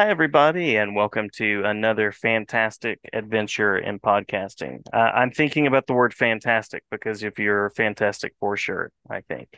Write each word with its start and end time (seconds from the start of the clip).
Hi, 0.00 0.08
everybody, 0.08 0.76
and 0.76 0.96
welcome 0.96 1.28
to 1.34 1.62
another 1.66 2.10
fantastic 2.10 2.98
adventure 3.12 3.76
in 3.76 3.98
podcasting. 3.98 4.80
Uh, 4.90 4.96
I'm 4.96 5.30
thinking 5.30 5.66
about 5.66 5.86
the 5.86 5.92
word 5.92 6.14
fantastic 6.14 6.84
because 6.90 7.22
if 7.22 7.38
you're 7.38 7.68
Fantastic 7.68 8.32
Four 8.40 8.56
shirt, 8.56 8.94
I 9.10 9.20
think. 9.20 9.50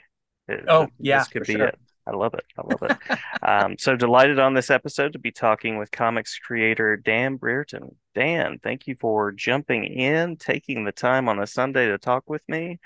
It, 0.49 0.65
oh, 0.67 0.89
yeah. 0.99 1.21
This 1.21 1.29
could 1.29 1.45
be 1.45 1.53
sure. 1.53 1.67
it. 1.67 1.79
I 2.09 2.17
love 2.17 2.35
it. 2.35 2.45
I 2.59 2.63
love 2.67 2.83
it. 2.83 3.19
um, 3.49 3.77
so 3.79 3.95
delighted 3.95 4.41
on 4.41 4.55
this 4.55 4.69
episode 4.69 5.13
to 5.13 5.21
be 5.21 5.31
talking 5.31 5.79
with 5.79 5.93
comics 5.93 6.37
creator 6.41 6.97
Dan 6.97 7.37
Brereton. 7.37 7.95
Dan, 8.17 8.59
thank 8.65 8.89
you 8.89 8.97
for 8.99 9.31
jumping 9.31 9.85
in, 9.85 10.39
taking 10.39 10.83
the 10.83 10.91
time 10.91 11.29
on 11.29 11.39
a 11.39 11.47
Sunday 11.47 11.87
to 11.87 11.99
talk 11.99 12.29
with 12.29 12.43
me. 12.49 12.81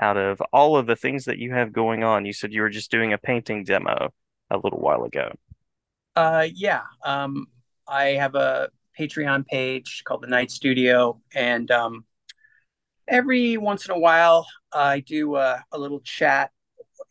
Out 0.00 0.16
of 0.16 0.40
all 0.50 0.78
of 0.78 0.86
the 0.86 0.96
things 0.96 1.26
that 1.26 1.36
you 1.36 1.52
have 1.52 1.74
going 1.74 2.04
on, 2.04 2.24
you 2.24 2.32
said 2.32 2.54
you 2.54 2.62
were 2.62 2.70
just 2.70 2.90
doing 2.90 3.12
a 3.12 3.18
painting 3.18 3.64
demo 3.64 4.14
a 4.50 4.56
little 4.56 4.80
while 4.80 5.04
ago. 5.04 5.30
Uh, 6.14 6.46
yeah. 6.54 6.82
Um, 7.04 7.46
I 7.86 8.04
have 8.10 8.34
a 8.34 8.70
Patreon 8.98 9.46
page 9.46 10.02
called 10.04 10.22
the 10.22 10.28
Night 10.28 10.50
Studio, 10.50 11.20
and 11.34 11.70
um, 11.70 12.04
every 13.08 13.56
once 13.56 13.86
in 13.86 13.94
a 13.94 13.98
while 13.98 14.46
I 14.72 15.00
do 15.00 15.36
a, 15.36 15.64
a 15.72 15.78
little 15.78 16.00
chat, 16.00 16.50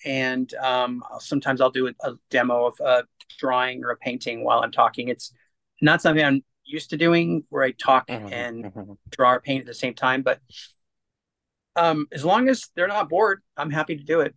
and 0.05 0.53
um, 0.55 1.03
sometimes 1.19 1.61
I'll 1.61 1.71
do 1.71 1.87
a, 1.87 1.93
a, 2.01 2.13
demo 2.29 2.65
of 2.65 2.79
a 2.79 3.03
drawing 3.39 3.83
or 3.83 3.91
a 3.91 3.97
painting 3.97 4.43
while 4.43 4.59
I'm 4.59 4.71
talking. 4.71 5.09
It's 5.09 5.33
not 5.81 6.01
something 6.01 6.23
I'm 6.23 6.43
used 6.63 6.91
to 6.91 6.97
doing, 6.97 7.43
where 7.49 7.63
I 7.63 7.71
talk 7.71 8.07
mm-hmm, 8.07 8.31
and 8.31 8.65
mm-hmm. 8.65 8.93
draw 9.09 9.33
or 9.33 9.41
paint 9.41 9.61
at 9.61 9.67
the 9.67 9.73
same 9.73 9.93
time, 9.93 10.21
but 10.21 10.39
um, 11.75 12.07
as 12.11 12.25
long 12.25 12.49
as 12.49 12.69
they're 12.75 12.87
not 12.87 13.09
bored, 13.09 13.41
I'm 13.57 13.71
happy 13.71 13.97
to 13.97 14.03
do 14.03 14.21
it. 14.21 14.35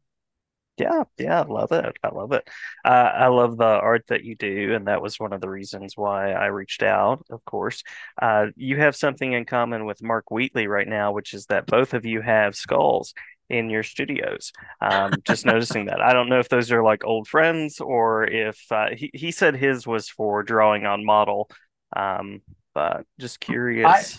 Yeah, 0.77 1.05
yeah, 1.19 1.43
I 1.43 1.45
love 1.45 1.71
it. 1.71 1.97
I 2.03 2.09
love 2.09 2.33
it. 2.33 2.49
Uh, 2.85 2.89
I 2.89 3.29
love 3.29 3.57
the 3.57 3.65
art 3.65 4.07
that 4.09 4.25
you 4.25 4.35
do, 4.35 4.75
and 4.75 4.89
that 4.89 5.01
was 5.01 5.21
one 5.21 5.33
of 5.33 5.41
the 5.41 5.49
reasons 5.49 5.97
why 5.97 6.33
I 6.33 6.47
reached 6.47 6.83
out, 6.83 7.25
of 7.31 7.45
course. 7.45 7.85
Uh, 8.21 8.47
you 8.57 8.77
have 8.79 8.97
something 8.97 9.33
in 9.33 9.45
common 9.45 9.85
with 9.85 10.03
Mark 10.03 10.33
Wheatley 10.33 10.67
right 10.67 10.89
now, 10.89 11.13
which 11.13 11.33
is 11.33 11.47
that 11.47 11.67
both 11.67 11.95
of 11.95 12.05
you 12.05 12.23
have 12.23 12.57
skulls 12.57 13.15
in 13.49 13.71
your 13.71 13.85
studios. 13.85 14.53
Um, 14.81 15.13
just 15.25 15.47
noticing 15.47 15.87
that. 15.87 16.01
I 16.01 16.13
don't 16.13 16.29
know 16.29 16.41
if 16.41 16.49
those 16.49 16.73
are 16.73 16.83
like 16.83 17.05
old 17.05 17.29
friends 17.29 17.81
or 17.81 18.25
if 18.25 18.61
uh, 18.73 18.89
he, 18.97 19.11
he 19.15 19.31
said 19.31 19.55
his 19.55 19.87
was 19.87 20.09
for 20.09 20.43
drawing 20.43 20.87
on 20.87 21.05
model, 21.05 21.49
um, 21.95 22.43
but 22.75 23.05
just 23.21 23.39
curious. 23.39 24.19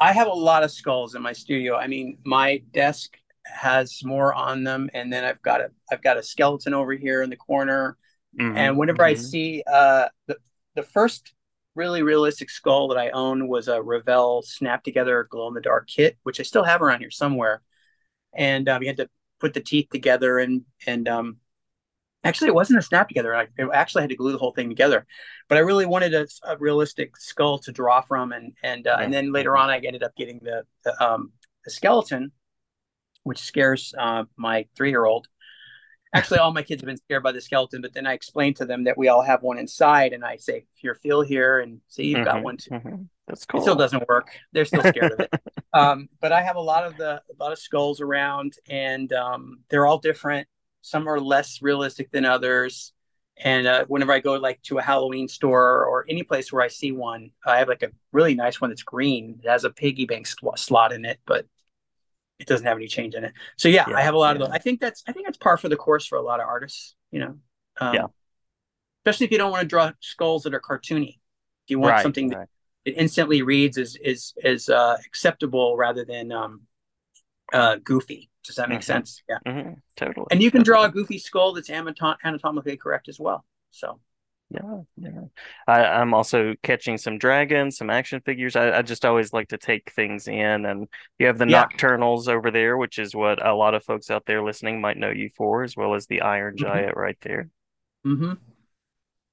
I, 0.00 0.10
I 0.10 0.12
have 0.12 0.26
a 0.26 0.32
lot 0.32 0.62
of 0.62 0.70
skulls 0.70 1.14
in 1.14 1.22
my 1.22 1.32
studio. 1.32 1.76
I 1.76 1.86
mean, 1.86 2.18
my 2.24 2.58
desk 2.72 3.16
has 3.46 4.00
more 4.04 4.34
on 4.34 4.64
them 4.64 4.90
and 4.94 5.12
then 5.12 5.24
i've 5.24 5.40
got 5.42 5.60
a 5.60 5.70
i've 5.90 6.02
got 6.02 6.18
a 6.18 6.22
skeleton 6.22 6.74
over 6.74 6.92
here 6.92 7.22
in 7.22 7.30
the 7.30 7.36
corner. 7.36 7.96
Mm-hmm, 8.38 8.56
and 8.56 8.76
whenever 8.76 9.02
mm-hmm. 9.02 9.20
i 9.20 9.22
see 9.22 9.62
uh 9.70 10.06
the 10.26 10.36
the 10.76 10.82
first 10.82 11.32
really 11.74 12.02
realistic 12.02 12.50
skull 12.50 12.88
that 12.88 12.98
i 12.98 13.10
own 13.10 13.48
was 13.48 13.66
a 13.68 13.82
Revell 13.82 14.42
snap 14.42 14.84
together 14.84 15.26
glow 15.30 15.48
in 15.48 15.54
the 15.54 15.60
dark 15.60 15.88
kit 15.88 16.16
which 16.22 16.38
i 16.38 16.42
still 16.42 16.64
have 16.64 16.82
around 16.82 17.00
here 17.00 17.10
somewhere. 17.10 17.62
And 18.32 18.68
um, 18.68 18.82
you 18.82 18.88
had 18.88 18.98
to 18.98 19.08
put 19.40 19.54
the 19.54 19.60
teeth 19.60 19.88
together 19.90 20.38
and 20.38 20.62
and 20.86 21.08
um 21.08 21.38
actually 22.22 22.48
it 22.48 22.54
wasn't 22.54 22.78
a 22.78 22.82
snap 22.82 23.08
together. 23.08 23.34
I 23.34 23.48
actually 23.72 24.02
had 24.02 24.10
to 24.10 24.16
glue 24.16 24.32
the 24.32 24.38
whole 24.38 24.52
thing 24.52 24.68
together. 24.68 25.06
But 25.48 25.58
i 25.58 25.62
really 25.62 25.86
wanted 25.86 26.14
a, 26.14 26.28
a 26.46 26.56
realistic 26.58 27.16
skull 27.16 27.58
to 27.60 27.72
draw 27.72 28.02
from 28.02 28.32
and 28.32 28.52
and 28.62 28.86
uh, 28.86 28.98
and 29.00 29.12
then 29.12 29.32
later 29.32 29.56
on 29.56 29.70
i 29.70 29.78
ended 29.78 30.04
up 30.04 30.14
getting 30.14 30.38
the, 30.42 30.64
the 30.84 31.04
um 31.04 31.32
the 31.64 31.70
skeleton 31.70 32.30
which 33.22 33.38
scares 33.38 33.94
uh, 33.98 34.24
my 34.36 34.66
three 34.76 34.90
year 34.90 35.04
old. 35.04 35.28
Actually, 36.12 36.38
all 36.38 36.52
my 36.52 36.62
kids 36.62 36.82
have 36.82 36.86
been 36.86 36.96
scared 36.96 37.22
by 37.22 37.30
the 37.30 37.40
skeleton, 37.40 37.80
but 37.80 37.94
then 37.94 38.04
I 38.04 38.14
explain 38.14 38.52
to 38.54 38.64
them 38.64 38.84
that 38.84 38.98
we 38.98 39.06
all 39.06 39.22
have 39.22 39.42
one 39.42 39.58
inside, 39.58 40.12
and 40.12 40.24
I 40.24 40.36
say, 40.36 40.66
"If 40.76 40.82
you 40.82 40.92
feel 40.94 41.20
here 41.22 41.60
and 41.60 41.80
see 41.86 42.06
you've 42.06 42.18
mm-hmm, 42.18 42.24
got 42.24 42.42
one 42.42 42.56
too." 42.56 42.70
Mm-hmm. 42.70 43.02
That's 43.28 43.46
cool. 43.46 43.60
It 43.60 43.62
still 43.62 43.76
doesn't 43.76 44.08
work. 44.08 44.30
They're 44.52 44.64
still 44.64 44.82
scared 44.82 45.12
of 45.12 45.20
it. 45.20 45.32
Um, 45.72 46.08
but 46.20 46.32
I 46.32 46.42
have 46.42 46.56
a 46.56 46.60
lot 46.60 46.84
of 46.84 46.96
the 46.96 47.22
a 47.30 47.36
lot 47.38 47.52
of 47.52 47.58
skulls 47.60 48.00
around, 48.00 48.54
and 48.68 49.12
um, 49.12 49.60
they're 49.68 49.86
all 49.86 49.98
different. 49.98 50.48
Some 50.82 51.08
are 51.08 51.20
less 51.20 51.62
realistic 51.62 52.10
than 52.10 52.24
others. 52.24 52.92
And 53.42 53.66
uh, 53.66 53.84
whenever 53.86 54.12
I 54.12 54.20
go 54.20 54.34
like 54.34 54.60
to 54.62 54.78
a 54.78 54.82
Halloween 54.82 55.28
store 55.28 55.84
or 55.84 56.04
any 56.08 56.22
place 56.22 56.52
where 56.52 56.62
I 56.62 56.68
see 56.68 56.92
one, 56.92 57.30
I 57.46 57.58
have 57.58 57.68
like 57.68 57.82
a 57.82 57.90
really 58.12 58.34
nice 58.34 58.60
one 58.60 58.70
that's 58.70 58.82
green. 58.82 59.40
It 59.42 59.48
has 59.48 59.64
a 59.64 59.70
piggy 59.70 60.06
bank 60.06 60.26
slot 60.26 60.92
in 60.92 61.04
it, 61.04 61.20
but 61.24 61.46
it 62.40 62.46
doesn't 62.46 62.66
have 62.66 62.78
any 62.78 62.88
change 62.88 63.14
in 63.14 63.24
it. 63.24 63.34
So 63.56 63.68
yeah, 63.68 63.84
yeah 63.88 63.96
I 63.96 64.00
have 64.00 64.14
a 64.14 64.18
lot 64.18 64.36
yeah. 64.36 64.42
of 64.42 64.48
those. 64.48 64.54
I 64.54 64.58
think 64.58 64.80
that's 64.80 65.04
I 65.06 65.12
think 65.12 65.26
that's 65.26 65.38
par 65.38 65.56
for 65.58 65.68
the 65.68 65.76
course 65.76 66.06
for 66.06 66.16
a 66.16 66.22
lot 66.22 66.40
of 66.40 66.46
artists. 66.46 66.96
You 67.10 67.20
know, 67.20 67.34
um, 67.80 67.94
yeah. 67.94 68.06
Especially 69.04 69.26
if 69.26 69.32
you 69.32 69.38
don't 69.38 69.50
want 69.50 69.62
to 69.62 69.68
draw 69.68 69.92
skulls 70.00 70.42
that 70.44 70.54
are 70.54 70.60
cartoony. 70.60 71.18
If 71.64 71.70
you 71.70 71.78
want 71.78 71.92
right, 71.92 72.02
something 72.02 72.30
right. 72.30 72.40
that 72.40 72.48
it 72.90 72.96
instantly 72.96 73.42
reads 73.42 73.76
is 73.76 73.96
is 74.02 74.32
is 74.42 74.68
uh, 74.68 74.96
acceptable 75.06 75.76
rather 75.76 76.04
than 76.04 76.32
um, 76.32 76.62
uh, 77.52 77.76
goofy. 77.84 78.30
Does 78.44 78.56
that 78.56 78.68
make 78.68 78.80
mm-hmm. 78.80 78.84
sense? 78.84 79.22
Yeah, 79.28 79.38
mm-hmm. 79.46 79.72
totally. 79.96 80.26
And 80.30 80.42
you 80.42 80.50
can 80.50 80.62
draw 80.62 80.84
a 80.84 80.88
goofy 80.88 81.18
skull 81.18 81.52
that's 81.52 81.68
anatomically 81.68 82.78
correct 82.78 83.08
as 83.08 83.20
well. 83.20 83.44
So 83.70 84.00
yeah, 84.50 84.80
yeah. 84.96 85.20
I, 85.66 85.84
I'm 85.84 86.12
also 86.12 86.54
catching 86.62 86.98
some 86.98 87.18
dragons, 87.18 87.76
some 87.76 87.88
action 87.88 88.20
figures. 88.20 88.56
I, 88.56 88.78
I 88.78 88.82
just 88.82 89.04
always 89.04 89.32
like 89.32 89.48
to 89.48 89.58
take 89.58 89.92
things 89.92 90.26
in, 90.26 90.66
and 90.66 90.88
you 91.18 91.26
have 91.26 91.38
the 91.38 91.48
yeah. 91.48 91.66
Nocturnals 91.66 92.28
over 92.28 92.50
there, 92.50 92.76
which 92.76 92.98
is 92.98 93.14
what 93.14 93.44
a 93.44 93.54
lot 93.54 93.74
of 93.74 93.84
folks 93.84 94.10
out 94.10 94.26
there 94.26 94.42
listening 94.42 94.80
might 94.80 94.96
know 94.96 95.10
you 95.10 95.30
for, 95.36 95.62
as 95.62 95.76
well 95.76 95.94
as 95.94 96.06
the 96.06 96.22
Iron 96.22 96.56
mm-hmm. 96.56 96.66
Giant 96.66 96.96
right 96.96 97.18
there. 97.22 97.48
Mm-hmm. 98.04 98.32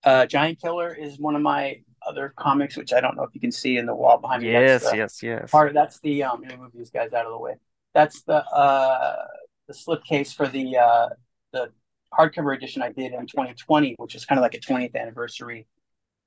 Uh, 0.03 0.25
Giantkiller 0.25 0.97
is 0.97 1.19
one 1.19 1.35
of 1.35 1.41
my 1.41 1.81
other 2.05 2.33
comics, 2.37 2.77
which 2.77 2.93
I 2.93 3.01
don't 3.01 3.17
know 3.17 3.23
if 3.23 3.33
you 3.33 3.41
can 3.41 3.51
see 3.51 3.77
in 3.77 3.85
the 3.85 3.95
wall 3.95 4.19
behind 4.19 4.43
me. 4.43 4.51
Yes, 4.51 4.89
the, 4.89 4.97
yes, 4.97 5.23
yes. 5.23 5.51
Part 5.51 5.69
of 5.69 5.73
that's 5.73 5.99
the 5.99 6.23
um. 6.23 6.41
Let 6.41 6.51
me 6.51 6.57
move 6.57 6.71
these 6.73 6.91
guys 6.91 7.13
out 7.13 7.25
of 7.25 7.31
the 7.31 7.39
way. 7.39 7.55
That's 7.93 8.21
the 8.21 8.45
uh 8.45 9.25
the 9.67 9.73
slipcase 9.73 10.33
for 10.33 10.47
the 10.47 10.77
uh 10.77 11.09
the 11.51 11.71
hardcover 12.13 12.55
edition 12.55 12.81
I 12.81 12.91
did 12.91 13.13
in 13.13 13.27
2020, 13.27 13.95
which 13.97 14.15
is 14.15 14.25
kind 14.25 14.39
of 14.39 14.43
like 14.43 14.53
a 14.53 14.59
20th 14.59 14.95
anniversary 14.95 15.67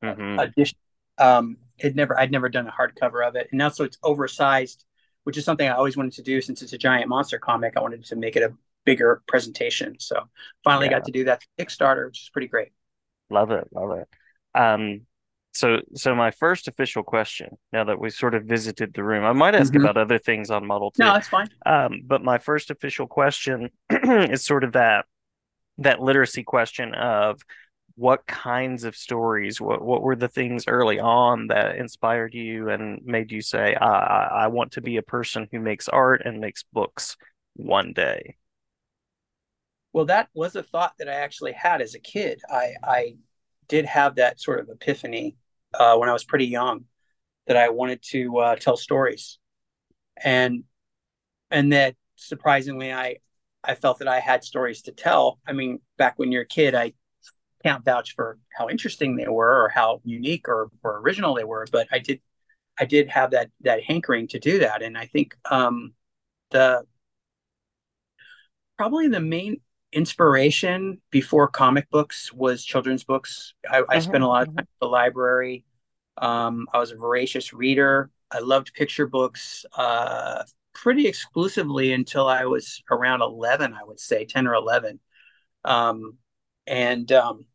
mm-hmm. 0.03 0.39
edition. 0.39 0.79
Um, 1.19 1.59
it 1.79 1.95
never, 1.95 2.19
I'd 2.19 2.33
never 2.33 2.49
done 2.49 2.67
a 2.67 2.73
hardcover 2.73 3.27
of 3.27 3.37
it, 3.37 3.49
and 3.51 3.59
now 3.59 3.69
so 3.69 3.85
it's 3.85 3.99
oversized, 4.03 4.85
which 5.25 5.37
is 5.37 5.45
something 5.45 5.69
I 5.69 5.73
always 5.73 5.97
wanted 5.97 6.15
to 6.15 6.23
do 6.23 6.41
since 6.41 6.63
it's 6.63 6.73
a 6.73 6.79
giant 6.79 7.09
monster 7.09 7.39
comic. 7.39 7.75
I 7.77 7.81
wanted 7.81 8.05
to 8.05 8.17
make 8.17 8.37
it 8.37 8.43
a 8.43 8.55
bigger 8.85 9.23
presentation, 9.27 9.97
so 9.99 10.29
finally 10.65 10.87
yeah. 10.87 10.93
got 10.93 11.05
to 11.05 11.13
do 11.13 11.25
that 11.25 11.43
Kickstarter, 11.59 12.07
which 12.07 12.23
is 12.23 12.31
pretty 12.31 12.49
great. 12.49 12.69
Love 13.29 13.51
it, 13.51 13.69
love 13.73 13.99
it. 13.99 14.09
Um, 14.59 15.03
so 15.53 15.81
so 15.95 16.15
my 16.15 16.31
first 16.31 16.69
official 16.69 17.03
question, 17.03 17.57
now 17.73 17.85
that 17.85 17.99
we 17.99 18.11
sort 18.11 18.35
of 18.35 18.45
visited 18.45 18.95
the 18.95 19.03
room, 19.03 19.25
I 19.25 19.33
might 19.33 19.55
ask 19.55 19.73
mm-hmm. 19.73 19.85
about 19.85 19.97
other 19.97 20.19
things 20.19 20.51
on 20.51 20.67
Model 20.67 20.91
too. 20.91 21.03
No, 21.03 21.13
that's 21.13 21.29
fine. 21.29 21.49
Um, 21.67 22.03
but 22.07 22.23
my 22.23 22.39
first 22.39 22.71
official 22.71 23.07
question 23.07 23.71
is 23.91 24.45
sort 24.45 24.65
of 24.65 24.73
that 24.73 25.07
that 25.81 26.01
literacy 26.01 26.43
question 26.43 26.95
of 26.95 27.41
what 27.97 28.27
kinds 28.27 28.85
of 28.85 28.97
stories 28.97 29.61
what, 29.61 29.83
what 29.83 30.03
were 30.03 30.17
the 30.17 30.29
things 30.29 30.65
early 30.69 30.99
on 30.99 31.49
that 31.49 31.77
inspired 31.77 32.35
you 32.35 32.69
and 32.71 33.05
made 33.05 33.31
you 33.31 33.43
say 33.43 33.75
I, 33.75 34.45
I 34.45 34.47
want 34.47 34.73
to 34.73 34.81
be 34.81 34.97
a 34.97 35.03
person 35.03 35.49
who 35.51 35.61
makes 35.61 35.89
art 35.89 36.23
and 36.25 36.41
makes 36.41 36.65
books 36.73 37.17
one 37.55 37.93
day 37.93 38.37
well 39.93 40.07
that 40.07 40.29
was 40.35 40.57
a 40.57 40.63
thought 40.63 40.95
that 40.99 41.09
i 41.09 41.15
actually 41.15 41.53
had 41.53 41.83
as 41.83 41.95
a 41.95 41.99
kid. 41.99 42.41
I 42.49 42.75
i 42.83 43.17
did 43.69 43.85
have 43.87 44.17
that 44.17 44.41
sort 44.41 44.61
of 44.61 44.69
epiphany 44.69 45.37
uh, 45.75 45.97
when 45.97 46.09
i 46.09 46.13
was 46.13 46.25
pretty 46.25 46.47
young 46.47 46.85
that 47.47 47.57
i 47.57 47.69
wanted 47.69 48.03
to 48.03 48.39
uh, 48.39 48.57
tell 48.57 48.77
stories. 48.77 49.39
And 50.23 50.65
and 51.51 51.73
that 51.73 51.97
surprisingly 52.17 52.93
i 52.93 53.17
I 53.63 53.75
felt 53.75 53.99
that 53.99 54.09
I 54.09 54.21
had 54.21 54.45
stories 54.45 54.83
to 54.83 54.93
tell. 54.93 55.39
I 55.47 55.53
mean, 55.53 55.81
back 55.99 56.19
when 56.19 56.33
you're 56.33 56.43
a 56.43 56.47
kid, 56.47 56.75
I 56.75 56.95
can't 57.63 57.85
vouch 57.85 58.15
for 58.15 58.39
how 58.57 58.69
interesting 58.69 59.17
they 59.17 59.29
were 59.29 59.65
or 59.65 59.69
how 59.69 60.01
unique 60.05 60.49
or, 60.49 60.71
or 60.83 60.99
original 61.01 61.35
they 61.35 61.45
were, 61.45 61.67
but 61.71 61.89
I 61.93 61.99
did 61.99 62.21
I 62.79 62.87
did 62.87 63.09
have 63.09 63.33
that 63.33 63.51
that 63.61 63.83
hankering 63.83 64.29
to 64.29 64.39
do 64.39 64.61
that. 64.61 64.83
And 64.83 64.97
I 64.97 65.07
think 65.07 65.37
um, 65.51 65.93
the 66.51 66.85
probably 68.79 69.09
the 69.09 69.21
main 69.21 69.61
inspiration 69.93 71.01
before 71.11 71.49
comic 71.49 71.91
books 71.91 72.33
was 72.33 72.65
children's 72.65 73.05
books. 73.05 73.55
I, 73.71 73.81
mm-hmm. 73.81 73.91
I 73.91 73.99
spent 73.99 74.25
a 74.25 74.27
lot 74.27 74.43
of 74.43 74.49
mm-hmm. 74.49 74.57
time 74.59 74.67
at 74.67 74.81
the 74.81 74.89
library. 74.89 75.65
Um, 76.17 76.67
I 76.73 76.79
was 76.79 76.93
a 76.93 76.97
voracious 76.97 77.53
reader. 77.53 78.11
I 78.31 78.39
loved 78.39 78.73
picture 78.73 79.07
books. 79.07 79.67
Uh, 79.75 80.45
pretty 80.73 81.07
exclusively 81.07 81.93
until 81.93 82.27
I 82.27 82.45
was 82.45 82.83
around 82.91 83.23
11, 83.23 83.75
I 83.75 83.85
would 83.85 84.01
say 84.01 84.25
10 84.25 84.47
or 84.47 84.55
11. 84.55 85.01
Um, 85.65 86.19
and 86.67 87.11
um, 87.13 87.47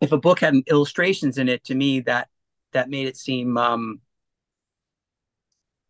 if 0.00 0.12
a 0.12 0.18
book 0.18 0.40
had 0.40 0.54
illustrations 0.68 1.38
in 1.38 1.48
it, 1.48 1.64
to 1.64 1.74
me, 1.74 2.00
that 2.00 2.28
that 2.72 2.88
made 2.88 3.06
it 3.06 3.16
seem 3.16 3.58
um, 3.58 4.00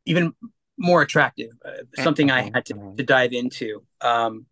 even 0.05 0.35
more 0.77 1.03
attractive, 1.03 1.51
uh, 1.65 2.03
something 2.03 2.31
I 2.31 2.51
had 2.53 2.67
to, 2.67 2.95
to 2.97 3.03
dive 3.05 3.33
into. 3.33 3.85
Um, 4.01 4.47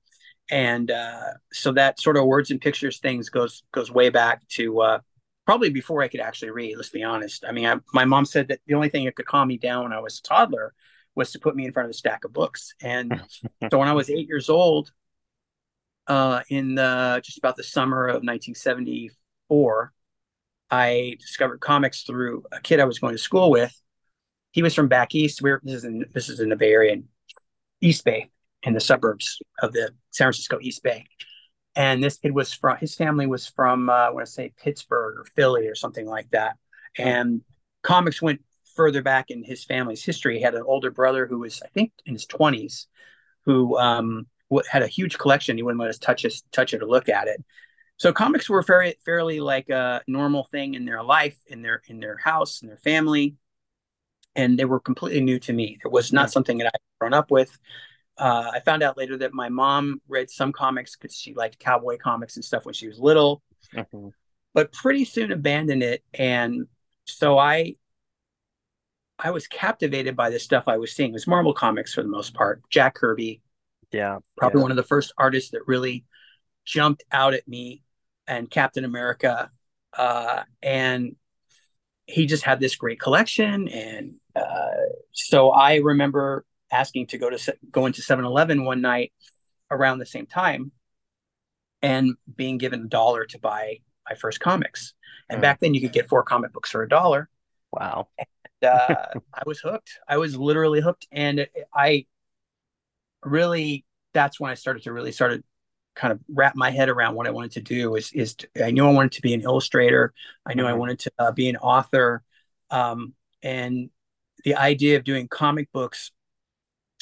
and 0.51 0.91
uh, 0.91 1.33
so 1.53 1.73
that 1.73 2.01
sort 2.01 2.17
of 2.17 2.25
words 2.25 2.51
and 2.51 2.61
pictures 2.61 2.99
things 2.99 3.29
goes 3.29 3.63
goes 3.73 3.91
way 3.91 4.11
back 4.11 4.47
to 4.49 4.81
uh, 4.81 4.99
probably 5.47 5.71
before 5.71 6.03
I 6.03 6.09
could 6.09 6.21
actually 6.21 6.51
read. 6.51 6.77
Let's 6.77 6.91
be 6.91 7.03
honest. 7.03 7.45
I 7.47 7.53
mean, 7.53 7.67
I, 7.67 7.77
my 7.93 8.05
mom 8.05 8.25
said 8.25 8.49
that 8.49 8.61
the 8.67 8.75
only 8.75 8.89
thing 8.89 9.05
that 9.05 9.17
could 9.17 9.27
calm 9.27 9.49
me 9.49 9.59
down 9.59 9.85
when 9.85 9.93
I 9.93 10.01
was 10.01 10.19
a 10.19 10.23
toddler 10.23 10.75
was 11.15 11.33
to 11.33 11.39
put 11.39 11.57
me 11.57 11.65
in 11.67 11.73
front 11.73 11.87
of 11.87 11.91
a 11.91 11.95
stack 11.95 12.25
of 12.25 12.33
books. 12.33 12.75
And 12.83 13.23
so 13.71 13.79
when 13.79 13.89
I 13.89 13.93
was 13.93 14.11
eight 14.11 14.29
years 14.29 14.49
old, 14.49 14.93
uh, 16.07 16.43
in 16.49 16.75
the, 16.75 17.21
just 17.25 17.39
about 17.39 17.57
the 17.57 17.63
summer 17.63 18.07
of 18.07 18.23
1974, 18.23 19.93
I 20.71 21.17
discovered 21.19 21.61
comics 21.61 22.03
through 22.03 22.45
a 22.53 22.61
kid 22.61 22.81
I 22.81 22.85
was 22.85 22.99
going 22.99 23.15
to 23.15 23.19
school 23.19 23.51
with. 23.51 23.75
He 24.53 24.63
was 24.63 24.75
from 24.75 24.89
back 24.89 25.15
east. 25.15 25.43
We're 25.43 25.61
this 25.63 25.77
is 25.77 25.85
in 25.85 26.05
this 26.13 26.29
is 26.29 26.41
in 26.41 26.49
the 26.49 26.57
Bay 26.57 26.73
Area, 26.73 26.93
in 26.93 27.05
East 27.81 28.05
Bay, 28.05 28.31
in 28.63 28.73
the 28.73 28.81
suburbs 28.81 29.41
of 29.63 29.73
the 29.73 29.93
San 30.11 30.27
Francisco 30.27 30.59
East 30.61 30.83
Bay. 30.83 31.07
And 31.77 32.03
this 32.03 32.19
kid 32.19 32.33
was 32.33 32.53
from 32.53 32.77
his 32.79 32.95
family 32.95 33.27
was 33.27 33.47
from 33.47 33.89
uh, 33.89 33.93
I 33.93 34.11
want 34.11 34.27
to 34.27 34.33
say 34.33 34.53
Pittsburgh 34.57 35.19
or 35.19 35.25
Philly 35.37 35.67
or 35.67 35.75
something 35.75 36.07
like 36.07 36.31
that. 36.31 36.57
And 36.99 37.43
comics 37.83 38.21
went 38.21 38.43
further 38.81 39.03
back 39.03 39.31
in 39.31 39.45
his 39.45 39.63
family's 39.63 40.03
history. 40.03 40.39
He 40.39 40.43
had 40.43 40.55
an 40.55 40.63
older 40.65 40.91
brother 40.91 41.27
who 41.27 41.41
was 41.41 41.61
I 41.63 41.69
think 41.69 41.93
in 42.07 42.15
his 42.15 42.25
twenties, 42.25 42.87
who 43.45 43.77
um, 43.79 44.27
had 44.71 44.83
a 44.83 44.87
huge 44.87 45.19
collection. 45.19 45.59
He 45.59 45.63
wouldn't 45.63 45.81
let 45.81 45.91
us 45.91 45.99
touch 45.99 46.25
us 46.25 46.43
touch 46.51 46.73
it 46.73 46.83
or 46.83 46.87
look 46.87 47.11
at 47.11 47.29
it. 47.29 47.45
So 47.99 48.15
comics 48.15 48.49
were 48.49 48.63
very 48.63 48.95
fairly 49.05 49.41
like 49.41 49.69
a 49.69 50.01
normal 50.07 50.45
thing 50.51 50.73
in 50.73 50.87
their 50.87 51.03
life, 51.03 51.37
in 51.47 51.61
their 51.61 51.83
in 51.89 52.01
their 52.01 52.17
house, 52.17 52.63
in 52.63 52.69
their 52.69 52.79
family, 52.79 53.37
and 54.35 54.59
they 54.59 54.65
were 54.65 54.81
completely 54.81 55.21
new 55.21 55.39
to 55.41 55.53
me. 55.53 55.79
It 55.85 55.93
was 55.93 56.11
not 56.11 56.33
something 56.33 56.57
that 56.59 56.69
I'd 56.69 56.99
grown 56.99 57.13
up 57.13 57.31
with. 57.31 57.59
Uh, 58.17 58.51
I 58.55 58.61
found 58.61 58.83
out 58.83 58.97
later 58.97 59.19
that 59.19 59.35
my 59.35 59.51
mom 59.51 60.01
read 60.09 60.31
some 60.31 60.53
comics 60.53 60.97
because 60.97 61.15
she 61.15 61.35
liked 61.35 61.59
cowboy 61.59 61.99
comics 61.99 62.37
and 62.37 62.45
stuff 62.45 62.65
when 62.65 62.75
she 62.75 62.89
was 62.89 62.99
little, 62.99 63.43
mm-hmm. 63.75 64.09
but 64.55 64.73
pretty 64.73 65.05
soon 65.05 65.33
abandoned 65.33 65.83
it. 65.83 66.03
And 66.15 66.67
so 67.05 67.39
I, 67.39 67.77
I 69.23 69.31
was 69.31 69.47
captivated 69.47 70.17
by 70.17 70.31
the 70.31 70.39
stuff 70.39 70.65
I 70.67 70.79
was 70.79 70.93
seeing. 70.93 71.11
It 71.11 71.15
was 71.15 71.27
Marvel 71.27 71.53
comics 71.53 71.95
for 71.95 72.03
the 72.03 72.09
most 72.09 72.35
part. 72.35 72.63
Jack 72.71 72.95
Kirby, 72.95 73.43
yeah, 73.93 74.19
probably 74.37 74.61
yeah. 74.61 74.63
one 74.63 74.71
of 74.71 74.77
the 74.77 74.83
first 74.83 75.13
artists 75.19 75.51
that 75.51 75.67
really 75.67 76.05
jumped 76.65 77.05
out 77.13 77.35
at 77.35 77.47
me, 77.47 77.83
and 78.27 78.51
Captain 78.51 78.85
America, 78.85 79.51
uh, 79.97 80.43
and 80.63 81.17
he 82.07 82.27
just 82.27 82.45
had 82.45 82.61
this 82.61 82.77
great 82.77 83.01
collection. 83.01 83.69
And 83.69 84.15
uh, 84.35 84.71
so 85.13 85.51
I 85.51 85.77
remember 85.77 86.45
asking 86.73 87.09
to 87.09 87.19
go 87.19 87.31
to 87.31 87.57
go 87.71 87.87
into 87.87 88.03
7-Eleven 88.03 88.65
one 88.65 88.81
night 88.81 89.13
around 89.71 89.99
the 89.99 90.07
same 90.07 90.27
time 90.27 90.73
and 91.83 92.15
being 92.37 92.59
given 92.59 92.83
a 92.83 92.89
dollar 92.89 93.25
to 93.27 93.39
buy 93.39 93.79
my 94.09 94.15
first 94.15 94.41
comics. 94.41 94.95
And 95.29 95.39
mm. 95.39 95.43
back 95.43 95.61
then 95.61 95.75
you 95.75 95.81
could 95.81 95.93
get 95.93 96.09
four 96.09 96.23
comic 96.23 96.53
books 96.53 96.71
for 96.71 96.83
a 96.83 96.89
dollar. 96.89 97.29
Wow. 97.73 98.09
Uh, 98.63 99.07
I 99.35 99.43
was 99.47 99.61
hooked. 99.61 99.99
I 100.09 100.19
was 100.19 100.37
literally 100.37 100.81
hooked. 100.81 101.07
And 101.13 101.47
I 101.75 102.07
really, 103.25 103.85
that's 104.13 104.41
when 104.41 104.51
I 104.51 104.55
started 104.55 104.83
to 104.85 104.93
really 104.93 105.13
started 105.13 105.45
kind 105.95 106.13
of 106.13 106.21
wrap 106.29 106.55
my 106.57 106.71
head 106.71 106.89
around 106.89 107.15
what 107.15 107.27
I 107.27 107.31
wanted 107.31 107.53
to 107.53 107.61
do 107.61 107.97
is, 107.97 108.13
is 108.13 108.35
to, 108.37 108.49
I 108.65 108.71
knew 108.71 108.87
I 108.87 108.93
wanted 108.93 109.13
to 109.13 109.23
be 109.23 109.35
an 109.35 109.43
illustrator. 109.43 110.15
I 110.47 110.55
knew 110.55 110.63
mm-hmm. 110.63 110.71
I 110.71 110.77
wanted 110.77 110.99
to 111.01 111.13
uh, 111.19 111.33
be 111.33 111.49
an 111.49 111.57
author. 111.57 112.23
Um, 112.71 113.15
and 113.43 113.91
the 114.45 114.55
idea 114.55 114.97
of 114.97 115.05
doing 115.05 115.29
comic 115.29 115.71
books 115.73 116.13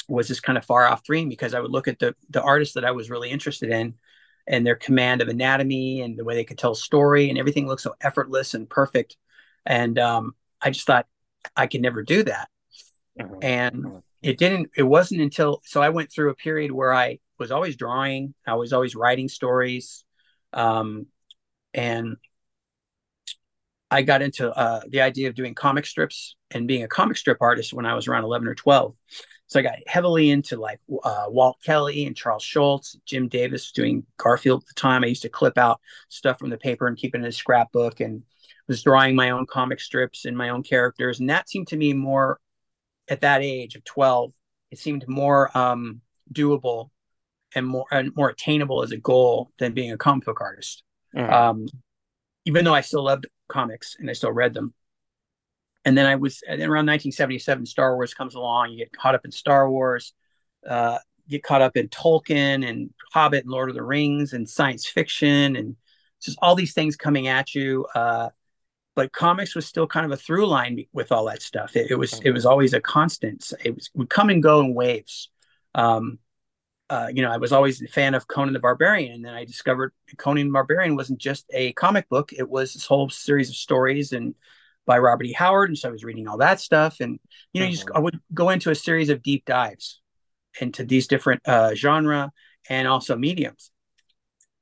was 0.08 0.28
this 0.28 0.40
kind 0.40 0.56
of 0.56 0.64
far 0.64 0.86
off 0.86 1.02
dream 1.02 1.28
because 1.28 1.54
I 1.54 1.60
would 1.60 1.70
look 1.70 1.86
at 1.86 1.98
the 1.98 2.14
the 2.30 2.42
artists 2.42 2.74
that 2.74 2.84
I 2.84 2.92
was 2.92 3.10
really 3.10 3.30
interested 3.30 3.70
in 3.70 3.94
and 4.46 4.66
their 4.66 4.74
command 4.74 5.20
of 5.20 5.28
anatomy 5.28 6.00
and 6.00 6.18
the 6.18 6.24
way 6.24 6.34
they 6.34 6.44
could 6.44 6.58
tell 6.58 6.72
a 6.72 6.76
story 6.76 7.28
and 7.28 7.38
everything 7.38 7.66
looked 7.66 7.82
so 7.82 7.94
effortless 8.00 8.54
and 8.54 8.68
perfect. 8.68 9.16
And 9.66 9.98
um, 9.98 10.34
I 10.60 10.70
just 10.70 10.86
thought 10.86 11.06
I 11.56 11.66
could 11.66 11.82
never 11.82 12.02
do 12.02 12.22
that. 12.24 12.48
Mm-hmm. 13.18 13.34
And 13.42 13.76
mm-hmm. 13.76 13.98
it 14.22 14.38
didn't, 14.38 14.70
it 14.76 14.82
wasn't 14.82 15.20
until, 15.20 15.60
so 15.64 15.82
I 15.82 15.88
went 15.90 16.12
through 16.12 16.30
a 16.30 16.34
period 16.34 16.72
where 16.72 16.92
I 16.92 17.18
was 17.38 17.50
always 17.50 17.76
drawing, 17.76 18.34
I 18.46 18.54
was 18.54 18.72
always 18.72 18.94
writing 18.94 19.28
stories. 19.28 20.04
Um, 20.52 21.06
and 21.74 22.16
I 23.90 24.02
got 24.02 24.22
into 24.22 24.50
uh, 24.50 24.82
the 24.88 25.00
idea 25.00 25.28
of 25.28 25.34
doing 25.34 25.54
comic 25.54 25.86
strips 25.86 26.36
and 26.50 26.68
being 26.68 26.82
a 26.82 26.88
comic 26.88 27.16
strip 27.16 27.38
artist 27.40 27.72
when 27.72 27.86
I 27.86 27.94
was 27.94 28.06
around 28.06 28.24
11 28.24 28.48
or 28.48 28.54
12. 28.54 28.94
So 29.46 29.58
I 29.58 29.62
got 29.62 29.76
heavily 29.86 30.30
into 30.30 30.60
like 30.60 30.78
uh, 31.02 31.24
Walt 31.28 31.56
Kelly 31.64 32.06
and 32.06 32.14
Charles 32.14 32.42
Schulz, 32.42 32.98
Jim 33.06 33.28
Davis 33.28 33.72
doing 33.72 34.04
Garfield 34.18 34.62
at 34.62 34.68
the 34.68 34.74
time. 34.74 35.04
I 35.04 35.06
used 35.06 35.22
to 35.22 35.30
clip 35.30 35.56
out 35.56 35.80
stuff 36.10 36.38
from 36.38 36.50
the 36.50 36.58
paper 36.58 36.86
and 36.86 36.98
keep 36.98 37.14
it 37.14 37.18
in 37.18 37.24
a 37.24 37.32
scrapbook 37.32 38.00
and 38.00 38.22
was 38.66 38.82
drawing 38.82 39.14
my 39.14 39.30
own 39.30 39.46
comic 39.46 39.80
strips 39.80 40.24
and 40.24 40.36
my 40.36 40.50
own 40.50 40.62
characters. 40.62 41.20
And 41.20 41.30
that 41.30 41.48
seemed 41.48 41.68
to 41.68 41.76
me 41.76 41.92
more 41.92 42.38
at 43.08 43.20
that 43.22 43.42
age 43.42 43.74
of 43.74 43.84
12, 43.84 44.32
it 44.70 44.78
seemed 44.78 45.08
more 45.08 45.56
um, 45.56 46.00
doable 46.32 46.90
and 47.54 47.66
more 47.66 47.86
and 47.90 48.14
more 48.14 48.28
attainable 48.28 48.82
as 48.82 48.92
a 48.92 48.96
goal 48.98 49.50
than 49.58 49.72
being 49.72 49.92
a 49.92 49.96
comic 49.96 50.24
book 50.24 50.40
artist. 50.40 50.82
Mm-hmm. 51.16 51.32
Um, 51.32 51.66
even 52.44 52.64
though 52.64 52.74
I 52.74 52.82
still 52.82 53.04
loved 53.04 53.26
comics 53.48 53.96
and 53.98 54.08
I 54.08 54.12
still 54.12 54.32
read 54.32 54.54
them. 54.54 54.74
And 55.84 55.96
then 55.96 56.06
I 56.06 56.16
was, 56.16 56.42
and 56.46 56.60
then 56.60 56.68
around 56.68 56.86
1977, 56.86 57.64
Star 57.66 57.94
Wars 57.94 58.12
comes 58.12 58.34
along. 58.34 58.70
You 58.72 58.78
get 58.78 58.92
caught 58.92 59.14
up 59.14 59.24
in 59.24 59.30
Star 59.30 59.70
Wars, 59.70 60.12
uh, 60.68 60.98
get 61.28 61.42
caught 61.42 61.62
up 61.62 61.76
in 61.76 61.88
Tolkien 61.88 62.68
and 62.68 62.90
Hobbit 63.12 63.44
and 63.44 63.50
Lord 63.50 63.70
of 63.70 63.74
the 63.74 63.82
Rings 63.82 64.32
and 64.32 64.48
science 64.48 64.86
fiction 64.86 65.56
and 65.56 65.76
just 66.20 66.38
all 66.42 66.54
these 66.54 66.74
things 66.74 66.96
coming 66.96 67.28
at 67.28 67.54
you. 67.54 67.86
Uh, 67.94 68.30
but 68.98 69.12
comics 69.12 69.54
was 69.54 69.64
still 69.64 69.86
kind 69.86 70.04
of 70.04 70.10
a 70.10 70.16
through 70.16 70.44
line 70.48 70.84
with 70.92 71.12
all 71.12 71.26
that 71.26 71.40
stuff. 71.40 71.76
It, 71.76 71.92
it 71.92 71.94
was 71.94 72.20
it 72.24 72.32
was 72.32 72.44
always 72.44 72.74
a 72.74 72.80
constant. 72.80 73.52
It 73.64 73.72
was 73.72 73.90
would 73.94 74.10
come 74.10 74.28
and 74.28 74.42
go 74.42 74.58
in 74.58 74.74
waves. 74.74 75.30
Um, 75.72 76.18
uh, 76.90 77.06
you 77.14 77.22
know, 77.22 77.30
I 77.30 77.36
was 77.36 77.52
always 77.52 77.80
a 77.80 77.86
fan 77.86 78.14
of 78.14 78.26
Conan 78.26 78.54
the 78.54 78.58
Barbarian, 78.58 79.12
and 79.12 79.24
then 79.24 79.34
I 79.34 79.44
discovered 79.44 79.92
Conan 80.16 80.48
the 80.48 80.52
Barbarian 80.52 80.96
wasn't 80.96 81.20
just 81.20 81.46
a 81.54 81.72
comic 81.74 82.08
book; 82.08 82.32
it 82.32 82.48
was 82.48 82.74
this 82.74 82.86
whole 82.86 83.08
series 83.08 83.50
of 83.50 83.54
stories 83.54 84.12
and 84.12 84.34
by 84.84 84.98
Robert 84.98 85.26
E. 85.26 85.32
Howard, 85.32 85.70
and 85.70 85.78
so 85.78 85.90
I 85.90 85.92
was 85.92 86.02
reading 86.02 86.26
all 86.26 86.38
that 86.38 86.58
stuff, 86.58 86.98
and 86.98 87.20
you 87.52 87.60
know, 87.60 87.66
mm-hmm. 87.66 87.70
you 87.70 87.76
just 87.76 87.88
I 87.94 88.00
would 88.00 88.18
go 88.34 88.50
into 88.50 88.72
a 88.72 88.74
series 88.74 89.10
of 89.10 89.22
deep 89.22 89.44
dives 89.44 90.00
into 90.60 90.84
these 90.84 91.06
different 91.06 91.46
uh, 91.46 91.72
genre 91.76 92.32
and 92.68 92.88
also 92.88 93.14
mediums. 93.14 93.70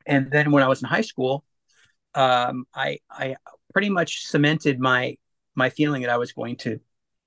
And 0.05 0.31
then 0.31 0.51
when 0.51 0.63
I 0.63 0.69
was 0.69 0.83
in 0.83 0.89
high 0.89 1.01
school, 1.01 1.43
um, 2.15 2.67
I 2.75 2.99
I 3.11 3.37
pretty 3.77 3.91
much 3.91 4.25
cemented 4.25 4.81
my 4.81 5.19
my 5.55 5.69
feeling 5.69 6.01
that 6.01 6.11
I 6.11 6.17
was 6.17 6.33
going 6.33 6.57
to 6.57 6.81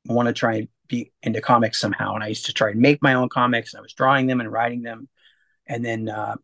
want 0.06 0.30
to 0.30 0.34
try 0.34 0.56
and 0.56 0.68
be 0.88 1.12
into 1.22 1.42
comics 1.42 1.80
somehow. 1.80 2.16
And 2.16 2.24
I 2.24 2.28
used 2.30 2.48
to 2.48 2.54
try 2.54 2.72
and 2.72 2.80
make 2.80 3.04
my 3.04 3.14
own 3.14 3.30
comics. 3.30 3.76
I 3.76 3.82
was 3.82 3.94
drawing 3.94 4.26
them 4.26 4.40
and 4.40 4.52
writing 4.52 4.82
them, 4.82 5.08
and 5.68 5.86
then 5.86 6.10
uh, 6.10 6.38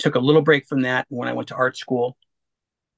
took 0.00 0.16
a 0.16 0.18
little 0.18 0.42
break 0.42 0.66
from 0.66 0.82
that 0.82 1.06
when 1.08 1.28
I 1.28 1.34
went 1.34 1.50
to 1.50 1.54
art 1.54 1.76
school 1.76 2.16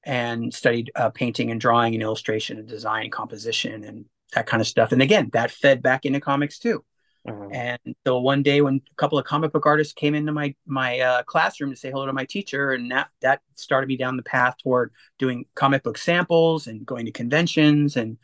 and 0.03 0.51
studied 0.51 0.89
uh, 0.95 1.11
painting 1.11 1.51
and 1.51 1.61
drawing 1.61 1.93
and 1.93 2.01
illustration 2.01 2.57
and 2.57 2.67
design 2.67 3.03
and 3.03 3.11
composition 3.11 3.83
and 3.83 4.05
that 4.33 4.47
kind 4.47 4.61
of 4.61 4.67
stuff. 4.67 4.93
And 4.93 5.03
again, 5.03 5.29
that 5.33 5.51
fed 5.51 5.83
back 5.83 6.05
into 6.05 6.19
comics 6.19 6.57
too. 6.57 6.83
Mm-hmm. 7.27 7.53
And 7.53 7.95
so 8.05 8.19
one 8.19 8.41
day 8.41 8.61
when 8.61 8.81
a 8.91 8.95
couple 8.95 9.19
of 9.19 9.25
comic 9.25 9.51
book 9.51 9.65
artists 9.65 9.93
came 9.93 10.15
into 10.15 10.31
my 10.31 10.55
my 10.65 10.99
uh, 10.99 11.23
classroom 11.23 11.69
to 11.69 11.75
say 11.75 11.91
hello 11.91 12.07
to 12.07 12.13
my 12.13 12.25
teacher, 12.25 12.71
and 12.71 12.89
that 12.91 13.09
that 13.21 13.41
started 13.55 13.87
me 13.87 13.97
down 13.97 14.17
the 14.17 14.23
path 14.23 14.55
toward 14.57 14.91
doing 15.19 15.45
comic 15.53 15.83
book 15.83 15.97
samples 15.97 16.65
and 16.67 16.85
going 16.85 17.05
to 17.05 17.11
conventions. 17.11 17.95
And 17.95 18.17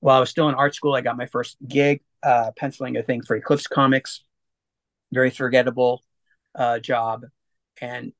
while 0.00 0.16
I 0.16 0.20
was 0.20 0.30
still 0.30 0.48
in 0.48 0.56
art 0.56 0.74
school, 0.74 0.94
I 0.94 1.00
got 1.00 1.16
my 1.16 1.26
first 1.26 1.56
gig 1.66 2.02
uh, 2.24 2.50
penciling 2.56 2.96
a 2.96 3.02
thing 3.02 3.22
for 3.22 3.36
Eclipse 3.36 3.68
Comics. 3.68 4.24
Very 5.12 5.30
forgettable 5.30 6.02
uh, 6.56 6.80
job, 6.80 7.26
and 7.80 8.12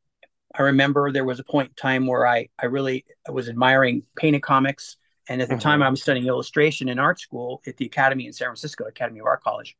I 0.54 0.62
remember 0.62 1.10
there 1.10 1.24
was 1.24 1.40
a 1.40 1.44
point 1.44 1.70
in 1.70 1.74
time 1.74 2.06
where 2.06 2.26
I 2.26 2.48
I 2.56 2.66
really 2.66 3.04
I 3.26 3.32
was 3.32 3.48
admiring 3.48 4.04
painted 4.16 4.42
comics, 4.42 4.96
and 5.28 5.42
at 5.42 5.48
the 5.48 5.54
mm-hmm. 5.54 5.62
time 5.62 5.82
I 5.82 5.88
was 5.88 6.02
studying 6.02 6.26
illustration 6.26 6.88
in 6.88 7.00
art 7.00 7.20
school 7.20 7.62
at 7.66 7.76
the 7.76 7.86
Academy 7.86 8.26
in 8.26 8.32
San 8.32 8.46
Francisco, 8.46 8.84
Academy 8.84 9.20
of 9.20 9.26
Art 9.26 9.42
College, 9.42 9.76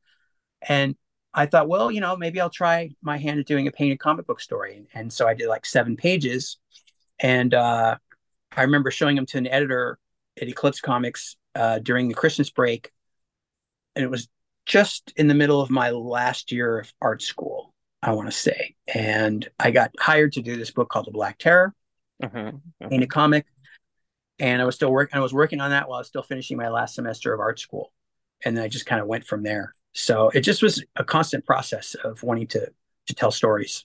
and 0.69 0.97
I 1.33 1.47
thought, 1.47 1.69
well, 1.69 1.90
you 1.90 2.00
know, 2.00 2.17
maybe 2.17 2.40
I'll 2.40 2.50
try 2.50 2.90
my 3.02 3.17
hand 3.17 3.38
at 3.38 3.47
doing 3.47 3.69
a 3.69 3.73
painted 3.73 4.00
comic 4.00 4.26
book 4.26 4.40
story, 4.40 4.76
and, 4.76 4.87
and 4.95 5.12
so 5.12 5.26
I 5.26 5.35
did 5.35 5.49
like 5.49 5.64
seven 5.64 5.97
pages, 5.97 6.59
and 7.19 7.55
uh, 7.55 7.97
I 8.57 8.62
remember 8.62 8.90
showing 8.90 9.17
them 9.17 9.26
to 9.26 9.38
an 9.38 9.47
editor 9.47 9.99
at 10.40 10.49
Eclipse 10.49 10.81
Comics 10.81 11.37
uh, 11.55 11.79
during 11.79 12.09
the 12.09 12.14
Christmas 12.14 12.50
break, 12.50 12.90
and 13.95 14.05
it 14.05 14.11
was 14.11 14.29
just 14.67 15.12
in 15.17 15.26
the 15.26 15.35
middle 15.35 15.61
of 15.61 15.71
my 15.71 15.90
last 15.90 16.52
year 16.52 16.81
of 16.81 16.93
art 17.00 17.23
school 17.23 17.71
I 18.02 18.12
want 18.12 18.29
to 18.29 18.37
say. 18.37 18.75
And 18.93 19.49
I 19.59 19.71
got 19.71 19.93
hired 19.99 20.33
to 20.35 20.43
do 20.43 20.57
this 20.57 20.71
book 20.71 20.88
called 20.88 21.07
The 21.07 21.12
Black 21.12 21.38
Terror 21.38 21.75
uh-huh, 22.23 22.38
uh-huh. 22.38 22.88
in 22.90 23.02
a 23.02 23.07
comic. 23.07 23.47
And 24.38 24.62
I 24.62 24.64
was 24.64 24.75
still 24.75 24.90
working, 24.90 25.19
I 25.19 25.21
was 25.21 25.35
working 25.35 25.61
on 25.61 25.71
that 25.71 25.88
while 25.88 25.97
I 25.97 26.00
was 26.00 26.09
still 26.09 26.23
finishing 26.23 26.57
my 26.57 26.69
last 26.69 26.95
semester 26.95 27.35
of 27.35 27.40
art 27.40 27.61
school. 27.61 27.93
And 28.45 28.57
then 28.57 28.64
I 28.64 28.69
just 28.69 28.87
kind 28.87 29.02
of 29.02 29.07
went 29.07 29.26
from 29.26 29.43
there. 29.43 29.75
So 29.93 30.31
it 30.31 30.41
just 30.41 30.63
was 30.63 30.85
a 30.97 31.05
constant 31.05 31.45
process 31.45 31.95
of 31.95 32.23
wanting 32.23 32.47
to 32.49 32.71
to 33.07 33.15
tell 33.15 33.31
stories. 33.31 33.85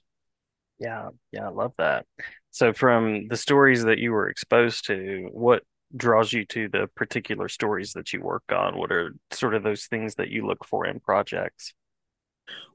Yeah, 0.80 1.10
yeah, 1.32 1.48
I 1.48 1.50
love 1.50 1.74
that. 1.78 2.06
So 2.52 2.74
from 2.74 3.28
the 3.28 3.38
stories 3.38 3.84
that 3.84 3.98
you 3.98 4.12
were 4.12 4.30
exposed 4.30 4.86
to, 4.88 5.30
what 5.32 5.64
draws 5.96 6.34
you 6.34 6.46
to 6.46 6.68
the 6.68 6.88
particular 6.96 7.48
stories 7.48 7.94
that 7.94 8.14
you 8.14 8.22
work 8.22 8.44
on? 8.52 8.78
What 8.78 8.92
are 8.92 9.16
sort 9.32 9.56
of 9.56 9.64
those 9.64 9.86
things 9.86 10.16
that 10.16 10.30
you 10.30 10.46
look 10.46 10.66
for 10.66 10.86
in 10.86 11.00
projects? 11.00 11.74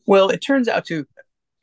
Well, 0.06 0.30
it 0.30 0.38
turns 0.38 0.68
out 0.68 0.86
to, 0.86 1.06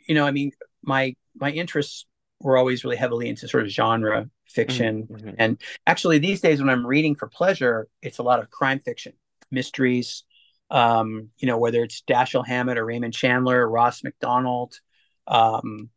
you 0.08 0.16
know, 0.16 0.26
I 0.26 0.32
mean, 0.32 0.52
my 0.82 1.16
my 1.36 1.52
interests 1.52 2.06
were 2.40 2.58
always 2.58 2.84
really 2.84 2.98
heavily 2.98 3.30
into 3.30 3.48
sort 3.48 3.64
of 3.64 3.70
genre 3.70 4.30
fiction, 4.48 5.08
mm-hmm. 5.08 5.32
and 5.38 5.58
actually 5.86 6.20
these 6.20 6.42
days 6.42 6.60
when 6.60 6.70
I'm 6.70 6.86
reading 6.86 7.16
for 7.16 7.28
pleasure, 7.28 7.88
it's 8.02 8.20
a 8.20 8.24
lot 8.24 8.40
of 8.40 8.50
crime 8.50 8.80
fiction, 8.80 9.14
mysteries. 9.52 10.24
Um, 10.70 11.30
you 11.38 11.48
know, 11.48 11.58
whether 11.58 11.84
it's 11.84 12.04
Dashiell 12.08 12.46
Hammett 12.46 12.78
or 12.78 12.86
Raymond 12.86 13.14
Chandler, 13.14 13.62
or 13.62 13.70
Ross 13.70 14.04
Macdonald. 14.04 14.80
Um, 15.28 15.90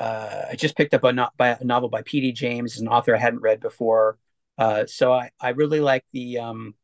uh, 0.00 0.46
I 0.50 0.56
just 0.56 0.76
picked 0.76 0.94
up 0.94 1.04
a, 1.04 1.12
no- 1.12 1.28
by, 1.36 1.50
a 1.50 1.64
novel 1.64 1.88
by 1.88 2.02
P.D. 2.02 2.32
James, 2.32 2.80
an 2.80 2.88
author 2.88 3.14
I 3.14 3.18
hadn't 3.18 3.40
read 3.40 3.60
before. 3.60 4.18
Uh, 4.56 4.86
so 4.86 5.12
I, 5.12 5.30
I 5.40 5.50
really 5.50 5.80
like 5.80 6.04
the 6.12 6.38
um, 6.38 6.74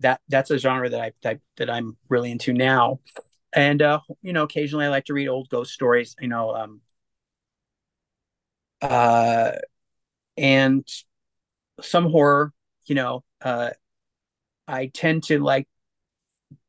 that 0.00 0.20
that's 0.28 0.50
a 0.50 0.58
genre 0.58 0.88
that 0.88 1.00
I 1.00 1.12
that, 1.22 1.40
that 1.56 1.70
I'm 1.70 1.96
really 2.08 2.30
into 2.30 2.52
now. 2.52 3.00
And 3.52 3.82
uh, 3.82 4.00
you 4.22 4.32
know, 4.32 4.44
occasionally 4.44 4.86
I 4.86 4.88
like 4.88 5.06
to 5.06 5.14
read 5.14 5.28
old 5.28 5.48
ghost 5.48 5.72
stories. 5.72 6.16
You 6.20 6.28
know, 6.28 6.54
um, 6.54 6.80
uh, 8.82 9.52
and 10.36 10.86
some 11.80 12.10
horror. 12.10 12.52
You 12.86 12.94
know, 12.94 13.24
uh, 13.42 13.70
I 14.66 14.86
tend 14.86 15.24
to 15.24 15.38
like 15.38 15.68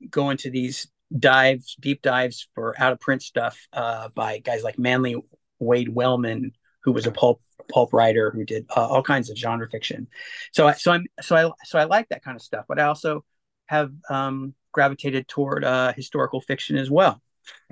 go 0.09 0.29
into 0.29 0.49
these 0.49 0.87
dives, 1.17 1.75
deep 1.79 2.01
dives 2.01 2.47
for 2.55 2.79
out 2.81 2.93
of 2.93 2.99
print 2.99 3.21
stuff 3.21 3.67
uh, 3.73 4.09
by 4.15 4.39
guys 4.39 4.63
like 4.63 4.79
Manly 4.79 5.15
Wade 5.59 5.89
Wellman, 5.89 6.53
who 6.83 6.91
was 6.91 7.05
a 7.05 7.11
pulp 7.11 7.41
pulp 7.71 7.93
writer 7.93 8.31
who 8.31 8.43
did 8.43 8.65
uh, 8.75 8.87
all 8.87 9.03
kinds 9.03 9.29
of 9.29 9.37
genre 9.37 9.69
fiction. 9.69 10.07
So 10.51 10.67
I, 10.67 10.73
so 10.73 10.91
I'm 10.91 11.05
so 11.21 11.35
I 11.35 11.51
so 11.65 11.79
I 11.79 11.83
like 11.85 12.09
that 12.09 12.23
kind 12.23 12.35
of 12.35 12.41
stuff, 12.41 12.65
but 12.67 12.79
I 12.79 12.83
also 12.83 13.23
have 13.67 13.91
um, 14.09 14.53
gravitated 14.71 15.27
toward 15.27 15.63
uh, 15.63 15.93
historical 15.93 16.41
fiction 16.41 16.77
as 16.77 16.89
well, 16.89 17.21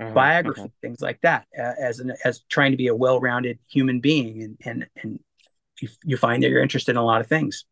mm-hmm, 0.00 0.14
biography, 0.14 0.62
mm-hmm. 0.62 0.80
things 0.80 1.00
like 1.00 1.20
that, 1.22 1.46
uh, 1.58 1.72
as 1.80 2.00
an 2.00 2.14
as 2.24 2.40
trying 2.48 2.70
to 2.70 2.76
be 2.76 2.88
a 2.88 2.94
well-rounded 2.94 3.58
human 3.68 4.00
being, 4.00 4.42
and 4.42 4.56
and 4.64 4.86
and 5.02 5.20
you, 5.80 5.88
you 6.04 6.16
find 6.16 6.42
that 6.42 6.50
you're 6.50 6.62
interested 6.62 6.92
in 6.92 6.96
a 6.96 7.04
lot 7.04 7.20
of 7.20 7.26
things. 7.26 7.64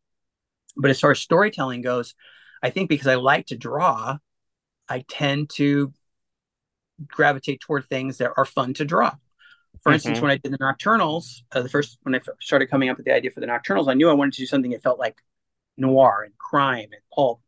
But 0.76 0.90
as 0.90 1.00
far 1.00 1.10
as 1.10 1.18
storytelling 1.18 1.82
goes, 1.82 2.14
I 2.62 2.70
think 2.70 2.88
because 2.88 3.06
I 3.06 3.16
like 3.16 3.46
to 3.46 3.56
draw, 3.56 4.18
I 4.88 5.04
tend 5.08 5.50
to 5.50 5.92
gravitate 7.06 7.60
toward 7.60 7.88
things 7.88 8.18
that 8.18 8.32
are 8.36 8.44
fun 8.44 8.74
to 8.74 8.84
draw. 8.84 9.10
For 9.82 9.90
mm-hmm. 9.90 9.94
instance, 9.94 10.20
when 10.20 10.30
I 10.30 10.36
did 10.36 10.52
the 10.52 10.58
Nocturnals, 10.58 11.42
uh, 11.52 11.62
the 11.62 11.68
first 11.68 11.98
when 12.02 12.14
I 12.14 12.20
started 12.40 12.66
coming 12.70 12.88
up 12.88 12.96
with 12.96 13.06
the 13.06 13.14
idea 13.14 13.30
for 13.30 13.40
the 13.40 13.46
Nocturnals, 13.46 13.88
I 13.88 13.94
knew 13.94 14.10
I 14.10 14.14
wanted 14.14 14.34
to 14.34 14.42
do 14.42 14.46
something 14.46 14.72
that 14.72 14.82
felt 14.82 14.98
like 14.98 15.16
noir 15.76 16.22
and 16.24 16.36
crime 16.38 16.88
and 16.92 17.02
pulp, 17.14 17.40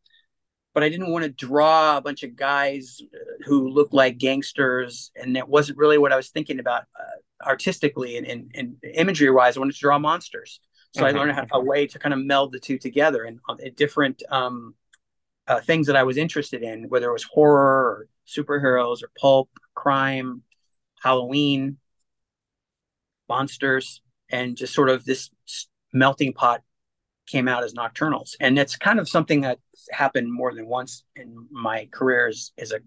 but 0.73 0.83
I 0.83 0.89
didn't 0.89 1.11
want 1.11 1.23
to 1.23 1.29
draw 1.29 1.97
a 1.97 2.01
bunch 2.01 2.23
of 2.23 2.35
guys 2.35 3.01
uh, 3.13 3.43
who 3.45 3.69
looked 3.69 3.93
like 3.93 4.17
gangsters, 4.17 5.11
and 5.15 5.35
that 5.35 5.49
wasn't 5.49 5.77
really 5.77 5.97
what 5.97 6.13
I 6.13 6.15
was 6.15 6.29
thinking 6.29 6.59
about 6.59 6.83
uh, 6.97 7.45
artistically 7.45 8.17
and, 8.17 8.25
and, 8.25 8.51
and 8.55 8.75
imagery 8.93 9.31
wise. 9.31 9.57
I 9.57 9.59
wanted 9.59 9.75
to 9.75 9.81
draw 9.81 9.99
monsters, 9.99 10.61
so 10.93 11.03
mm-hmm. 11.03 11.17
I 11.17 11.19
learned 11.19 11.33
how, 11.33 11.45
a 11.51 11.61
way 11.61 11.87
to 11.87 11.99
kind 11.99 12.13
of 12.13 12.19
meld 12.21 12.53
the 12.53 12.59
two 12.59 12.77
together 12.77 13.23
and 13.23 13.39
uh, 13.49 13.55
different 13.75 14.23
um, 14.29 14.75
uh, 15.51 15.59
things 15.59 15.87
that 15.87 15.97
I 15.97 16.03
was 16.03 16.15
interested 16.15 16.63
in, 16.63 16.87
whether 16.87 17.09
it 17.09 17.13
was 17.13 17.23
horror 17.23 17.83
or 17.83 18.07
superheroes 18.25 19.03
or 19.03 19.11
pulp, 19.19 19.49
crime, 19.75 20.43
Halloween 21.03 21.77
monsters, 23.27 24.01
and 24.29 24.55
just 24.55 24.73
sort 24.73 24.89
of 24.89 25.03
this 25.03 25.29
melting 25.91 26.31
pot 26.31 26.61
came 27.27 27.49
out 27.49 27.65
as 27.65 27.73
nocturnals. 27.73 28.35
And 28.39 28.57
it's 28.57 28.77
kind 28.77 28.97
of 28.97 29.09
something 29.09 29.41
that 29.41 29.59
happened 29.91 30.31
more 30.31 30.55
than 30.55 30.67
once 30.67 31.03
in 31.17 31.47
my 31.51 31.89
career 31.91 32.27
as, 32.27 32.51
as 32.57 32.71
a 32.71 32.79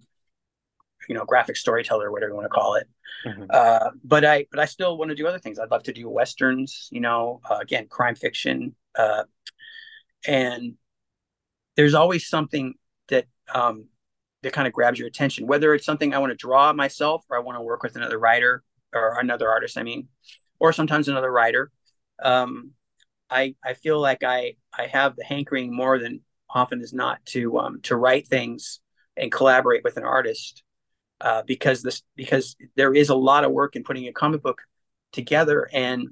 you 1.06 1.14
know 1.14 1.26
graphic 1.26 1.54
storyteller 1.54 2.10
whatever 2.10 2.30
you 2.30 2.34
want 2.34 2.46
to 2.46 2.48
call 2.48 2.76
it 2.76 2.88
mm-hmm. 3.26 3.44
uh, 3.50 3.90
but 4.04 4.24
i 4.24 4.46
but 4.50 4.58
i 4.58 4.64
still 4.64 4.96
want 4.96 5.10
to 5.10 5.14
do 5.14 5.26
other 5.26 5.38
things 5.38 5.58
i'd 5.58 5.70
love 5.70 5.82
to 5.82 5.92
do 5.92 6.08
westerns 6.08 6.88
you 6.92 7.00
know 7.02 7.42
uh, 7.50 7.58
again 7.60 7.86
crime 7.88 8.14
fiction 8.14 8.74
uh, 8.98 9.24
and 10.26 10.78
there's 11.76 11.94
always 11.94 12.28
something 12.28 12.74
that 13.08 13.26
um, 13.52 13.86
that 14.42 14.52
kind 14.52 14.66
of 14.66 14.72
grabs 14.72 14.98
your 14.98 15.08
attention 15.08 15.46
whether 15.46 15.74
it's 15.74 15.86
something 15.86 16.14
i 16.14 16.18
want 16.18 16.30
to 16.30 16.36
draw 16.36 16.72
myself 16.72 17.24
or 17.30 17.36
i 17.36 17.40
want 17.40 17.56
to 17.56 17.62
work 17.62 17.82
with 17.82 17.96
another 17.96 18.18
writer 18.18 18.62
or 18.94 19.18
another 19.18 19.48
artist, 19.50 19.76
I 19.76 19.82
mean, 19.82 20.08
or 20.58 20.72
sometimes 20.72 21.08
another 21.08 21.30
writer. 21.30 21.70
Um, 22.22 22.72
I 23.28 23.56
I 23.64 23.74
feel 23.74 24.00
like 24.00 24.22
I 24.22 24.56
I 24.76 24.86
have 24.86 25.16
the 25.16 25.24
hankering 25.24 25.74
more 25.74 25.98
than 25.98 26.20
often 26.48 26.80
is 26.80 26.92
not 26.92 27.24
to 27.26 27.58
um, 27.58 27.80
to 27.82 27.96
write 27.96 28.28
things 28.28 28.80
and 29.16 29.32
collaborate 29.32 29.84
with 29.84 29.96
an 29.96 30.04
artist 30.04 30.62
uh, 31.20 31.42
because 31.46 31.82
this 31.82 32.02
because 32.16 32.56
there 32.76 32.94
is 32.94 33.08
a 33.08 33.14
lot 33.14 33.44
of 33.44 33.52
work 33.52 33.76
in 33.76 33.84
putting 33.84 34.06
a 34.06 34.12
comic 34.12 34.42
book 34.42 34.62
together 35.12 35.68
and 35.72 36.08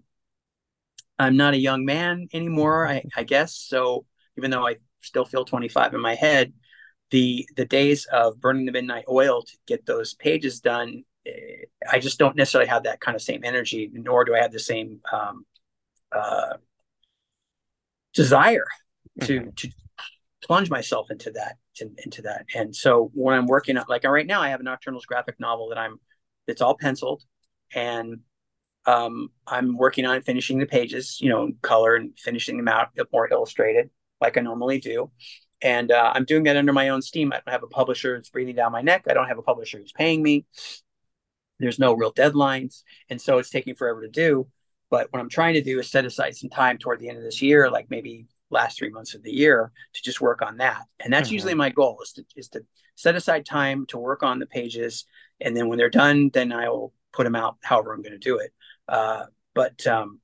I'm 1.19 1.37
not 1.37 1.55
a 1.55 1.59
young 1.59 1.85
man 1.85 2.29
anymore 2.33 2.87
I, 2.87 3.05
I 3.17 3.25
guess 3.25 3.55
so 3.55 4.07
even 4.39 4.51
though 4.51 4.67
I 4.67 4.77
still 5.03 5.25
feel 5.25 5.45
25 5.45 5.95
in 5.95 6.01
my 6.01 6.15
head 6.15 6.53
the 7.11 7.47
the 7.57 7.67
days 7.67 8.07
of 8.07 8.41
burning 8.41 8.65
the 8.65 8.73
midnight 8.73 9.05
oil 9.09 9.43
to 9.43 9.57
get 9.67 9.85
those 9.85 10.15
pages 10.15 10.61
done 10.61 11.05
I 11.91 11.99
just 11.99 12.19
don't 12.19 12.37
necessarily 12.37 12.69
have 12.69 12.85
that 12.85 13.01
kind 13.01 13.15
of 13.15 13.23
same 13.23 13.43
energy, 13.45 13.91
nor 13.93 14.25
do 14.25 14.35
I 14.35 14.41
have 14.41 14.53
the 14.53 14.59
same 14.59 15.01
um, 15.13 15.45
uh, 16.11 16.55
desire 18.15 18.67
to 19.23 19.41
mm-hmm. 19.41 19.51
to 19.57 19.69
plunge 20.43 20.71
myself 20.71 21.11
into 21.11 21.31
that 21.33 21.57
to, 21.77 21.91
into 22.05 22.23
that. 22.23 22.47
And 22.55 22.75
so 22.75 23.11
when 23.15 23.37
I'm 23.37 23.47
working 23.47 23.77
on, 23.77 23.85
like 23.89 24.05
right 24.05 24.27
now, 24.27 24.43
I 24.43 24.49
have 24.49 24.61
a 24.61 24.65
Nocturnals 24.65 25.07
graphic 25.07 25.39
novel 25.39 25.69
that 25.69 25.79
I'm 25.79 26.01
that's 26.47 26.61
all 26.61 26.77
penciled, 26.77 27.23
and 27.75 28.21
um, 28.87 29.29
I'm 29.47 29.77
working 29.77 30.07
on 30.07 30.23
finishing 30.23 30.59
the 30.59 30.67
pages, 30.67 31.19
you 31.21 31.29
know, 31.29 31.53
color 31.63 31.95
and 31.95 32.19
finishing 32.19 32.57
them 32.57 32.69
out 32.69 32.89
more 33.13 33.31
illustrated, 33.31 33.91
like 34.23 34.39
I 34.39 34.41
normally 34.41 34.79
do. 34.79 35.11
And 35.61 35.93
uh, 35.93 36.13
I'm 36.15 36.25
doing 36.25 36.45
that 36.45 36.57
under 36.57 36.73
my 36.73 36.89
own 36.89 37.03
steam. 37.03 37.33
I 37.33 37.37
don't 37.37 37.53
have 37.53 37.63
a 37.63 37.69
publisher 37.69 38.17
that's 38.17 38.31
breathing 38.31 38.57
down 38.57 38.73
my 38.73 38.83
neck. 38.83 39.05
I 39.09 39.15
don't 39.15 39.29
have 39.29 39.39
a 39.39 39.43
publisher 39.43 39.79
who's 39.79 39.93
paying 39.93 40.23
me. 40.23 40.47
There's 41.59 41.79
no 41.79 41.93
real 41.93 42.13
deadlines. 42.13 42.83
And 43.09 43.21
so 43.21 43.39
it's 43.39 43.51
taking 43.51 43.75
forever 43.75 44.03
to 44.03 44.09
do. 44.09 44.49
But 44.91 45.13
what 45.13 45.21
I'm 45.21 45.29
trying 45.29 45.55
to 45.55 45.63
do 45.63 45.79
is 45.79 45.91
set 45.91 46.05
aside 46.05 46.37
some 46.37 46.51
time 46.51 46.79
toward 46.79 46.99
the 46.99 47.09
end 47.09 47.19
of 47.19 47.25
this 47.25 47.41
year, 47.41 47.71
like 47.71 47.87
maybe 47.91 48.27
last 48.51 48.79
three 48.79 48.91
months 48.91 49.15
of 49.15 49.23
the 49.23 49.31
year, 49.31 49.71
to 49.95 50.03
just 50.03 50.21
work 50.21 50.43
on 50.43 50.57
that. 50.59 50.83
And 51.01 51.13
that's 51.13 51.29
mm-hmm. 51.29 51.35
usually 51.35 51.55
my 51.55 51.71
goal 51.71 51.99
is 52.03 52.13
to, 52.13 52.25
is 52.37 52.49
to 52.49 52.63
set 52.97 53.15
aside 53.15 53.47
time 53.47 53.87
to 53.87 53.99
work 53.99 54.23
on 54.23 54.39
the 54.39 54.47
pages. 54.47 55.07
And 55.41 55.57
then 55.57 55.69
when 55.69 55.79
they're 55.79 55.91
done, 55.91 56.31
then 56.35 56.53
I 56.53 56.69
will 56.69 56.93
put 57.13 57.25
them 57.25 57.37
out 57.37 57.57
however 57.63 57.93
I'm 57.93 58.03
going 58.03 58.13
to 58.13 58.19
do 58.19 58.39
it. 58.39 58.53
Uh, 58.89 59.27
but 59.55 59.87
um, 59.87 60.21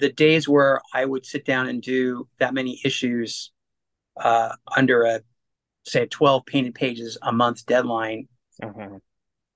the 0.00 0.10
days 0.10 0.48
where 0.48 0.80
I 0.92 1.04
would 1.04 1.24
sit 1.24 1.44
down 1.44 1.68
and 1.68 1.80
do 1.80 2.28
that 2.38 2.54
many 2.54 2.80
issues 2.84 3.52
uh, 4.16 4.54
under 4.76 5.04
a 5.04 5.20
say 5.86 6.06
12 6.06 6.46
painted 6.46 6.74
pages 6.74 7.18
a 7.22 7.32
month 7.32 7.66
deadline 7.66 8.28
mm-hmm 8.62 8.96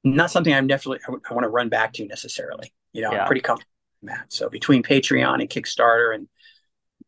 not 0.04 0.30
something 0.30 0.52
I'm 0.52 0.66
definitely 0.66 1.00
I, 1.06 1.12
I 1.30 1.34
want 1.34 1.44
to 1.44 1.50
run 1.50 1.68
back 1.68 1.92
to 1.94 2.06
necessarily. 2.06 2.72
You 2.92 3.02
know, 3.02 3.12
yeah. 3.12 3.22
I'm 3.22 3.26
pretty 3.26 3.40
comfortable 3.40 3.70
with 4.02 4.10
that. 4.10 4.32
So 4.32 4.48
between 4.48 4.82
Patreon 4.82 5.40
and 5.40 5.48
Kickstarter 5.48 6.14
and 6.14 6.28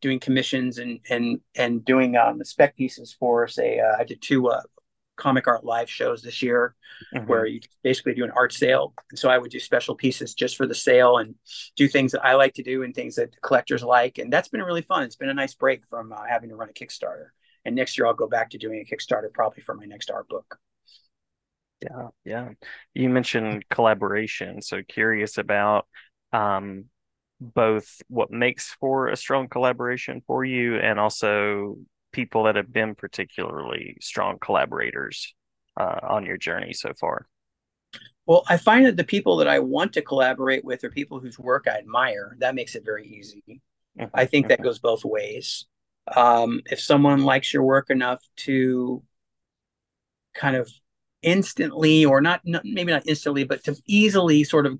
doing 0.01 0.19
commissions 0.19 0.77
and 0.77 0.99
and 1.09 1.39
and 1.55 1.83
doing 1.85 2.15
um, 2.15 2.43
spec 2.43 2.75
pieces 2.75 3.15
for 3.17 3.47
say 3.47 3.79
uh, 3.79 3.97
I 3.99 4.03
did 4.03 4.21
two 4.21 4.47
uh, 4.49 4.61
comic 5.21 5.47
art 5.47 5.63
live 5.63 5.87
shows 5.87 6.23
this 6.23 6.41
year 6.41 6.75
mm-hmm. 7.13 7.27
where 7.27 7.45
you 7.45 7.59
basically 7.83 8.15
do 8.15 8.23
an 8.23 8.31
art 8.35 8.51
sale. 8.51 8.93
And 9.11 9.19
so 9.19 9.29
I 9.29 9.37
would 9.37 9.51
do 9.51 9.59
special 9.59 9.93
pieces 9.93 10.33
just 10.33 10.57
for 10.57 10.65
the 10.65 10.73
sale 10.73 11.17
and 11.19 11.35
do 11.75 11.87
things 11.87 12.11
that 12.13 12.25
I 12.25 12.33
like 12.33 12.55
to 12.55 12.63
do 12.63 12.81
and 12.81 12.93
things 12.95 13.15
that 13.15 13.39
collectors 13.41 13.83
like. 13.83 14.17
And 14.17 14.33
that's 14.33 14.49
been 14.49 14.63
really 14.63 14.81
fun. 14.81 15.03
It's 15.03 15.15
been 15.15 15.29
a 15.29 15.33
nice 15.35 15.53
break 15.53 15.85
from 15.87 16.11
uh, 16.11 16.23
having 16.27 16.49
to 16.49 16.55
run 16.55 16.69
a 16.69 16.73
Kickstarter. 16.73 17.27
And 17.65 17.75
next 17.75 17.97
year 17.97 18.07
I'll 18.07 18.15
go 18.15 18.27
back 18.27 18.49
to 18.49 18.57
doing 18.57 18.83
a 18.83 18.95
Kickstarter 18.95 19.31
probably 19.31 19.61
for 19.61 19.75
my 19.75 19.85
next 19.85 20.09
art 20.09 20.27
book. 20.27 20.57
Yeah, 21.83 22.07
yeah. 22.25 22.49
You 22.95 23.09
mentioned 23.09 23.65
collaboration, 23.69 24.63
so 24.63 24.81
curious 24.87 25.37
about 25.37 25.85
um, 26.33 26.85
both 27.39 28.01
what 28.07 28.31
makes 28.31 28.73
for 28.79 29.07
a 29.07 29.15
strong 29.15 29.47
collaboration 29.47 30.23
for 30.25 30.43
you 30.43 30.77
and 30.77 30.99
also 30.99 31.77
people 32.11 32.43
that 32.43 32.55
have 32.55 32.71
been 32.71 32.95
particularly 32.95 33.97
strong 34.01 34.37
collaborators 34.39 35.33
uh, 35.79 35.99
on 36.03 36.25
your 36.25 36.37
journey 36.37 36.73
so 36.73 36.93
far. 36.99 37.27
Well, 38.25 38.43
I 38.47 38.57
find 38.57 38.85
that 38.85 38.97
the 38.97 39.03
people 39.03 39.37
that 39.37 39.47
I 39.47 39.59
want 39.59 39.93
to 39.93 40.01
collaborate 40.01 40.63
with 40.63 40.83
are 40.83 40.89
people 40.89 41.19
whose 41.19 41.39
work 41.39 41.67
I 41.67 41.77
admire. 41.77 42.37
That 42.39 42.55
makes 42.55 42.75
it 42.75 42.85
very 42.85 43.07
easy. 43.07 43.43
Mm-hmm. 43.99 44.05
I 44.13 44.25
think 44.25 44.47
that 44.47 44.59
mm-hmm. 44.59 44.65
goes 44.65 44.79
both 44.79 45.03
ways. 45.03 45.65
Um, 46.15 46.61
if 46.69 46.79
someone 46.79 47.23
likes 47.23 47.53
your 47.53 47.63
work 47.63 47.89
enough 47.89 48.21
to 48.37 49.03
kind 50.33 50.55
of 50.55 50.69
instantly 51.21 52.05
or 52.05 52.21
not, 52.21 52.41
not 52.45 52.63
maybe 52.63 52.91
not 52.91 53.07
instantly 53.07 53.43
but 53.43 53.63
to 53.65 53.75
easily 53.85 54.43
sort 54.43 54.65
of 54.65 54.79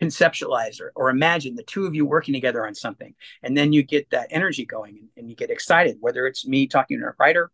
conceptualize 0.00 0.80
or, 0.80 0.92
or 0.96 1.10
imagine 1.10 1.54
the 1.54 1.62
two 1.62 1.86
of 1.86 1.94
you 1.94 2.04
working 2.04 2.34
together 2.34 2.66
on 2.66 2.74
something 2.74 3.14
and 3.42 3.56
then 3.56 3.72
you 3.72 3.82
get 3.82 4.10
that 4.10 4.26
energy 4.30 4.64
going 4.64 4.98
and, 4.98 5.08
and 5.16 5.30
you 5.30 5.36
get 5.36 5.50
excited 5.50 5.96
whether 6.00 6.26
it's 6.26 6.46
me 6.46 6.66
talking 6.66 6.98
to 6.98 7.06
a 7.06 7.12
writer 7.18 7.50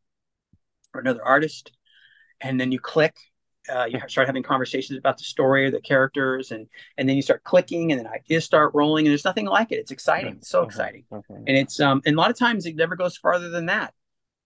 or 0.95 1.01
another 1.01 1.25
artist 1.25 1.73
and 2.41 2.59
then 2.59 2.73
you 2.73 2.81
click 2.81 3.17
uh, 3.69 3.85
you 3.85 4.01
start 4.09 4.27
having 4.27 4.43
conversations 4.43 4.99
about 4.99 5.19
the 5.19 5.25
story 5.25 5.67
or 5.67 5.71
the 5.71 5.81
characters 5.81 6.51
and 6.51 6.67
and 6.97 7.09
then 7.09 7.17
you 7.17 7.23
start 7.23 7.45
clicking 7.45 7.93
and 7.93 8.01
then 8.01 8.07
ideas 8.07 8.45
start 8.45 8.73
rolling 8.75 9.07
and 9.07 9.11
there's 9.11 9.25
nothing 9.25 9.47
like 9.47 9.73
it. 9.73 9.77
It's 9.77 9.91
exciting. 9.91 10.37
It's 10.37 10.49
so 10.49 10.63
exciting. 10.63 11.05
And 11.47 11.57
it's 11.57 11.81
um 11.81 12.03
and 12.07 12.17
a 12.17 12.19
lot 12.19 12.31
of 12.31 12.39
times 12.39 12.67
it 12.67 12.77
never 12.77 12.97
goes 12.97 13.17
farther 13.17 13.51
than 13.51 13.67
that. 13.67 13.93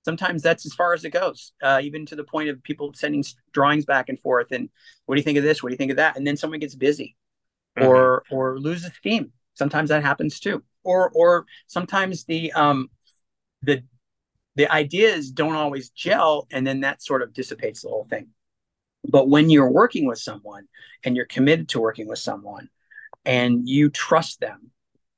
Sometimes 0.04 0.42
that's 0.42 0.66
as 0.66 0.74
far 0.74 0.94
as 0.94 1.04
it 1.04 1.10
goes 1.10 1.52
uh, 1.62 1.80
even 1.82 2.04
to 2.06 2.16
the 2.16 2.24
point 2.24 2.48
of 2.48 2.60
people 2.64 2.92
sending 2.94 3.22
drawings 3.52 3.84
back 3.84 4.08
and 4.08 4.18
forth 4.18 4.50
and 4.50 4.68
what 5.06 5.14
do 5.14 5.20
you 5.20 5.24
think 5.24 5.38
of 5.38 5.44
this? 5.44 5.62
What 5.62 5.68
do 5.68 5.74
you 5.74 5.78
think 5.78 5.92
of 5.92 5.98
that? 5.98 6.16
And 6.16 6.26
then 6.26 6.36
someone 6.36 6.58
gets 6.58 6.74
busy 6.74 7.16
mm-hmm. 7.78 7.86
or 7.86 8.22
or 8.30 8.58
loses 8.58 8.92
steam. 8.98 9.32
Sometimes 9.54 9.90
that 9.90 10.02
happens 10.02 10.40
too. 10.40 10.62
Or 10.82 11.10
or 11.14 11.46
sometimes 11.66 12.24
the 12.24 12.52
um 12.52 12.90
the 13.62 13.82
the 14.56 14.70
ideas 14.70 15.30
don't 15.30 15.54
always 15.54 15.90
gel 15.90 16.46
and 16.50 16.66
then 16.66 16.80
that 16.80 17.02
sort 17.02 17.22
of 17.22 17.32
dissipates 17.32 17.82
the 17.82 17.88
whole 17.88 18.06
thing. 18.08 18.28
But 19.08 19.28
when 19.28 19.50
you're 19.50 19.70
working 19.70 20.06
with 20.06 20.18
someone 20.18 20.68
and 21.04 21.16
you're 21.16 21.26
committed 21.26 21.68
to 21.70 21.80
working 21.80 22.06
with 22.06 22.18
someone 22.18 22.68
and 23.24 23.68
you 23.68 23.90
trust 23.90 24.40
them, 24.40 24.70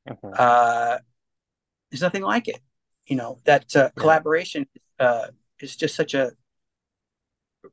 mm-hmm. 0.08 0.30
uh, 0.36 0.98
there's 1.90 2.02
nothing 2.02 2.22
like 2.22 2.48
it. 2.48 2.60
You 3.06 3.16
know, 3.16 3.38
that 3.44 3.74
uh, 3.76 3.90
collaboration 3.96 4.66
uh, 4.98 5.26
is 5.60 5.76
just 5.76 5.94
such 5.94 6.14
a 6.14 6.32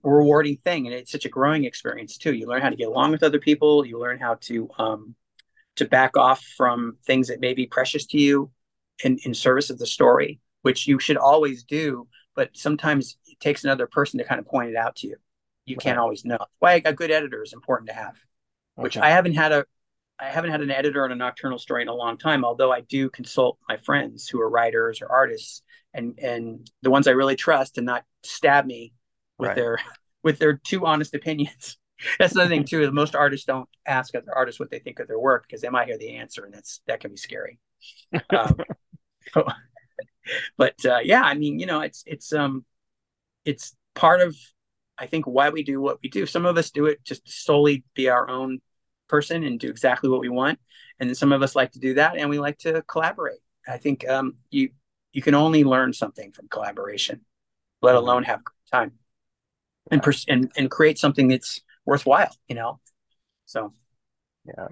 rewarding 0.04 0.58
thing 0.58 0.88
and 0.88 0.96
it's 0.96 1.12
such 1.12 1.26
a 1.26 1.30
growing 1.30 1.66
experience 1.66 2.18
too. 2.18 2.34
You 2.34 2.48
learn 2.48 2.62
how 2.62 2.70
to 2.70 2.76
get 2.76 2.88
along 2.88 3.12
with 3.12 3.24
other 3.24 3.40
people. 3.40 3.86
You 3.86 4.00
learn 4.00 4.20
how 4.20 4.36
to 4.42 4.70
um 4.78 5.16
to 5.78 5.86
back 5.86 6.18
off 6.18 6.44
from 6.58 6.98
things 7.06 7.30
that 7.30 7.40
may 7.40 7.54
be 7.54 7.66
precious 7.66 8.06
to 8.08 8.18
you 8.18 8.52
in 9.04 9.18
in 9.24 9.34
service 9.34 9.70
of 9.70 9.80
the 9.80 9.88
story 9.88 10.40
which 10.64 10.88
you 10.88 11.00
should 11.00 11.18
always 11.18 11.64
do 11.64 12.08
but 12.36 12.50
sometimes 12.54 13.18
it 13.28 13.40
takes 13.40 13.64
another 13.64 13.88
person 13.88 14.18
to 14.20 14.24
kind 14.24 14.40
of 14.40 14.46
point 14.46 14.70
it 14.70 14.76
out 14.76 14.96
to 14.96 15.08
you. 15.08 15.18
You 15.66 15.76
can't 15.76 16.00
always 16.00 16.24
know. 16.24 16.40
Why 16.60 16.82
a 16.84 16.94
good 16.94 17.12
editor 17.12 17.44
is 17.44 17.54
important 17.54 17.90
to 17.90 17.96
have 17.96 18.16
which 18.76 18.98
i 18.98 19.10
haven't 19.10 19.36
had 19.36 19.52
a 19.52 19.66
i 20.20 20.26
haven't 20.26 20.52
had 20.52 20.62
an 20.62 20.72
editor 20.72 21.04
on 21.04 21.12
a 21.12 21.16
nocturnal 21.16 21.58
story 21.58 21.82
in 21.82 21.88
a 21.88 21.94
long 21.94 22.18
time 22.18 22.44
although 22.46 22.72
i 22.72 22.82
do 22.82 23.10
consult 23.10 23.58
my 23.68 23.78
friends 23.78 24.28
who 24.28 24.40
are 24.42 24.50
writers 24.50 25.02
or 25.02 25.12
artists 25.12 25.62
and 25.94 26.18
and 26.20 26.70
the 26.82 26.90
ones 26.90 27.08
i 27.08 27.12
really 27.12 27.36
trust 27.36 27.78
and 27.78 27.86
not 27.86 28.04
stab 28.24 28.66
me 28.66 28.94
with 29.42 29.48
right. 29.50 29.56
their 29.56 29.80
with 30.24 30.38
their 30.38 30.54
two 30.54 30.86
honest 30.86 31.14
opinions. 31.16 31.78
that's 32.20 32.34
another 32.34 32.50
thing 32.50 32.64
too. 32.64 32.84
Is 32.84 32.92
most 32.92 33.16
artists 33.16 33.46
don't 33.46 33.68
ask 33.86 34.16
other 34.16 34.34
artists 34.34 34.60
what 34.60 34.70
they 34.70 34.80
think 34.80 35.00
of 35.00 35.08
their 35.08 35.20
work 35.20 35.46
because 35.48 35.62
they 35.62 35.70
might 35.70 35.88
hear 35.88 35.98
the 35.98 36.16
answer, 36.16 36.46
and 36.46 36.54
that's 36.54 36.82
that 36.88 37.02
can 37.02 37.12
be 37.12 37.18
scary. 37.18 37.60
Um, 38.30 38.58
but 40.58 40.86
uh, 40.86 41.00
yeah, 41.04 41.24
I 41.24 41.34
mean, 41.34 41.60
you 41.60 41.66
know, 41.66 41.82
it's 41.82 42.04
it's 42.06 42.32
um, 42.32 42.64
it's 43.44 43.76
part 43.96 44.22
of 44.22 44.36
I 44.98 45.08
think 45.08 45.26
why 45.26 45.50
we 45.50 45.64
do 45.64 45.82
what 45.82 45.98
we 46.04 46.10
do. 46.10 46.28
Some 46.28 46.46
of 46.46 46.58
us 46.58 46.70
do 46.70 46.86
it 46.86 47.04
just 47.04 47.28
solely 47.28 47.84
be 47.96 48.10
our 48.10 48.30
own 48.30 48.62
person 49.08 49.44
and 49.44 49.60
do 49.60 49.70
exactly 49.70 50.10
what 50.10 50.20
we 50.20 50.30
want, 50.30 50.60
and 51.00 51.10
then 51.10 51.16
some 51.16 51.32
of 51.32 51.42
us 51.42 51.56
like 51.56 51.72
to 51.72 51.80
do 51.80 51.96
that, 51.96 52.18
and 52.18 52.30
we 52.30 52.38
like 52.38 52.60
to 52.60 52.84
collaborate. 52.84 53.40
I 53.68 53.78
think 53.78 54.08
um, 54.08 54.36
you 54.52 54.70
you 55.12 55.24
can 55.24 55.34
only 55.34 55.64
learn 55.64 55.94
something 55.94 56.32
from 56.32 56.48
collaboration, 56.48 57.22
let 57.82 57.96
mm-hmm. 57.96 58.04
alone 58.04 58.24
have 58.24 58.42
time 58.72 58.92
and 59.90 60.04
pers- 60.04 60.26
and 60.28 60.52
and 60.56 60.70
create 60.70 61.00
something 61.00 61.28
that's 61.28 61.62
worthwhile 61.86 62.36
you 62.48 62.56
know? 62.56 62.80
So. 63.46 63.74
Yeah 64.46 64.68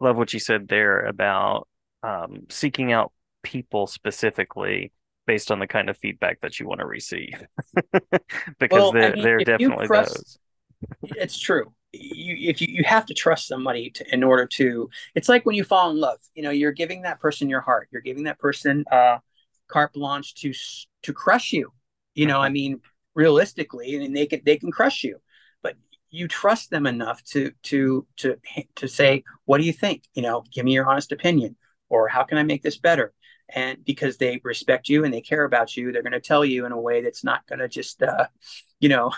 love 0.00 0.16
what 0.16 0.32
you 0.32 0.40
said 0.40 0.68
there 0.68 1.00
about 1.06 1.68
um, 2.02 2.46
seeking 2.48 2.92
out 2.92 3.12
people 3.42 3.86
specifically 3.86 4.92
based 5.26 5.50
on 5.50 5.58
the 5.58 5.66
kind 5.66 5.90
of 5.90 5.96
feedback 5.98 6.40
that 6.40 6.60
you 6.60 6.68
want 6.68 6.80
to 6.80 6.86
receive. 6.86 7.42
Because 8.58 8.78
well, 8.78 8.92
there, 8.92 9.12
I 9.12 9.14
mean, 9.14 9.24
there 9.24 9.38
definitely 9.38 9.86
trust, 9.86 10.38
those 11.02 11.12
it's 11.16 11.38
true. 11.38 11.72
You 11.92 12.50
if 12.50 12.60
you, 12.60 12.68
you 12.70 12.84
have 12.84 13.06
to 13.06 13.14
trust 13.14 13.48
somebody 13.48 13.90
to, 13.90 14.14
in 14.14 14.22
order 14.22 14.46
to 14.54 14.88
it's 15.14 15.28
like 15.28 15.44
when 15.44 15.56
you 15.56 15.64
fall 15.64 15.90
in 15.90 15.98
love 15.98 16.18
you 16.34 16.42
know 16.42 16.50
you're 16.50 16.72
giving 16.72 17.02
that 17.02 17.20
person 17.20 17.50
your 17.50 17.60
heart. 17.60 17.88
You're 17.90 18.02
giving 18.02 18.24
that 18.24 18.38
person 18.38 18.84
uh 18.90 19.18
carte 19.68 19.92
blanche 19.92 20.34
to 20.36 20.52
to 21.02 21.12
crush 21.12 21.52
you. 21.52 21.72
You 22.14 22.26
know 22.26 22.40
i 22.40 22.46
mm-hmm. 22.46 22.54
mean 22.54 22.80
realistically, 23.16 23.96
and 23.96 24.14
they 24.14 24.26
can 24.26 24.42
they 24.44 24.56
can 24.56 24.70
crush 24.70 25.02
you. 25.02 25.18
But 25.62 25.74
you 26.10 26.28
trust 26.28 26.70
them 26.70 26.86
enough 26.86 27.24
to 27.24 27.50
to 27.64 28.06
to 28.18 28.36
to 28.76 28.86
say, 28.86 29.24
what 29.46 29.58
do 29.58 29.64
you 29.64 29.72
think? 29.72 30.04
You 30.14 30.22
know, 30.22 30.44
give 30.52 30.64
me 30.64 30.74
your 30.74 30.88
honest 30.88 31.10
opinion, 31.10 31.56
or 31.88 32.06
how 32.06 32.22
can 32.22 32.38
I 32.38 32.44
make 32.44 32.62
this 32.62 32.78
better? 32.78 33.12
And 33.48 33.84
because 33.84 34.16
they 34.16 34.40
respect 34.44 34.88
you 34.88 35.04
and 35.04 35.14
they 35.14 35.20
care 35.20 35.44
about 35.44 35.76
you, 35.76 35.90
they're 35.90 36.02
going 36.02 36.12
to 36.12 36.20
tell 36.20 36.44
you 36.44 36.66
in 36.66 36.72
a 36.72 36.80
way 36.80 37.00
that's 37.00 37.22
not 37.22 37.46
going 37.46 37.60
to 37.60 37.68
just, 37.68 38.02
uh, 38.02 38.26
you 38.80 38.88
know, 38.88 39.12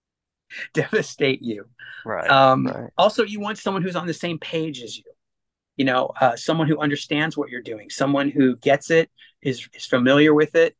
devastate 0.74 1.42
you. 1.42 1.66
Right, 2.04 2.28
um, 2.28 2.66
right. 2.66 2.90
Also, 2.98 3.22
you 3.22 3.38
want 3.40 3.58
someone 3.58 3.82
who's 3.82 3.96
on 3.96 4.08
the 4.08 4.14
same 4.14 4.38
page 4.38 4.82
as 4.82 4.96
you. 4.96 5.04
You 5.76 5.86
know, 5.86 6.10
uh, 6.20 6.36
someone 6.36 6.68
who 6.68 6.78
understands 6.78 7.36
what 7.36 7.48
you're 7.48 7.62
doing, 7.62 7.88
someone 7.88 8.30
who 8.30 8.56
gets 8.56 8.90
it, 8.90 9.10
is 9.40 9.66
is 9.72 9.86
familiar 9.86 10.34
with 10.34 10.54
it, 10.54 10.76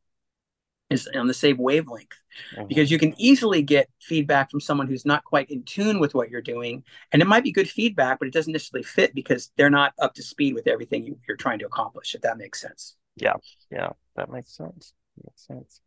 is 0.93 1.09
on 1.15 1.27
the 1.27 1.35
same 1.35 1.57
wavelength. 1.59 2.09
Mm-hmm. 2.57 2.67
because 2.67 2.91
you 2.91 2.99
can 2.99 3.15
easily 3.19 3.61
get 3.61 3.91
feedback 4.01 4.51
from 4.51 4.59
someone 4.59 4.87
who's 4.87 5.05
not 5.05 5.23
quite 5.23 5.51
in 5.51 5.63
tune 5.65 5.99
with 5.99 6.15
what 6.15 6.31
you're 6.31 6.41
doing 6.41 6.83
and 7.13 7.21
it 7.21 7.29
might 7.29 7.45
be 7.45 7.53
good 7.53 7.69
feedback 7.69 8.19
but 8.19 8.27
it 8.27 8.33
doesn't 8.33 8.55
necessarily 8.55 8.83
fit 8.83 9.15
because 9.15 9.51
they're 9.59 9.69
not 9.69 9.93
up 9.99 10.15
to 10.15 10.23
speed 10.23 10.55
with 10.55 10.67
everything 10.67 11.05
you, 11.05 11.19
are 11.29 11.37
trying 11.37 11.59
to 11.59 11.67
accomplish 11.67 12.15
if 12.15 12.23
that 12.23 12.39
makes 12.39 12.59
sense. 12.59 12.97
Yeah 13.17 13.35
yeah 13.71 13.91
that 14.17 14.31
makes 14.31 14.57
sense 14.57 14.95
makes 15.23 15.47
sense. 15.47 15.83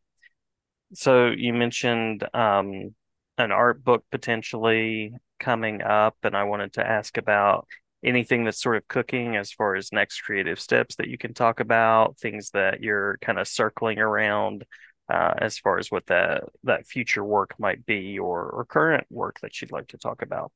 So 0.94 1.32
you 1.36 1.52
mentioned 1.52 2.28
um, 2.36 2.94
an 3.38 3.52
art 3.52 3.84
book 3.84 4.06
potentially 4.12 5.14
coming 5.40 5.82
up 5.82 6.16
and 6.24 6.36
i 6.36 6.44
wanted 6.44 6.74
to 6.74 6.88
ask 6.88 7.18
about 7.18 7.68
anything 8.04 8.46
that's 8.46 8.62
sort 8.62 8.78
of 8.78 8.88
cooking 8.88 9.36
as 9.36 9.52
far 9.52 9.76
as 9.76 9.92
next 9.92 10.22
creative 10.22 10.60
steps 10.60 10.96
that 10.96 11.08
you 11.08 11.18
can 11.18 11.34
talk 11.34 11.60
about 11.60 12.18
things 12.18 12.52
that 12.52 12.82
you're 12.82 13.18
kind 13.22 13.40
of 13.40 13.48
circling 13.48 13.98
around 14.00 14.64
uh, 15.10 15.34
as 15.38 15.58
far 15.58 15.78
as 15.78 15.92
what 15.92 16.06
that 16.08 16.44
that 16.64 16.88
future 16.88 17.24
work 17.24 17.56
might 17.60 17.86
be 17.86 18.18
or 18.18 18.50
or 18.50 18.66
current 18.66 19.06
work 19.10 19.40
that 19.42 19.62
you'd 19.62 19.72
like 19.72 19.88
to 19.88 19.98
talk 19.98 20.22
about? 20.22 20.52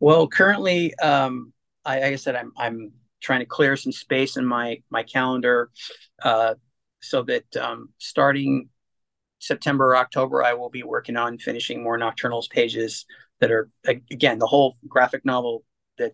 Well, 0.00 0.28
currently, 0.28 0.94
um, 0.96 1.52
I, 1.84 2.00
like 2.00 2.12
I 2.12 2.16
said, 2.16 2.36
I'm 2.36 2.52
I'm 2.56 2.92
trying 3.20 3.40
to 3.40 3.46
clear 3.46 3.76
some 3.76 3.92
space 3.92 4.36
in 4.36 4.44
my 4.44 4.82
my 4.90 5.02
calendar 5.02 5.70
uh, 6.22 6.54
so 7.00 7.22
that 7.22 7.56
um, 7.56 7.90
starting 7.98 8.68
September 9.38 9.88
or 9.88 9.96
October, 9.96 10.42
I 10.42 10.54
will 10.54 10.70
be 10.70 10.82
working 10.82 11.16
on 11.16 11.38
finishing 11.38 11.82
more 11.82 11.98
Nocturnals 11.98 12.50
pages 12.50 13.06
that 13.40 13.50
are 13.50 13.68
again 13.84 14.38
the 14.38 14.46
whole 14.46 14.76
graphic 14.88 15.24
novel 15.24 15.64
that 15.98 16.12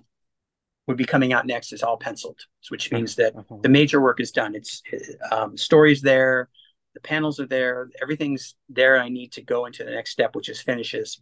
would 0.86 0.96
be 0.96 1.04
coming 1.04 1.32
out 1.32 1.46
next 1.46 1.72
is 1.72 1.82
all 1.82 1.96
penciled, 1.96 2.40
which 2.68 2.90
means 2.90 3.16
that 3.16 3.34
mm-hmm. 3.34 3.60
the 3.62 3.68
major 3.68 4.00
work 4.00 4.20
is 4.20 4.32
done. 4.32 4.54
It's 4.54 4.82
um, 5.30 5.56
stories 5.56 6.02
there, 6.02 6.48
the 6.94 7.00
panels 7.00 7.40
are 7.40 7.46
there, 7.46 7.90
everything's 8.00 8.54
there. 8.68 9.00
I 9.00 9.08
need 9.08 9.32
to 9.32 9.42
go 9.42 9.66
into 9.66 9.84
the 9.84 9.90
next 9.90 10.10
step, 10.10 10.34
which 10.34 10.48
is 10.48 10.60
finishes. 10.60 11.20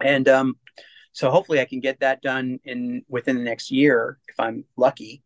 And 0.00 0.28
um, 0.28 0.56
so 1.12 1.30
hopefully 1.30 1.60
I 1.60 1.64
can 1.64 1.80
get 1.80 2.00
that 2.00 2.22
done 2.22 2.58
in 2.64 3.02
within 3.08 3.36
the 3.36 3.44
next 3.44 3.70
year 3.70 4.18
if 4.28 4.38
I'm 4.38 4.64
lucky, 4.76 5.22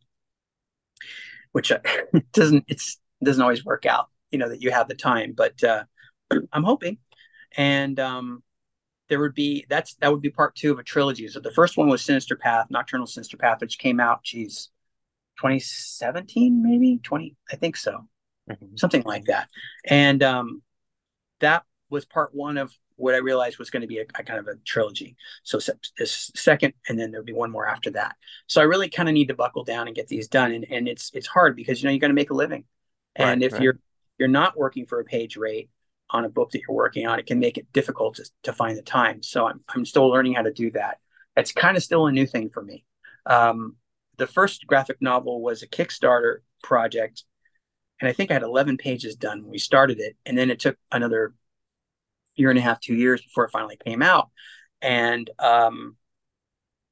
which 1.52 1.72
uh, 1.72 1.78
doesn't 2.32 2.64
it's 2.68 2.98
doesn't 3.22 3.42
always 3.42 3.64
work 3.64 3.86
out, 3.86 4.06
you 4.30 4.38
know, 4.38 4.48
that 4.48 4.62
you 4.62 4.70
have 4.70 4.88
the 4.88 4.94
time, 4.94 5.34
but 5.36 5.62
uh, 5.64 5.84
I'm 6.52 6.64
hoping. 6.64 6.98
And 7.56 7.98
um, 7.98 8.42
there 9.08 9.20
would 9.20 9.34
be 9.34 9.64
that's 9.68 9.94
that 9.96 10.12
would 10.12 10.22
be 10.22 10.30
part 10.30 10.54
two 10.54 10.72
of 10.72 10.78
a 10.78 10.82
trilogy. 10.82 11.28
So 11.28 11.40
the 11.40 11.52
first 11.52 11.76
one 11.76 11.88
was 11.88 12.02
Sinister 12.02 12.36
Path, 12.36 12.66
Nocturnal 12.70 13.06
Sinister 13.06 13.36
Path, 13.36 13.60
which 13.60 13.78
came 13.78 14.00
out, 14.00 14.24
geez, 14.24 14.70
2017 15.36 16.62
maybe 16.62 16.98
20 17.02 17.36
I 17.50 17.56
think 17.56 17.76
so 17.76 18.06
mm-hmm. 18.50 18.76
something 18.76 19.02
like 19.04 19.26
that. 19.26 19.48
And 19.84 20.22
um, 20.22 20.62
that 21.40 21.64
was 21.90 22.04
part 22.04 22.34
one 22.34 22.56
of 22.58 22.72
what 22.96 23.14
I 23.14 23.18
realized 23.18 23.58
was 23.58 23.70
going 23.70 23.82
to 23.82 23.86
be 23.86 23.98
a, 23.98 24.06
a 24.18 24.22
kind 24.22 24.40
of 24.40 24.48
a 24.48 24.56
trilogy. 24.64 25.16
So 25.42 25.58
this 25.98 26.30
second, 26.34 26.72
and 26.88 26.98
then 26.98 27.10
there'll 27.10 27.26
be 27.26 27.32
one 27.32 27.50
more 27.50 27.68
after 27.68 27.90
that. 27.90 28.16
So 28.46 28.60
I 28.60 28.64
really 28.64 28.88
kind 28.88 29.08
of 29.08 29.12
need 29.12 29.28
to 29.28 29.34
buckle 29.34 29.64
down 29.64 29.86
and 29.86 29.94
get 29.94 30.08
these 30.08 30.28
done. 30.28 30.52
And, 30.52 30.66
and 30.70 30.88
it's 30.88 31.10
it's 31.14 31.26
hard 31.26 31.56
because 31.56 31.82
you 31.82 31.88
know 31.88 31.92
you 31.92 32.00
got 32.00 32.08
to 32.08 32.14
make 32.14 32.30
a 32.30 32.34
living, 32.34 32.64
right, 33.18 33.28
and 33.28 33.42
if 33.42 33.52
right. 33.52 33.62
you're 33.62 33.78
you're 34.18 34.28
not 34.28 34.56
working 34.56 34.86
for 34.86 34.98
a 35.00 35.04
page 35.04 35.36
rate 35.36 35.70
on 36.10 36.24
a 36.24 36.28
book 36.28 36.52
that 36.52 36.60
you're 36.60 36.76
working 36.76 37.06
on, 37.06 37.18
it 37.18 37.26
can 37.26 37.38
make 37.38 37.58
it 37.58 37.70
difficult 37.72 38.14
to, 38.16 38.30
to 38.44 38.52
find 38.52 38.78
the 38.78 38.82
time. 38.82 39.22
So 39.22 39.46
I'm 39.46 39.60
I'm 39.68 39.84
still 39.84 40.08
learning 40.08 40.34
how 40.34 40.42
to 40.42 40.52
do 40.52 40.70
that. 40.72 40.98
It's 41.36 41.52
kind 41.52 41.76
of 41.76 41.82
still 41.82 42.06
a 42.06 42.12
new 42.12 42.26
thing 42.26 42.48
for 42.48 42.62
me. 42.62 42.84
Um, 43.26 43.76
the 44.16 44.26
first 44.26 44.66
graphic 44.66 45.02
novel 45.02 45.42
was 45.42 45.62
a 45.62 45.66
Kickstarter 45.66 46.38
project 46.62 47.24
and 48.00 48.08
I 48.08 48.12
think 48.12 48.30
I 48.30 48.34
had 48.34 48.42
11 48.42 48.76
pages 48.76 49.16
done 49.16 49.42
when 49.42 49.50
we 49.50 49.58
started 49.58 50.00
it. 50.00 50.16
And 50.26 50.36
then 50.36 50.50
it 50.50 50.60
took 50.60 50.76
another 50.92 51.34
year 52.34 52.50
and 52.50 52.58
a 52.58 52.62
half, 52.62 52.80
two 52.80 52.94
years 52.94 53.22
before 53.22 53.44
it 53.44 53.50
finally 53.50 53.78
came 53.82 54.02
out. 54.02 54.30
And 54.82 55.30
um, 55.38 55.96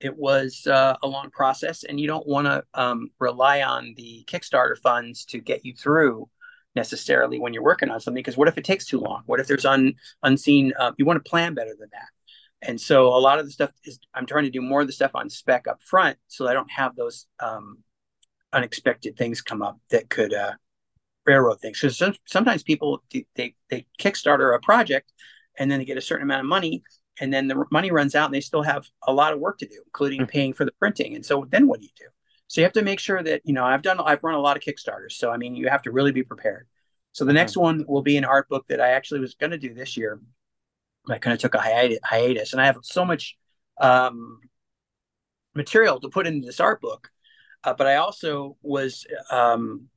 it 0.00 0.16
was 0.16 0.66
uh, 0.66 0.96
a 1.02 1.06
long 1.06 1.30
process, 1.30 1.84
and 1.84 2.00
you 2.00 2.06
don't 2.06 2.26
want 2.26 2.46
to 2.46 2.64
um, 2.74 3.10
rely 3.18 3.62
on 3.62 3.94
the 3.96 4.24
Kickstarter 4.26 4.78
funds 4.78 5.24
to 5.26 5.38
get 5.38 5.64
you 5.64 5.74
through 5.74 6.28
necessarily 6.74 7.38
when 7.38 7.52
you're 7.52 7.62
working 7.62 7.90
on 7.90 8.00
something. 8.00 8.20
Because 8.20 8.36
what 8.36 8.48
if 8.48 8.58
it 8.58 8.64
takes 8.64 8.86
too 8.86 9.00
long? 9.00 9.22
What 9.26 9.40
if 9.40 9.46
there's 9.46 9.66
un, 9.66 9.94
unseen? 10.22 10.72
Uh, 10.78 10.92
you 10.96 11.04
want 11.04 11.22
to 11.22 11.28
plan 11.28 11.54
better 11.54 11.74
than 11.78 11.88
that. 11.92 12.08
And 12.62 12.80
so 12.80 13.08
a 13.08 13.20
lot 13.20 13.38
of 13.38 13.44
the 13.44 13.52
stuff 13.52 13.70
is 13.84 13.98
I'm 14.14 14.26
trying 14.26 14.44
to 14.44 14.50
do 14.50 14.62
more 14.62 14.80
of 14.80 14.86
the 14.86 14.92
stuff 14.92 15.10
on 15.14 15.28
spec 15.28 15.68
up 15.68 15.82
front, 15.82 16.16
so 16.28 16.48
I 16.48 16.54
don't 16.54 16.70
have 16.70 16.96
those 16.96 17.26
um, 17.38 17.78
unexpected 18.54 19.16
things 19.16 19.42
come 19.42 19.60
up 19.60 19.78
that 19.90 20.08
could 20.08 20.32
uh, 20.32 20.52
railroad 21.26 21.60
things. 21.60 21.80
Because 21.80 22.02
sometimes 22.26 22.62
people 22.62 23.02
they 23.10 23.54
they 23.68 23.86
Kickstarter 24.00 24.54
a 24.54 24.60
project, 24.60 25.12
and 25.58 25.70
then 25.70 25.78
they 25.78 25.84
get 25.84 25.98
a 25.98 26.02
certain 26.02 26.24
amount 26.24 26.40
of 26.40 26.46
money, 26.46 26.82
and 27.20 27.32
then 27.32 27.48
the 27.48 27.64
money 27.70 27.90
runs 27.90 28.14
out, 28.14 28.26
and 28.26 28.34
they 28.34 28.40
still 28.40 28.62
have 28.62 28.86
a 29.06 29.12
lot 29.12 29.32
of 29.32 29.40
work 29.40 29.58
to 29.58 29.66
do, 29.66 29.80
including 29.84 30.20
mm-hmm. 30.22 30.30
paying 30.30 30.52
for 30.52 30.64
the 30.64 30.72
printing. 30.72 31.14
And 31.14 31.24
so 31.24 31.46
then 31.50 31.66
what 31.66 31.80
do 31.80 31.86
you 31.86 31.92
do? 31.96 32.06
So 32.48 32.60
you 32.60 32.64
have 32.64 32.72
to 32.74 32.82
make 32.82 33.00
sure 33.00 33.22
that 33.22 33.42
you 33.44 33.52
know 33.54 33.64
I've 33.64 33.82
done 33.82 34.00
I've 34.00 34.22
run 34.22 34.34
a 34.34 34.40
lot 34.40 34.56
of 34.56 34.62
Kickstarters, 34.62 35.12
so 35.12 35.30
I 35.30 35.36
mean 35.36 35.54
you 35.54 35.68
have 35.68 35.82
to 35.82 35.90
really 35.90 36.12
be 36.12 36.22
prepared. 36.22 36.66
So 37.12 37.24
the 37.24 37.30
mm-hmm. 37.30 37.36
next 37.36 37.56
one 37.56 37.84
will 37.86 38.02
be 38.02 38.16
an 38.16 38.24
art 38.24 38.48
book 38.48 38.66
that 38.68 38.80
I 38.80 38.90
actually 38.90 39.20
was 39.20 39.34
going 39.34 39.52
to 39.52 39.58
do 39.58 39.72
this 39.72 39.96
year. 39.96 40.20
I 41.08 41.18
kind 41.18 41.34
of 41.34 41.40
took 41.40 41.54
a 41.54 41.60
hiatus, 41.60 41.98
hiatus, 42.02 42.52
and 42.52 42.62
I 42.62 42.66
have 42.66 42.78
so 42.82 43.04
much 43.04 43.36
um, 43.80 44.40
material 45.54 46.00
to 46.00 46.08
put 46.08 46.26
into 46.26 46.46
this 46.46 46.60
art 46.60 46.80
book. 46.80 47.10
Uh, 47.62 47.74
but 47.74 47.86
I 47.86 47.96
also 47.96 48.56
was 48.62 49.06
um, 49.30 49.88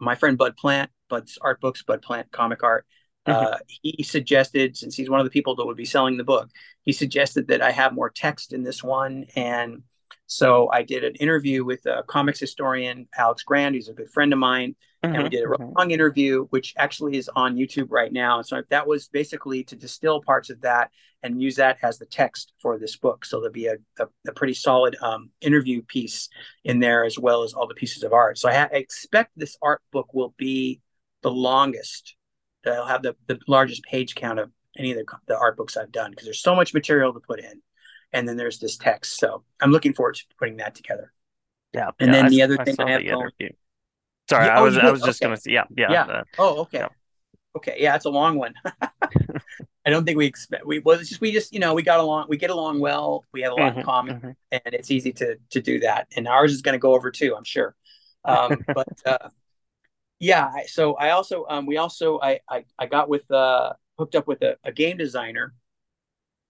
my 0.00 0.14
friend 0.14 0.36
Bud 0.36 0.56
Plant, 0.56 0.90
Bud's 1.08 1.38
art 1.40 1.60
books, 1.60 1.82
Bud 1.82 2.02
Plant 2.02 2.30
comic 2.30 2.62
art. 2.62 2.86
Mm-hmm. 3.26 3.54
Uh, 3.54 3.58
he 3.66 4.02
suggested, 4.02 4.76
since 4.76 4.94
he's 4.94 5.08
one 5.08 5.20
of 5.20 5.24
the 5.24 5.30
people 5.30 5.56
that 5.56 5.66
would 5.66 5.76
be 5.76 5.84
selling 5.84 6.16
the 6.16 6.24
book, 6.24 6.50
he 6.82 6.92
suggested 6.92 7.48
that 7.48 7.62
I 7.62 7.70
have 7.70 7.94
more 7.94 8.10
text 8.10 8.52
in 8.52 8.62
this 8.62 8.82
one. 8.82 9.26
And 9.34 9.82
so 10.26 10.70
I 10.72 10.82
did 10.82 11.04
an 11.04 11.14
interview 11.16 11.64
with 11.64 11.84
a 11.86 12.02
comics 12.06 12.40
historian, 12.40 13.08
Alex 13.16 13.42
Grand, 13.42 13.74
who's 13.74 13.88
a 13.88 13.94
good 13.94 14.10
friend 14.10 14.32
of 14.32 14.38
mine. 14.38 14.74
Mm-hmm. 15.04 15.14
And 15.14 15.22
we 15.24 15.28
mm-hmm. 15.28 15.30
did 15.30 15.44
a 15.44 15.46
mm-hmm. 15.46 15.78
long 15.78 15.90
interview, 15.90 16.46
which 16.50 16.74
actually 16.78 17.16
is 17.18 17.30
on 17.36 17.56
YouTube 17.56 17.88
right 17.90 18.12
now. 18.12 18.40
So 18.42 18.62
that 18.70 18.86
was 18.86 19.08
basically 19.08 19.64
to 19.64 19.76
distill 19.76 20.22
parts 20.22 20.48
of 20.48 20.62
that 20.62 20.90
and 21.22 21.42
use 21.42 21.56
that 21.56 21.78
as 21.82 21.98
the 21.98 22.06
text 22.06 22.52
for 22.60 22.78
this 22.78 22.96
book. 22.96 23.24
So 23.24 23.38
there'll 23.38 23.52
be 23.52 23.66
a, 23.66 23.76
a, 23.98 24.06
a 24.28 24.32
pretty 24.32 24.54
solid 24.54 24.96
um, 25.02 25.30
interview 25.40 25.82
piece 25.82 26.28
in 26.64 26.80
there, 26.80 27.04
as 27.04 27.18
well 27.18 27.42
as 27.42 27.52
all 27.52 27.68
the 27.68 27.74
pieces 27.74 28.02
of 28.02 28.12
art. 28.12 28.38
So 28.38 28.48
I, 28.48 28.54
ha- 28.54 28.68
I 28.72 28.76
expect 28.76 29.32
this 29.36 29.56
art 29.62 29.82
book 29.92 30.14
will 30.14 30.34
be 30.38 30.80
the 31.22 31.30
longest 31.30 32.16
I'll 32.66 32.86
have 32.86 33.02
the, 33.02 33.16
the 33.26 33.38
largest 33.46 33.82
page 33.84 34.14
count 34.14 34.38
of 34.38 34.50
any 34.76 34.92
of 34.92 34.98
the, 34.98 35.04
the 35.26 35.38
art 35.38 35.56
books 35.56 35.76
I've 35.76 35.92
done 35.92 36.10
because 36.10 36.24
there's 36.24 36.42
so 36.42 36.54
much 36.54 36.74
material 36.74 37.12
to 37.12 37.20
put 37.20 37.40
in. 37.40 37.62
And 38.14 38.28
then 38.28 38.36
there's 38.36 38.58
this 38.58 38.76
text. 38.76 39.18
So 39.18 39.42
I'm 39.60 39.70
looking 39.70 39.92
forward 39.92 40.14
to 40.14 40.24
putting 40.38 40.56
that 40.58 40.74
together. 40.74 41.12
Yeah. 41.72 41.90
And 41.98 42.08
yeah, 42.08 42.12
then 42.12 42.26
I, 42.26 42.28
the 42.28 42.42
other 42.42 42.56
I 42.60 42.64
thing 42.64 42.76
I 42.78 42.90
have 42.92 43.04
going. 43.04 43.30
Sorry, 44.30 44.46
yeah, 44.46 44.56
I 44.56 44.60
oh, 44.60 44.64
was 44.64 44.78
I 44.78 44.90
was 44.90 45.02
just 45.02 45.20
okay. 45.20 45.28
gonna 45.28 45.36
say 45.36 45.52
yeah, 45.52 45.64
yeah. 45.76 45.92
Yeah. 45.92 46.02
Uh, 46.04 46.22
oh, 46.38 46.60
okay. 46.62 46.78
yeah. 46.78 46.88
Okay. 47.56 47.76
Yeah, 47.78 47.94
it's 47.94 48.06
a 48.06 48.10
long 48.10 48.38
one. 48.38 48.54
I 49.86 49.90
don't 49.90 50.04
think 50.04 50.16
we 50.16 50.26
expect 50.26 50.64
we 50.64 50.78
well 50.78 50.98
it's 50.98 51.10
just 51.10 51.20
we 51.20 51.30
just 51.32 51.52
you 51.52 51.60
know 51.60 51.74
we 51.74 51.82
got 51.82 52.00
along 52.00 52.26
we 52.28 52.36
get 52.36 52.50
along 52.50 52.80
well 52.80 53.24
we 53.32 53.42
have 53.42 53.52
a 53.52 53.54
lot 53.54 53.70
mm-hmm, 53.72 53.80
in 53.80 53.84
common 53.84 54.16
mm-hmm. 54.16 54.30
and 54.50 54.74
it's 54.74 54.90
easy 54.90 55.12
to 55.12 55.36
to 55.50 55.60
do 55.60 55.80
that 55.80 56.08
and 56.16 56.26
ours 56.26 56.52
is 56.52 56.62
going 56.62 56.72
to 56.72 56.78
go 56.78 56.94
over 56.94 57.10
too 57.10 57.34
I'm 57.36 57.44
sure 57.44 57.74
um, 58.24 58.64
but 58.74 58.88
uh, 59.04 59.28
yeah 60.20 60.52
so 60.66 60.94
i 60.94 61.10
also 61.10 61.44
um 61.48 61.66
we 61.66 61.76
also 61.76 62.18
i 62.20 62.40
i, 62.48 62.64
I 62.78 62.86
got 62.86 63.08
with 63.08 63.30
uh 63.30 63.72
hooked 63.98 64.14
up 64.14 64.26
with 64.26 64.42
a, 64.42 64.56
a 64.64 64.72
game 64.72 64.96
designer 64.96 65.54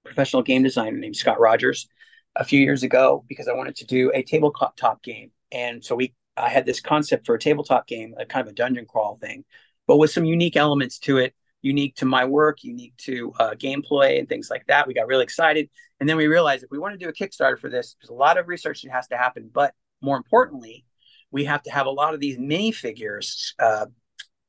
professional 0.04 0.42
game 0.42 0.62
designer 0.62 0.96
named 0.96 1.16
scott 1.16 1.40
rogers 1.40 1.88
a 2.36 2.44
few 2.44 2.60
years 2.60 2.82
ago 2.82 3.24
because 3.28 3.48
i 3.48 3.52
wanted 3.52 3.76
to 3.76 3.86
do 3.86 4.10
a 4.14 4.22
tabletop 4.22 5.02
game. 5.02 5.30
And 5.52 5.84
so 5.84 5.94
we 5.94 6.14
i 6.36 6.48
had 6.48 6.66
this 6.66 6.80
concept 6.80 7.26
for 7.26 7.34
a 7.34 7.38
tabletop 7.38 7.86
game 7.86 8.14
a 8.18 8.26
kind 8.26 8.46
of 8.46 8.52
a 8.52 8.56
dungeon 8.56 8.86
crawl 8.86 9.18
thing 9.20 9.44
but 9.86 9.96
with 9.98 10.10
some 10.10 10.24
unique 10.24 10.56
elements 10.56 10.98
to 11.00 11.18
it 11.18 11.34
unique 11.62 11.96
to 11.96 12.04
my 12.04 12.24
work 12.24 12.62
unique 12.62 12.96
to 12.98 13.32
uh, 13.40 13.54
gameplay 13.54 14.18
and 14.18 14.28
things 14.28 14.50
like 14.50 14.66
that. 14.66 14.86
We 14.86 14.92
got 14.92 15.06
really 15.06 15.24
excited. 15.24 15.70
And 15.98 16.06
then 16.08 16.18
we 16.18 16.26
realized 16.26 16.62
if 16.62 16.70
we 16.70 16.78
want 16.78 16.92
to 16.92 16.98
do 16.98 17.08
a 17.08 17.12
kickstarter 17.12 17.58
for 17.58 17.70
this 17.70 17.96
there's 18.00 18.10
a 18.10 18.14
lot 18.14 18.36
of 18.38 18.48
research 18.48 18.82
that 18.82 18.92
has 18.92 19.08
to 19.08 19.16
happen. 19.16 19.50
But 19.52 19.74
more 20.02 20.16
importantly 20.16 20.84
we 21.30 21.46
have 21.46 21.62
to 21.64 21.70
have 21.70 21.86
a 21.86 21.90
lot 21.90 22.14
of 22.14 22.20
these 22.20 22.38
mini 22.38 22.70
figures 22.70 23.54
uh, 23.58 23.86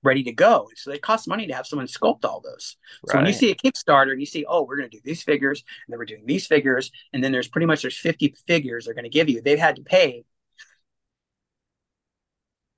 ready 0.05 0.23
to 0.23 0.31
go. 0.31 0.69
So 0.75 0.91
it 0.91 1.01
costs 1.01 1.27
money 1.27 1.47
to 1.47 1.53
have 1.53 1.67
someone 1.67 1.87
sculpt 1.87 2.23
all 2.23 2.41
those. 2.41 2.77
Right. 3.07 3.11
So 3.11 3.17
when 3.17 3.27
you 3.27 3.33
see 3.33 3.51
a 3.51 3.55
Kickstarter 3.55 4.11
and 4.11 4.19
you 4.19 4.25
see, 4.25 4.45
oh, 4.47 4.63
we're 4.63 4.77
going 4.77 4.89
to 4.89 4.97
do 4.97 5.01
these 5.03 5.23
figures, 5.23 5.63
and 5.85 5.93
then 5.93 5.99
we're 5.99 6.05
doing 6.05 6.25
these 6.25 6.47
figures, 6.47 6.91
and 7.11 7.23
then 7.23 7.31
there's 7.31 7.47
pretty 7.47 7.65
much 7.65 7.81
there's 7.81 7.97
50 7.97 8.35
figures 8.47 8.85
they're 8.85 8.93
going 8.93 9.03
to 9.03 9.09
give 9.09 9.29
you. 9.29 9.41
They've 9.41 9.59
had 9.59 9.75
to 9.77 9.81
pay 9.81 10.23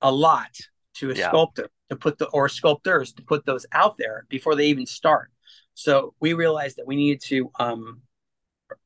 a 0.01 0.11
lot 0.11 0.57
to 0.95 1.11
a 1.11 1.13
yeah. 1.13 1.27
sculptor 1.29 1.69
to 1.89 1.95
put 1.95 2.17
the 2.17 2.27
or 2.29 2.49
sculptors 2.49 3.13
to 3.13 3.23
put 3.23 3.45
those 3.45 3.65
out 3.71 3.97
there 3.97 4.25
before 4.29 4.55
they 4.55 4.67
even 4.67 4.85
start. 4.85 5.31
So 5.73 6.13
we 6.19 6.33
realized 6.33 6.77
that 6.77 6.87
we 6.87 6.95
needed 6.95 7.21
to 7.25 7.51
um, 7.59 8.01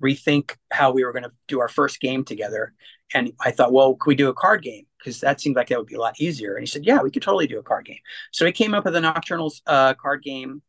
rethink 0.01 0.55
how 0.71 0.91
we 0.91 1.03
were 1.03 1.13
going 1.13 1.23
to 1.23 1.31
do 1.47 1.59
our 1.59 1.69
first 1.69 1.99
game 1.99 2.23
together. 2.23 2.73
And 3.13 3.33
I 3.39 3.51
thought, 3.51 3.71
well, 3.71 3.95
could 3.95 4.09
we 4.09 4.15
do 4.15 4.29
a 4.29 4.33
card 4.33 4.61
game? 4.63 4.85
Because 5.01 5.19
that 5.21 5.41
seemed 5.41 5.55
like 5.55 5.67
that 5.69 5.77
would 5.77 5.87
be 5.87 5.95
a 5.95 5.99
lot 5.99 6.19
easier. 6.19 6.55
And 6.55 6.61
he 6.61 6.67
said, 6.67 6.85
yeah, 6.85 7.01
we 7.01 7.09
could 7.09 7.23
totally 7.23 7.47
do 7.47 7.59
a 7.59 7.63
card 7.63 7.85
game. 7.85 7.99
So 8.31 8.45
he 8.45 8.51
came 8.51 8.73
up 8.73 8.85
with 8.85 8.95
a 8.95 8.99
Nocturnals 8.99 9.61
uh, 9.65 9.93
card 9.95 10.23
game 10.23 10.61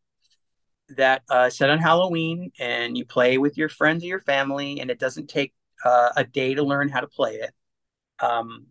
that 0.96 1.22
uh, 1.28 1.50
set 1.50 1.70
on 1.70 1.78
Halloween, 1.78 2.52
and 2.58 2.96
you 2.96 3.04
play 3.04 3.38
with 3.38 3.56
your 3.58 3.68
friends 3.68 4.04
or 4.04 4.06
your 4.06 4.20
family, 4.20 4.80
and 4.80 4.90
it 4.90 4.98
doesn't 4.98 5.28
take 5.28 5.52
uh, 5.84 6.10
a 6.16 6.24
day 6.24 6.54
to 6.54 6.62
learn 6.62 6.88
how 6.88 7.00
to 7.00 7.06
play 7.06 7.36
it. 7.36 7.52
Um, 8.20 8.66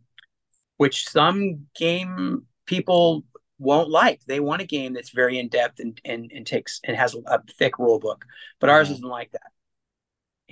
which 0.77 1.07
some 1.07 1.67
game 1.75 2.47
people 2.65 3.23
won't 3.59 3.89
like. 3.89 4.21
They 4.25 4.39
want 4.39 4.61
a 4.61 4.65
game 4.65 4.93
that's 4.93 5.11
very 5.11 5.37
in 5.37 5.47
depth 5.49 5.79
and, 5.79 5.99
and 6.03 6.31
and 6.33 6.47
takes 6.47 6.79
and 6.83 6.97
has 6.97 7.15
a 7.27 7.41
thick 7.57 7.77
rule 7.77 7.99
book, 7.99 8.25
but 8.59 8.69
ours 8.69 8.89
isn't 8.89 9.07
like 9.07 9.31
that 9.31 9.51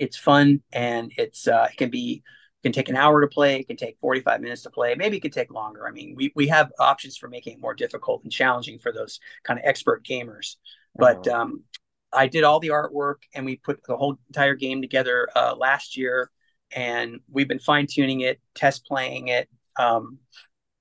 it's 0.00 0.16
fun 0.16 0.62
and 0.72 1.12
it's 1.16 1.46
uh, 1.46 1.68
it 1.70 1.76
can 1.76 1.90
be 1.90 2.22
can 2.62 2.72
take 2.72 2.88
an 2.88 2.96
hour 2.96 3.20
to 3.20 3.26
play 3.26 3.60
it 3.60 3.68
can 3.68 3.76
take 3.76 3.96
45 4.00 4.40
minutes 4.40 4.62
to 4.62 4.70
play 4.70 4.94
maybe 4.94 5.16
it 5.16 5.20
could 5.20 5.32
take 5.32 5.52
longer. 5.52 5.86
I 5.86 5.92
mean 5.92 6.14
we, 6.16 6.32
we 6.34 6.48
have 6.48 6.70
options 6.78 7.16
for 7.16 7.28
making 7.28 7.54
it 7.54 7.60
more 7.60 7.74
difficult 7.74 8.22
and 8.22 8.32
challenging 8.32 8.78
for 8.78 8.92
those 8.92 9.20
kind 9.44 9.58
of 9.58 9.64
expert 9.66 10.04
gamers. 10.04 10.56
But 10.94 11.26
uh-huh. 11.26 11.42
um, 11.42 11.64
i 12.12 12.26
did 12.26 12.44
all 12.44 12.60
the 12.60 12.68
artwork 12.68 13.22
and 13.34 13.44
we 13.46 13.56
put 13.56 13.82
the 13.84 13.96
whole 13.96 14.18
entire 14.28 14.54
game 14.54 14.80
together 14.80 15.28
uh, 15.36 15.54
last 15.56 15.96
year 15.96 16.30
and 16.72 17.20
we've 17.30 17.48
been 17.48 17.58
fine-tuning 17.58 18.20
it 18.20 18.40
test 18.54 18.84
playing 18.86 19.28
it 19.28 19.48
um, 19.78 20.18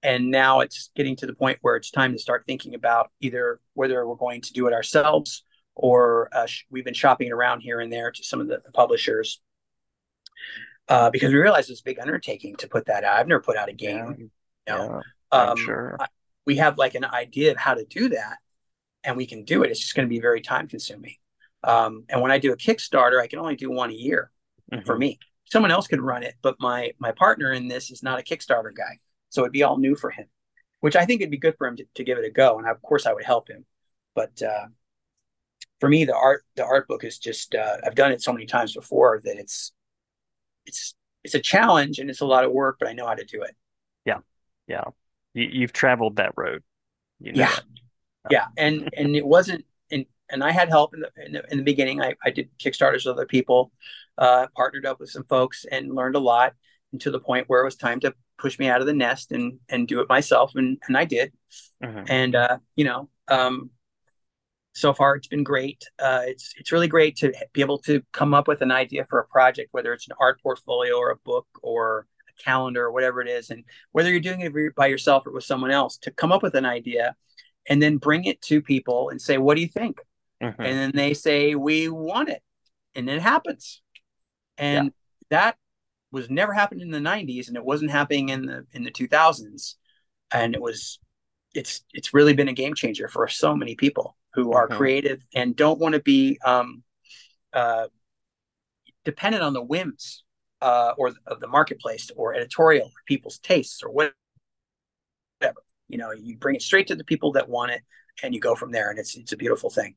and 0.01 0.31
now 0.31 0.61
it's 0.61 0.91
getting 0.95 1.15
to 1.17 1.25
the 1.25 1.33
point 1.33 1.57
where 1.61 1.75
it's 1.75 1.91
time 1.91 2.13
to 2.13 2.19
start 2.19 2.43
thinking 2.47 2.73
about 2.73 3.11
either 3.19 3.59
whether 3.73 4.07
we're 4.07 4.15
going 4.15 4.41
to 4.41 4.53
do 4.53 4.67
it 4.67 4.73
ourselves 4.73 5.43
or 5.75 6.29
uh, 6.33 6.45
sh- 6.45 6.65
we've 6.69 6.85
been 6.85 6.93
shopping 6.93 7.31
around 7.31 7.61
here 7.61 7.79
and 7.79 7.91
there 7.91 8.11
to 8.11 8.23
some 8.23 8.41
of 8.41 8.47
the, 8.47 8.61
the 8.65 8.71
publishers 8.71 9.41
uh, 10.89 11.09
because 11.11 11.31
we 11.31 11.39
realized 11.39 11.69
it's 11.69 11.81
a 11.81 11.83
big 11.83 11.99
undertaking 11.99 12.55
to 12.57 12.67
put 12.67 12.87
that 12.87 13.03
out. 13.03 13.17
I've 13.17 13.27
never 13.27 13.41
put 13.41 13.55
out 13.55 13.69
a 13.69 13.73
game. 13.73 14.29
Yeah, 14.67 14.73
you 14.75 14.89
know? 14.89 15.01
yeah 15.31 15.49
um, 15.49 15.57
sure. 15.57 15.97
I, 15.99 16.07
we 16.45 16.57
have 16.57 16.77
like 16.77 16.95
an 16.95 17.05
idea 17.05 17.51
of 17.51 17.57
how 17.57 17.75
to 17.75 17.85
do 17.85 18.09
that, 18.09 18.37
and 19.03 19.15
we 19.15 19.27
can 19.27 19.43
do 19.45 19.63
it. 19.63 19.69
It's 19.69 19.79
just 19.79 19.95
going 19.95 20.07
to 20.07 20.09
be 20.09 20.19
very 20.19 20.41
time 20.41 20.67
consuming. 20.67 21.15
Um, 21.63 22.05
and 22.09 22.21
when 22.21 22.31
I 22.31 22.39
do 22.39 22.51
a 22.51 22.57
Kickstarter, 22.57 23.21
I 23.21 23.27
can 23.27 23.39
only 23.39 23.55
do 23.55 23.69
one 23.69 23.91
a 23.91 23.93
year 23.93 24.31
mm-hmm. 24.71 24.83
for 24.85 24.97
me. 24.97 25.19
Someone 25.45 25.71
else 25.71 25.87
could 25.87 26.01
run 26.01 26.23
it, 26.23 26.35
but 26.41 26.55
my 26.59 26.91
my 26.99 27.11
partner 27.11 27.51
in 27.51 27.67
this 27.67 27.91
is 27.91 28.03
not 28.03 28.19
a 28.19 28.23
Kickstarter 28.23 28.75
guy, 28.75 28.99
so 29.29 29.41
it'd 29.41 29.51
be 29.51 29.63
all 29.63 29.77
new 29.77 29.95
for 29.95 30.09
him, 30.09 30.25
which 30.79 30.95
I 30.95 31.05
think 31.05 31.21
it'd 31.21 31.31
be 31.31 31.37
good 31.37 31.55
for 31.57 31.67
him 31.67 31.75
to, 31.77 31.85
to 31.95 32.03
give 32.03 32.17
it 32.17 32.25
a 32.25 32.31
go. 32.31 32.57
And 32.57 32.67
I, 32.67 32.71
of 32.71 32.81
course, 32.81 33.05
I 33.05 33.13
would 33.13 33.25
help 33.25 33.49
him. 33.49 33.65
But 34.15 34.41
uh, 34.41 34.67
for 35.79 35.89
me, 35.89 36.05
the 36.05 36.15
art 36.15 36.43
the 36.55 36.65
art 36.65 36.87
book 36.87 37.03
is 37.03 37.19
just 37.19 37.53
uh, 37.53 37.77
I've 37.85 37.95
done 37.95 38.11
it 38.11 38.21
so 38.21 38.33
many 38.33 38.45
times 38.45 38.73
before 38.73 39.21
that 39.23 39.37
it's 39.37 39.71
it's 40.65 40.95
it's 41.23 41.35
a 41.35 41.39
challenge 41.39 41.99
and 41.99 42.09
it's 42.09 42.21
a 42.21 42.25
lot 42.25 42.43
of 42.43 42.51
work, 42.51 42.77
but 42.79 42.87
I 42.87 42.93
know 42.93 43.05
how 43.05 43.15
to 43.15 43.25
do 43.25 43.41
it. 43.43 43.55
Yeah, 44.05 44.19
yeah. 44.67 44.85
You, 45.33 45.61
have 45.61 45.73
traveled 45.73 46.15
that 46.17 46.33
road. 46.37 46.63
You 47.19 47.33
know 47.33 47.39
yeah, 47.39 47.49
that. 47.49 48.31
yeah, 48.31 48.45
and 48.57 48.89
and 48.95 49.15
it 49.15 49.25
wasn't 49.25 49.65
and 49.91 50.05
and 50.29 50.43
I 50.43 50.51
had 50.51 50.69
help 50.69 50.93
in 50.93 51.01
the 51.01 51.11
in 51.25 51.31
the, 51.33 51.43
in 51.51 51.57
the 51.57 51.63
beginning. 51.63 52.01
I, 52.01 52.15
I 52.23 52.31
did 52.31 52.49
kickstarters 52.57 53.05
with 53.05 53.07
other 53.07 53.25
people, 53.25 53.71
uh, 54.17 54.47
partnered 54.55 54.85
up 54.85 54.99
with 54.99 55.09
some 55.09 55.25
folks, 55.25 55.65
and 55.69 55.93
learned 55.93 56.15
a 56.15 56.19
lot. 56.19 56.53
And 56.91 57.01
to 57.01 57.11
the 57.11 57.19
point 57.19 57.47
where 57.47 57.61
it 57.61 57.65
was 57.65 57.75
time 57.75 57.99
to 57.99 58.15
push 58.37 58.57
me 58.57 58.67
out 58.67 58.81
of 58.81 58.87
the 58.87 58.93
nest 58.93 59.31
and 59.31 59.59
and 59.69 59.87
do 59.87 59.99
it 59.99 60.09
myself, 60.09 60.53
and 60.55 60.77
and 60.87 60.97
I 60.97 61.05
did. 61.05 61.33
Mm-hmm. 61.83 62.05
And 62.07 62.35
uh, 62.35 62.57
you 62.75 62.85
know, 62.85 63.09
um, 63.27 63.69
so 64.73 64.93
far 64.93 65.15
it's 65.15 65.27
been 65.27 65.43
great. 65.43 65.83
Uh, 65.99 66.21
it's 66.25 66.53
it's 66.57 66.71
really 66.71 66.87
great 66.87 67.15
to 67.17 67.33
be 67.53 67.61
able 67.61 67.79
to 67.79 68.01
come 68.11 68.33
up 68.33 68.47
with 68.47 68.61
an 68.61 68.71
idea 68.71 69.05
for 69.09 69.19
a 69.19 69.27
project, 69.27 69.69
whether 69.71 69.93
it's 69.93 70.07
an 70.07 70.15
art 70.19 70.41
portfolio 70.41 70.95
or 70.95 71.11
a 71.11 71.17
book 71.17 71.47
or 71.61 72.07
a 72.29 72.43
calendar 72.43 72.85
or 72.85 72.91
whatever 72.91 73.21
it 73.21 73.27
is, 73.27 73.49
and 73.49 73.63
whether 73.91 74.09
you're 74.09 74.19
doing 74.19 74.41
it 74.41 74.75
by 74.75 74.87
yourself 74.87 75.25
or 75.25 75.31
with 75.31 75.43
someone 75.43 75.71
else, 75.71 75.97
to 75.97 76.11
come 76.11 76.31
up 76.31 76.43
with 76.43 76.55
an 76.55 76.65
idea 76.65 77.15
and 77.67 77.81
then 77.81 77.97
bring 77.97 78.25
it 78.25 78.41
to 78.43 78.61
people 78.61 79.09
and 79.09 79.21
say, 79.21 79.37
"What 79.37 79.55
do 79.55 79.61
you 79.61 79.67
think?" 79.67 79.99
Mm-hmm. 80.41 80.61
And 80.61 80.77
then 80.77 80.91
they 80.93 81.13
say, 81.13 81.55
"We 81.55 81.89
want 81.89 82.29
it," 82.29 82.41
and 82.95 83.09
it 83.09 83.21
happens. 83.21 83.81
And 84.57 84.85
yeah. 84.85 84.91
that 85.29 85.57
was 86.11 86.29
never 86.29 86.53
happening 86.53 86.81
in 86.81 86.91
the 86.91 87.09
90s 87.09 87.47
and 87.47 87.57
it 87.57 87.63
wasn't 87.63 87.91
happening 87.91 88.29
in 88.29 88.45
the 88.45 88.65
in 88.73 88.83
the 88.83 88.91
2000s 88.91 89.75
and 90.31 90.55
it 90.55 90.61
was 90.61 90.99
it's 91.53 91.83
it's 91.93 92.13
really 92.13 92.33
been 92.33 92.47
a 92.47 92.53
game 92.53 92.73
changer 92.73 93.07
for 93.07 93.27
so 93.27 93.55
many 93.55 93.75
people 93.75 94.15
who 94.33 94.53
are 94.53 94.67
mm-hmm. 94.67 94.77
creative 94.77 95.25
and 95.33 95.55
don't 95.55 95.79
want 95.79 95.93
to 95.93 96.01
be 96.01 96.39
um, 96.45 96.83
uh, 97.53 97.87
dependent 99.05 99.43
on 99.43 99.53
the 99.53 99.61
whims 99.61 100.23
uh, 100.61 100.93
or 100.97 101.13
of 101.25 101.39
the 101.39 101.47
marketplace 101.47 102.11
or 102.15 102.33
editorial 102.33 102.87
or 102.87 103.01
people's 103.07 103.39
tastes 103.39 103.81
or 103.83 103.91
whatever. 103.91 104.13
You 105.87 105.97
know, 105.97 106.11
you 106.11 106.37
bring 106.37 106.55
it 106.55 106.61
straight 106.61 106.87
to 106.87 106.95
the 106.95 107.03
people 107.03 107.31
that 107.33 107.49
want 107.49 107.71
it, 107.71 107.81
and 108.21 108.33
you 108.35 108.39
go 108.39 108.53
from 108.53 108.71
there, 108.71 108.91
and 108.91 108.99
it's 108.99 109.15
it's 109.17 109.31
a 109.31 109.37
beautiful 109.37 109.69
thing. 109.69 109.95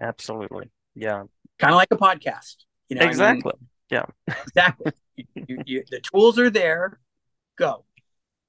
Absolutely, 0.00 0.70
yeah. 0.94 1.24
Kind 1.58 1.72
of 1.72 1.76
like 1.76 1.88
a 1.92 1.96
podcast. 1.96 2.56
You 2.88 2.96
know, 2.96 3.06
exactly. 3.06 3.52
I 3.54 3.58
mean? 3.58 3.68
Yeah, 3.90 4.34
exactly. 4.46 4.92
you, 5.16 5.24
you, 5.34 5.58
you, 5.66 5.84
the 5.90 6.00
tools 6.00 6.38
are 6.38 6.50
there. 6.50 7.00
Go. 7.56 7.84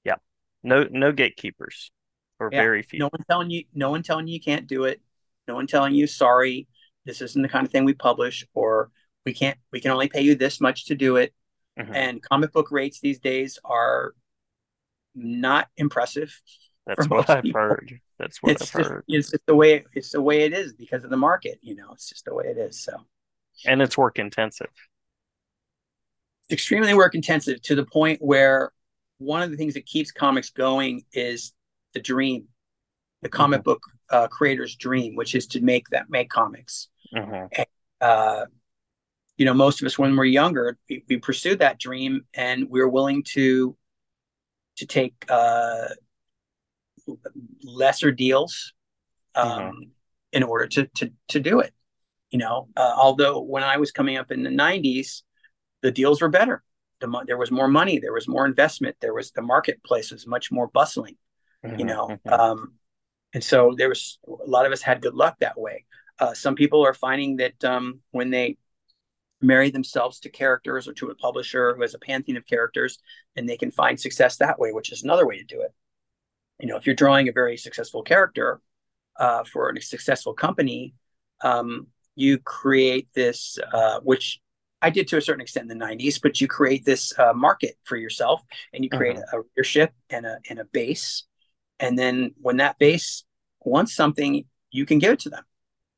Yeah. 0.03 0.15
No, 0.63 0.85
no 0.89 1.11
gatekeepers, 1.11 1.91
or 2.39 2.49
yeah. 2.51 2.61
very 2.61 2.81
few. 2.81 2.99
No 2.99 3.09
one 3.09 3.23
telling 3.29 3.49
you. 3.49 3.63
No 3.73 3.91
one 3.91 4.03
telling 4.03 4.27
you 4.27 4.33
you 4.33 4.41
can't 4.41 4.67
do 4.67 4.85
it. 4.85 5.01
No 5.47 5.55
one 5.55 5.67
telling 5.67 5.95
you 5.95 6.07
sorry. 6.07 6.67
This 7.05 7.21
isn't 7.21 7.41
the 7.41 7.49
kind 7.49 7.65
of 7.65 7.71
thing 7.71 7.85
we 7.85 7.93
publish, 7.93 8.45
or 8.53 8.89
we 9.25 9.33
can't 9.33 9.57
we 9.71 9.81
can 9.81 9.91
only 9.91 10.07
pay 10.07 10.21
you 10.21 10.35
this 10.35 10.61
much 10.61 10.85
to 10.85 10.95
do 10.95 11.17
it 11.17 11.33
mm-hmm. 11.77 11.93
and 11.93 12.21
comic 12.21 12.51
book 12.53 12.71
rates 12.71 12.99
these 12.99 13.19
days 13.19 13.59
are 13.65 14.13
not 15.15 15.67
impressive 15.77 16.39
that's 16.85 17.09
what 17.09 17.29
i've 17.29 17.43
people. 17.43 17.59
heard 17.59 17.99
that's 18.19 18.41
what 18.41 18.53
it's 18.53 18.61
i've 18.61 18.81
just, 18.81 18.91
heard 18.91 19.03
it's 19.07 19.31
just 19.31 19.45
the 19.47 19.55
way 19.55 19.83
it's 19.93 20.11
the 20.11 20.21
way 20.21 20.41
it 20.41 20.53
is 20.53 20.73
because 20.73 21.03
of 21.03 21.09
the 21.09 21.17
market 21.17 21.57
you 21.61 21.75
know 21.75 21.91
it's 21.91 22.07
just 22.07 22.25
the 22.25 22.33
way 22.33 22.45
it 22.45 22.57
is 22.57 22.79
so 22.79 22.93
and 23.65 23.81
it's 23.81 23.97
work 23.97 24.19
intensive 24.19 24.67
extremely 26.51 26.93
work 26.93 27.15
intensive 27.15 27.61
to 27.61 27.73
the 27.73 27.85
point 27.85 28.21
where 28.21 28.71
one 29.17 29.41
of 29.41 29.49
the 29.49 29.57
things 29.57 29.73
that 29.73 29.85
keeps 29.85 30.11
comics 30.11 30.51
going 30.51 31.03
is 31.13 31.53
the 31.95 32.01
dream 32.01 32.45
the 33.23 33.29
comic 33.29 33.61
mm-hmm. 33.61 33.71
book 33.71 33.81
uh, 34.11 34.27
creator's 34.27 34.75
dream 34.75 35.15
which 35.15 35.33
is 35.33 35.47
to 35.47 35.61
make 35.61 35.89
that 35.89 36.09
make 36.09 36.29
comics 36.29 36.89
mm-hmm. 37.11 37.47
and, 37.51 37.67
uh, 38.01 38.45
you 39.37 39.45
know, 39.45 39.53
most 39.53 39.81
of 39.81 39.85
us 39.85 39.99
when 39.99 40.15
we're 40.15 40.25
younger, 40.25 40.77
we, 40.89 41.03
we 41.09 41.17
pursued 41.17 41.59
that 41.59 41.79
dream 41.79 42.25
and 42.33 42.69
we 42.69 42.79
are 42.81 42.87
willing 42.87 43.23
to 43.33 43.75
to 44.77 44.85
take 44.85 45.13
uh, 45.29 45.87
lesser 47.63 48.11
deals 48.11 48.73
um, 49.35 49.49
mm-hmm. 49.49 49.81
in 50.33 50.43
order 50.43 50.67
to 50.67 50.87
to 50.95 51.11
to 51.29 51.39
do 51.39 51.59
it. 51.59 51.73
You 52.31 52.39
know, 52.39 52.69
uh, 52.75 52.93
although 52.95 53.41
when 53.41 53.63
I 53.63 53.77
was 53.77 53.91
coming 53.91 54.17
up 54.17 54.31
in 54.31 54.43
the 54.43 54.49
'90s, 54.49 55.23
the 55.81 55.91
deals 55.91 56.21
were 56.21 56.29
better. 56.29 56.63
The, 57.01 57.23
there 57.27 57.37
was 57.37 57.51
more 57.51 57.67
money, 57.67 57.99
there 57.99 58.13
was 58.13 58.27
more 58.27 58.45
investment, 58.45 58.95
there 59.01 59.13
was 59.13 59.31
the 59.31 59.41
marketplace 59.41 60.11
was 60.11 60.25
much 60.25 60.49
more 60.49 60.67
bustling. 60.67 61.17
Mm-hmm. 61.65 61.79
You 61.79 61.85
know, 61.85 62.07
mm-hmm. 62.07 62.33
um, 62.33 62.73
and 63.33 63.43
so 63.43 63.73
there 63.77 63.89
was 63.89 64.19
a 64.27 64.49
lot 64.49 64.65
of 64.65 64.71
us 64.71 64.81
had 64.81 65.01
good 65.01 65.15
luck 65.15 65.37
that 65.39 65.59
way. 65.59 65.85
Uh, 66.19 66.33
some 66.33 66.55
people 66.55 66.85
are 66.85 66.93
finding 66.93 67.37
that 67.37 67.63
um, 67.63 67.99
when 68.11 68.29
they 68.29 68.57
marry 69.41 69.69
themselves 69.69 70.19
to 70.19 70.29
characters 70.29 70.87
or 70.87 70.93
to 70.93 71.09
a 71.09 71.15
publisher 71.15 71.75
who 71.75 71.81
has 71.81 71.93
a 71.93 71.99
pantheon 71.99 72.37
of 72.37 72.45
characters 72.45 72.99
and 73.35 73.47
they 73.47 73.57
can 73.57 73.71
find 73.71 73.99
success 73.99 74.37
that 74.37 74.59
way 74.59 74.71
which 74.71 74.91
is 74.91 75.03
another 75.03 75.27
way 75.27 75.37
to 75.37 75.43
do 75.43 75.61
it 75.61 75.73
you 76.59 76.67
know 76.67 76.77
if 76.77 76.85
you're 76.85 76.95
drawing 76.95 77.27
a 77.27 77.33
very 77.33 77.57
successful 77.57 78.01
character 78.01 78.61
uh, 79.19 79.43
for 79.43 79.69
a 79.69 79.81
successful 79.81 80.33
company 80.33 80.93
um, 81.43 81.87
you 82.15 82.37
create 82.37 83.07
this 83.13 83.57
uh, 83.73 83.99
which 84.01 84.39
i 84.81 84.89
did 84.89 85.07
to 85.07 85.17
a 85.17 85.21
certain 85.21 85.41
extent 85.41 85.69
in 85.69 85.77
the 85.77 85.85
90s 85.85 86.19
but 86.21 86.39
you 86.39 86.47
create 86.47 86.85
this 86.85 87.17
uh, 87.19 87.33
market 87.33 87.75
for 87.83 87.97
yourself 87.97 88.41
and 88.73 88.83
you 88.83 88.89
create 88.89 89.17
uh-huh. 89.17 89.37
a 89.37 89.41
readership 89.41 89.93
and 90.09 90.25
a, 90.25 90.37
and 90.49 90.59
a 90.59 90.65
base 90.65 91.23
and 91.79 91.97
then 91.97 92.33
when 92.41 92.57
that 92.57 92.77
base 92.79 93.23
wants 93.63 93.95
something 93.95 94.45
you 94.71 94.85
can 94.85 94.99
give 94.99 95.13
it 95.13 95.19
to 95.19 95.29
them. 95.29 95.43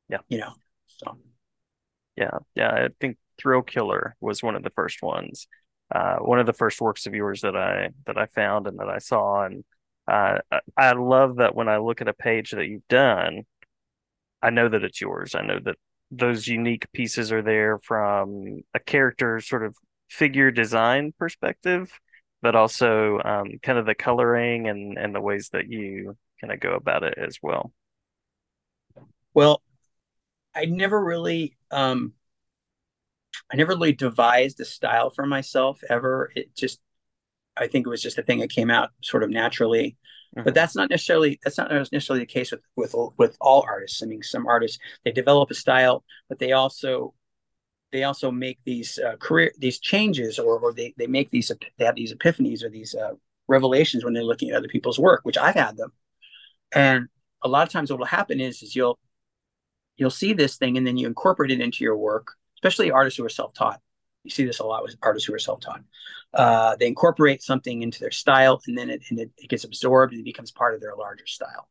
Yeah. 0.08 0.18
You 0.28 0.38
know 0.38 0.52
so. 0.86 1.18
Yeah. 2.16 2.38
Yeah. 2.54 2.70
I 2.70 2.88
think 3.00 3.18
Thrillkiller 3.42 4.12
was 4.20 4.42
one 4.42 4.56
of 4.56 4.62
the 4.62 4.70
first 4.70 5.02
ones. 5.02 5.46
Uh, 5.94 6.16
one 6.16 6.38
of 6.38 6.46
the 6.46 6.52
first 6.52 6.80
works 6.80 7.06
of 7.06 7.14
yours 7.14 7.40
that 7.40 7.56
I 7.56 7.90
that 8.06 8.18
I 8.18 8.26
found 8.26 8.66
and 8.66 8.78
that 8.78 8.88
I 8.88 8.98
saw, 8.98 9.44
and 9.44 9.64
uh, 10.06 10.38
I 10.76 10.92
love 10.92 11.36
that 11.36 11.54
when 11.54 11.68
I 11.68 11.78
look 11.78 12.00
at 12.00 12.08
a 12.08 12.12
page 12.12 12.50
that 12.50 12.66
you've 12.66 12.86
done, 12.88 13.44
I 14.42 14.50
know 14.50 14.68
that 14.68 14.84
it's 14.84 15.00
yours. 15.00 15.34
I 15.34 15.42
know 15.42 15.58
that 15.64 15.76
those 16.10 16.46
unique 16.46 16.90
pieces 16.92 17.32
are 17.32 17.42
there 17.42 17.78
from 17.78 18.62
a 18.74 18.78
character 18.78 19.40
sort 19.40 19.64
of 19.64 19.76
figure 20.10 20.50
design 20.50 21.14
perspective, 21.18 21.90
but 22.42 22.54
also 22.54 23.20
um, 23.24 23.58
kind 23.62 23.78
of 23.78 23.86
the 23.86 23.94
coloring 23.94 24.68
and 24.68 24.98
and 24.98 25.14
the 25.14 25.20
ways 25.20 25.50
that 25.52 25.68
you 25.68 26.16
kind 26.40 26.52
of 26.52 26.60
go 26.60 26.74
about 26.74 27.02
it 27.02 27.14
as 27.18 27.38
well. 27.42 27.72
Well, 29.34 29.62
I 30.54 30.64
never 30.64 31.02
really 31.02 31.56
um, 31.70 32.14
I 33.52 33.56
never 33.56 33.72
really 33.72 33.92
devised 33.92 34.60
a 34.60 34.64
style 34.64 35.10
for 35.10 35.26
myself 35.26 35.80
ever. 35.88 36.30
It 36.34 36.54
just, 36.54 36.80
I 37.56 37.66
think 37.66 37.86
it 37.86 37.90
was 37.90 38.02
just 38.02 38.18
a 38.18 38.22
thing 38.22 38.40
that 38.40 38.50
came 38.50 38.70
out 38.70 38.90
sort 39.02 39.22
of 39.22 39.30
naturally. 39.30 39.96
Mm-hmm. 40.36 40.44
But 40.44 40.54
that's 40.54 40.76
not 40.76 40.90
necessarily 40.90 41.40
that's 41.42 41.56
not 41.56 41.70
necessarily 41.70 42.22
the 42.22 42.26
case 42.26 42.50
with 42.50 42.60
with 42.76 42.94
with 43.16 43.36
all 43.40 43.64
artists. 43.66 44.02
I 44.02 44.06
mean, 44.06 44.22
some 44.22 44.46
artists 44.46 44.78
they 45.04 45.12
develop 45.12 45.50
a 45.50 45.54
style, 45.54 46.04
but 46.28 46.38
they 46.38 46.52
also 46.52 47.14
they 47.92 48.04
also 48.04 48.30
make 48.30 48.58
these 48.64 48.98
uh, 48.98 49.16
career 49.16 49.52
these 49.58 49.78
changes, 49.78 50.38
or 50.38 50.58
or 50.58 50.72
they 50.72 50.94
they 50.96 51.06
make 51.06 51.30
these 51.30 51.50
they 51.78 51.84
have 51.84 51.96
these 51.96 52.14
epiphanies 52.14 52.62
or 52.62 52.68
these 52.68 52.94
uh, 52.94 53.12
revelations 53.46 54.04
when 54.04 54.14
they're 54.14 54.22
looking 54.22 54.50
at 54.50 54.56
other 54.56 54.68
people's 54.68 54.98
work, 54.98 55.20
which 55.24 55.38
I've 55.38 55.54
had 55.54 55.76
them. 55.76 55.92
And 56.74 57.08
a 57.42 57.48
lot 57.48 57.66
of 57.66 57.72
times, 57.72 57.90
what 57.90 57.98
will 57.98 58.06
happen 58.06 58.40
is 58.40 58.62
is 58.62 58.76
you'll 58.76 58.98
you'll 59.96 60.10
see 60.10 60.32
this 60.32 60.56
thing 60.56 60.76
and 60.76 60.86
then 60.86 60.96
you 60.96 61.06
incorporate 61.06 61.50
it 61.50 61.60
into 61.60 61.82
your 61.82 61.96
work 61.96 62.36
especially 62.58 62.90
artists 62.90 63.16
who 63.16 63.24
are 63.24 63.30
self-taught. 63.30 63.80
You 64.24 64.30
see 64.30 64.44
this 64.44 64.58
a 64.58 64.64
lot 64.64 64.82
with 64.82 64.96
artists 65.02 65.26
who 65.26 65.34
are 65.34 65.38
self-taught. 65.38 65.82
Uh, 66.34 66.76
they 66.76 66.86
incorporate 66.86 67.42
something 67.42 67.82
into 67.82 68.00
their 68.00 68.10
style, 68.10 68.60
and 68.66 68.76
then 68.76 68.90
it, 68.90 69.02
and 69.10 69.18
it, 69.18 69.30
it, 69.38 69.48
gets 69.48 69.64
absorbed 69.64 70.12
and 70.12 70.20
it 70.20 70.24
becomes 70.24 70.50
part 70.50 70.74
of 70.74 70.80
their 70.80 70.94
larger 70.96 71.26
style. 71.26 71.68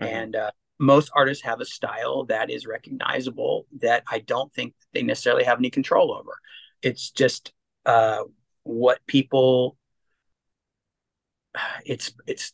Mm-hmm. 0.00 0.14
And 0.14 0.36
uh, 0.36 0.50
most 0.78 1.10
artists 1.14 1.44
have 1.44 1.60
a 1.60 1.64
style 1.64 2.24
that 2.26 2.50
is 2.50 2.66
recognizable 2.66 3.66
that 3.80 4.04
I 4.10 4.20
don't 4.20 4.52
think 4.52 4.74
they 4.92 5.02
necessarily 5.02 5.44
have 5.44 5.58
any 5.58 5.70
control 5.70 6.12
over. 6.12 6.38
It's 6.82 7.10
just 7.10 7.52
uh, 7.86 8.24
what 8.62 8.98
people. 9.06 9.76
It's 11.84 12.12
it's 12.26 12.52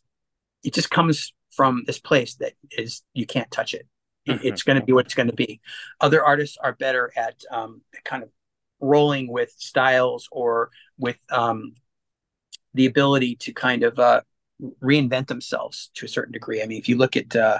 it 0.63 0.73
just 0.73 0.89
comes 0.89 1.33
from 1.51 1.83
this 1.85 1.99
place 1.99 2.35
that 2.35 2.53
is 2.71 3.03
you 3.13 3.25
can't 3.25 3.51
touch 3.51 3.73
it 3.73 3.87
Mm-hmm. 4.27 4.47
It's 4.47 4.63
going 4.63 4.79
to 4.79 4.85
be 4.85 4.93
what 4.93 5.05
it's 5.05 5.13
going 5.13 5.29
to 5.29 5.35
be. 5.35 5.61
Other 6.01 6.23
artists 6.23 6.57
are 6.57 6.73
better 6.73 7.11
at 7.15 7.43
um, 7.51 7.81
kind 8.03 8.23
of 8.23 8.29
rolling 8.79 9.31
with 9.31 9.53
styles 9.57 10.27
or 10.31 10.71
with 10.97 11.17
um, 11.31 11.75
the 12.73 12.85
ability 12.85 13.35
to 13.37 13.53
kind 13.53 13.83
of 13.83 13.99
uh, 13.99 14.21
reinvent 14.83 15.27
themselves 15.27 15.91
to 15.95 16.05
a 16.05 16.09
certain 16.09 16.31
degree. 16.31 16.61
I 16.61 16.65
mean, 16.65 16.79
if 16.79 16.89
you 16.89 16.97
look 16.97 17.15
at 17.15 17.35
uh, 17.35 17.59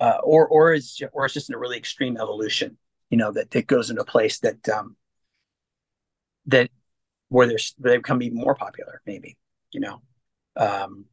uh, 0.00 0.18
or 0.22 0.46
or 0.46 0.72
is 0.72 1.00
or 1.12 1.24
it's 1.24 1.34
just 1.34 1.48
in 1.48 1.54
a 1.54 1.58
really 1.58 1.78
extreme 1.78 2.16
evolution, 2.16 2.76
you 3.10 3.16
know, 3.16 3.32
that 3.32 3.50
that 3.50 3.66
goes 3.66 3.90
into 3.90 4.02
a 4.02 4.06
place 4.06 4.38
that 4.40 4.68
um, 4.68 4.96
that 6.46 6.70
where 7.28 7.46
there's 7.46 7.74
they 7.78 7.96
become 7.96 8.22
even 8.22 8.38
more 8.38 8.54
popular, 8.54 9.00
maybe, 9.06 9.36
you 9.72 9.80
know. 9.80 10.02
Um, 10.56 11.06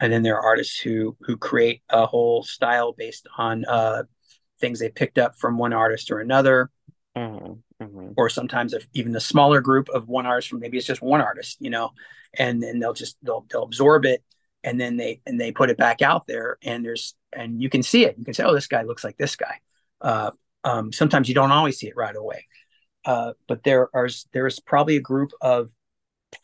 and 0.00 0.12
then 0.12 0.22
there 0.22 0.36
are 0.36 0.46
artists 0.46 0.78
who 0.78 1.16
who 1.22 1.36
create 1.36 1.82
a 1.88 2.06
whole 2.06 2.42
style 2.42 2.92
based 2.92 3.26
on 3.36 3.64
uh, 3.64 4.04
things 4.60 4.78
they 4.78 4.90
picked 4.90 5.18
up 5.18 5.36
from 5.36 5.58
one 5.58 5.72
artist 5.72 6.10
or 6.10 6.20
another. 6.20 6.70
Mm-hmm, 7.16 7.84
mm-hmm. 7.84 8.12
Or 8.16 8.28
sometimes 8.28 8.74
if 8.74 8.86
even 8.92 9.16
a 9.16 9.20
smaller 9.20 9.60
group 9.60 9.88
of 9.88 10.08
one 10.08 10.26
artist 10.26 10.48
from 10.48 10.60
maybe 10.60 10.78
it's 10.78 10.86
just 10.86 11.02
one 11.02 11.20
artist, 11.20 11.56
you 11.60 11.70
know, 11.70 11.90
and 12.34 12.62
then 12.62 12.78
they'll 12.78 12.92
just 12.92 13.16
they'll 13.22 13.44
they'll 13.50 13.64
absorb 13.64 14.04
it 14.04 14.22
and 14.68 14.78
then 14.78 14.98
they 14.98 15.22
and 15.24 15.40
they 15.40 15.50
put 15.50 15.70
it 15.70 15.78
back 15.78 16.02
out 16.02 16.26
there 16.26 16.58
and 16.62 16.84
there's 16.84 17.14
and 17.32 17.62
you 17.62 17.70
can 17.70 17.82
see 17.82 18.04
it. 18.04 18.16
You 18.18 18.24
can 18.24 18.34
say, 18.34 18.44
oh, 18.44 18.52
this 18.52 18.66
guy 18.66 18.82
looks 18.82 19.02
like 19.02 19.16
this 19.16 19.34
guy. 19.34 19.60
Uh, 20.02 20.30
um, 20.62 20.92
sometimes 20.92 21.26
you 21.26 21.34
don't 21.34 21.52
always 21.52 21.78
see 21.78 21.88
it 21.88 21.96
right 21.96 22.14
away. 22.14 22.46
Uh, 23.06 23.32
but 23.46 23.64
there 23.64 23.88
are 23.94 24.10
there's 24.34 24.60
probably 24.60 24.96
a 24.96 25.00
group 25.00 25.32
of 25.40 25.70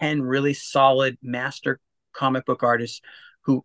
10 0.00 0.22
really 0.22 0.54
solid 0.54 1.18
master 1.22 1.80
comic 2.14 2.46
book 2.46 2.62
artists 2.62 3.02
who 3.42 3.62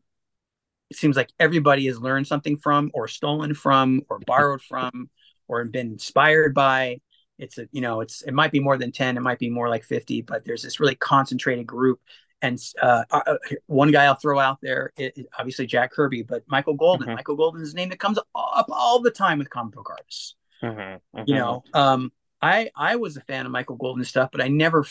it 0.90 0.98
seems 0.98 1.16
like 1.16 1.32
everybody 1.40 1.86
has 1.86 1.98
learned 1.98 2.28
something 2.28 2.58
from 2.58 2.92
or 2.94 3.08
stolen 3.08 3.54
from 3.54 4.02
or 4.10 4.20
borrowed 4.20 4.62
from 4.62 5.10
or 5.48 5.64
been 5.64 5.94
inspired 5.94 6.54
by 6.54 7.00
it's 7.38 7.58
a 7.58 7.70
you 7.72 7.80
know 7.80 8.02
it's 8.02 8.24
it 8.24 8.34
might 8.34 8.52
be 8.52 8.60
more 8.60 8.78
than 8.78 8.92
10 8.92 9.16
it 9.16 9.22
might 9.22 9.40
be 9.40 9.50
more 9.50 9.70
like 9.70 9.86
50 9.86 10.24
but 10.24 10.44
there's 10.44 10.64
this 10.64 10.82
really 10.82 10.96
concentrated 10.96 11.66
group 11.66 12.02
and 12.42 12.60
uh, 12.82 13.04
uh, 13.12 13.36
one 13.68 13.92
guy 13.92 14.06
i'll 14.06 14.16
throw 14.16 14.40
out 14.40 14.60
there 14.62 14.92
it, 14.98 15.18
it, 15.18 15.28
obviously 15.38 15.66
jack 15.66 15.92
kirby 15.92 16.24
but 16.24 16.44
michael 16.48 16.74
golden 16.74 17.08
mm-hmm. 17.08 17.16
michael 17.16 17.36
golden 17.36 17.62
is 17.62 17.74
a 17.74 17.76
name 17.76 17.90
that 17.90 18.00
comes 18.00 18.18
up 18.18 18.28
all 18.34 19.02
the 19.02 19.12
time 19.12 19.40
with 19.40 19.50
comic 19.50 19.74
book 19.74 19.90
artists 19.90 20.36
mm-hmm. 20.64 20.80
Mm-hmm. 20.80 21.24
you 21.26 21.36
know 21.36 21.64
um, 21.74 22.12
i 22.42 22.70
i 22.76 22.96
was 22.96 23.18
a 23.18 23.22
fan 23.22 23.46
of 23.46 23.52
michael 23.52 23.76
golden 23.76 24.04
stuff 24.04 24.30
but 24.32 24.42
i 24.42 24.48
never 24.48 24.86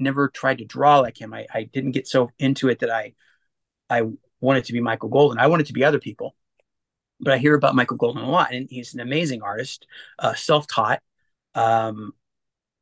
never 0.00 0.28
tried 0.28 0.58
to 0.58 0.64
draw 0.64 0.98
like 0.98 1.20
him. 1.20 1.32
I, 1.32 1.46
I 1.52 1.64
didn't 1.64 1.92
get 1.92 2.08
so 2.08 2.30
into 2.38 2.68
it 2.68 2.80
that 2.80 2.90
I 2.90 3.12
I 3.88 4.02
wanted 4.40 4.64
to 4.66 4.72
be 4.72 4.80
Michael 4.80 5.08
Golden. 5.08 5.38
I 5.38 5.46
wanted 5.46 5.66
to 5.66 5.72
be 5.72 5.84
other 5.84 6.00
people. 6.00 6.34
But 7.22 7.34
I 7.34 7.38
hear 7.38 7.54
about 7.54 7.74
Michael 7.74 7.98
Golden 7.98 8.22
a 8.22 8.30
lot, 8.30 8.54
and 8.54 8.66
he's 8.70 8.94
an 8.94 9.00
amazing 9.00 9.42
artist, 9.42 9.86
uh, 10.18 10.32
self-taught, 10.32 11.02
um, 11.54 12.12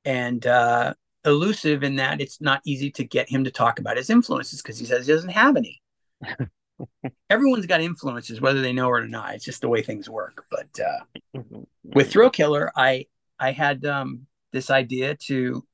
and 0.05 0.47
uh, 0.47 0.95
elusive 1.25 1.83
in 1.83 1.97
that 1.97 2.21
it's 2.21 2.41
not 2.41 2.63
easy 2.65 2.91
to 2.93 3.05
get 3.05 3.29
him 3.29 3.45
to 3.45 3.51
talk 3.51 3.79
about 3.79 3.97
his 3.97 4.11
influences 4.11 4.63
because 4.63 4.79
he 4.79 4.87
says 4.87 5.07
he 5.07 5.13
doesn't 5.13 5.31
have 5.31 5.57
any. 5.57 5.81
Everyone's 7.31 7.67
got 7.67 7.81
influences, 7.81 8.41
whether 8.41 8.61
they 8.63 8.73
know 8.73 8.87
it 8.89 9.03
or 9.03 9.09
not. 9.09 9.35
It's 9.35 9.45
just 9.45 9.61
the 9.61 9.69
way 9.69 9.83
things 9.83 10.09
work. 10.09 10.45
But 10.51 10.69
uh, 10.81 11.41
with 11.83 12.13
Thrillkiller, 12.13 12.71
I 12.77 13.07
I 13.39 13.53
had 13.53 13.85
um, 13.85 14.27
this 14.53 14.71
idea 14.71 15.17
to 15.27 15.65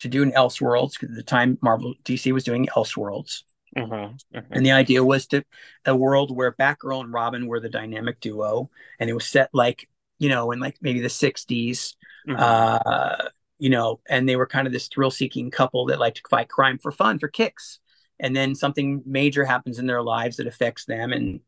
to 0.00 0.08
do 0.08 0.22
an 0.22 0.32
Elseworlds 0.32 0.92
because 0.92 1.10
at 1.10 1.16
the 1.16 1.22
time 1.22 1.58
Marvel 1.62 1.94
DC 2.04 2.32
was 2.32 2.44
doing 2.44 2.66
Elseworlds. 2.76 3.42
Mm-hmm, 3.76 4.36
mm-hmm. 4.36 4.52
And 4.52 4.64
the 4.64 4.72
idea 4.72 5.04
was 5.04 5.26
to 5.28 5.44
a 5.84 5.96
world 5.96 6.34
where 6.34 6.52
Batgirl 6.52 7.00
and 7.00 7.12
Robin 7.12 7.46
were 7.46 7.60
the 7.60 7.68
dynamic 7.68 8.20
duo, 8.20 8.70
and 9.00 9.10
it 9.10 9.14
was 9.14 9.26
set 9.26 9.50
like 9.52 9.88
you 10.18 10.28
know 10.28 10.50
in 10.52 10.60
like 10.60 10.76
maybe 10.80 11.00
the 11.00 11.08
'60s, 11.08 11.94
mm-hmm. 12.28 12.36
uh, 12.36 13.28
you 13.58 13.70
know, 13.70 14.00
and 14.08 14.28
they 14.28 14.36
were 14.36 14.46
kind 14.46 14.66
of 14.66 14.72
this 14.72 14.88
thrill-seeking 14.88 15.50
couple 15.50 15.86
that 15.86 16.00
like 16.00 16.14
to 16.14 16.22
fight 16.28 16.48
crime 16.48 16.78
for 16.78 16.92
fun, 16.92 17.18
for 17.18 17.28
kicks, 17.28 17.78
and 18.18 18.34
then 18.34 18.54
something 18.54 19.02
major 19.06 19.44
happens 19.44 19.78
in 19.78 19.86
their 19.86 20.02
lives 20.02 20.36
that 20.36 20.46
affects 20.46 20.84
them, 20.84 21.12
and 21.12 21.40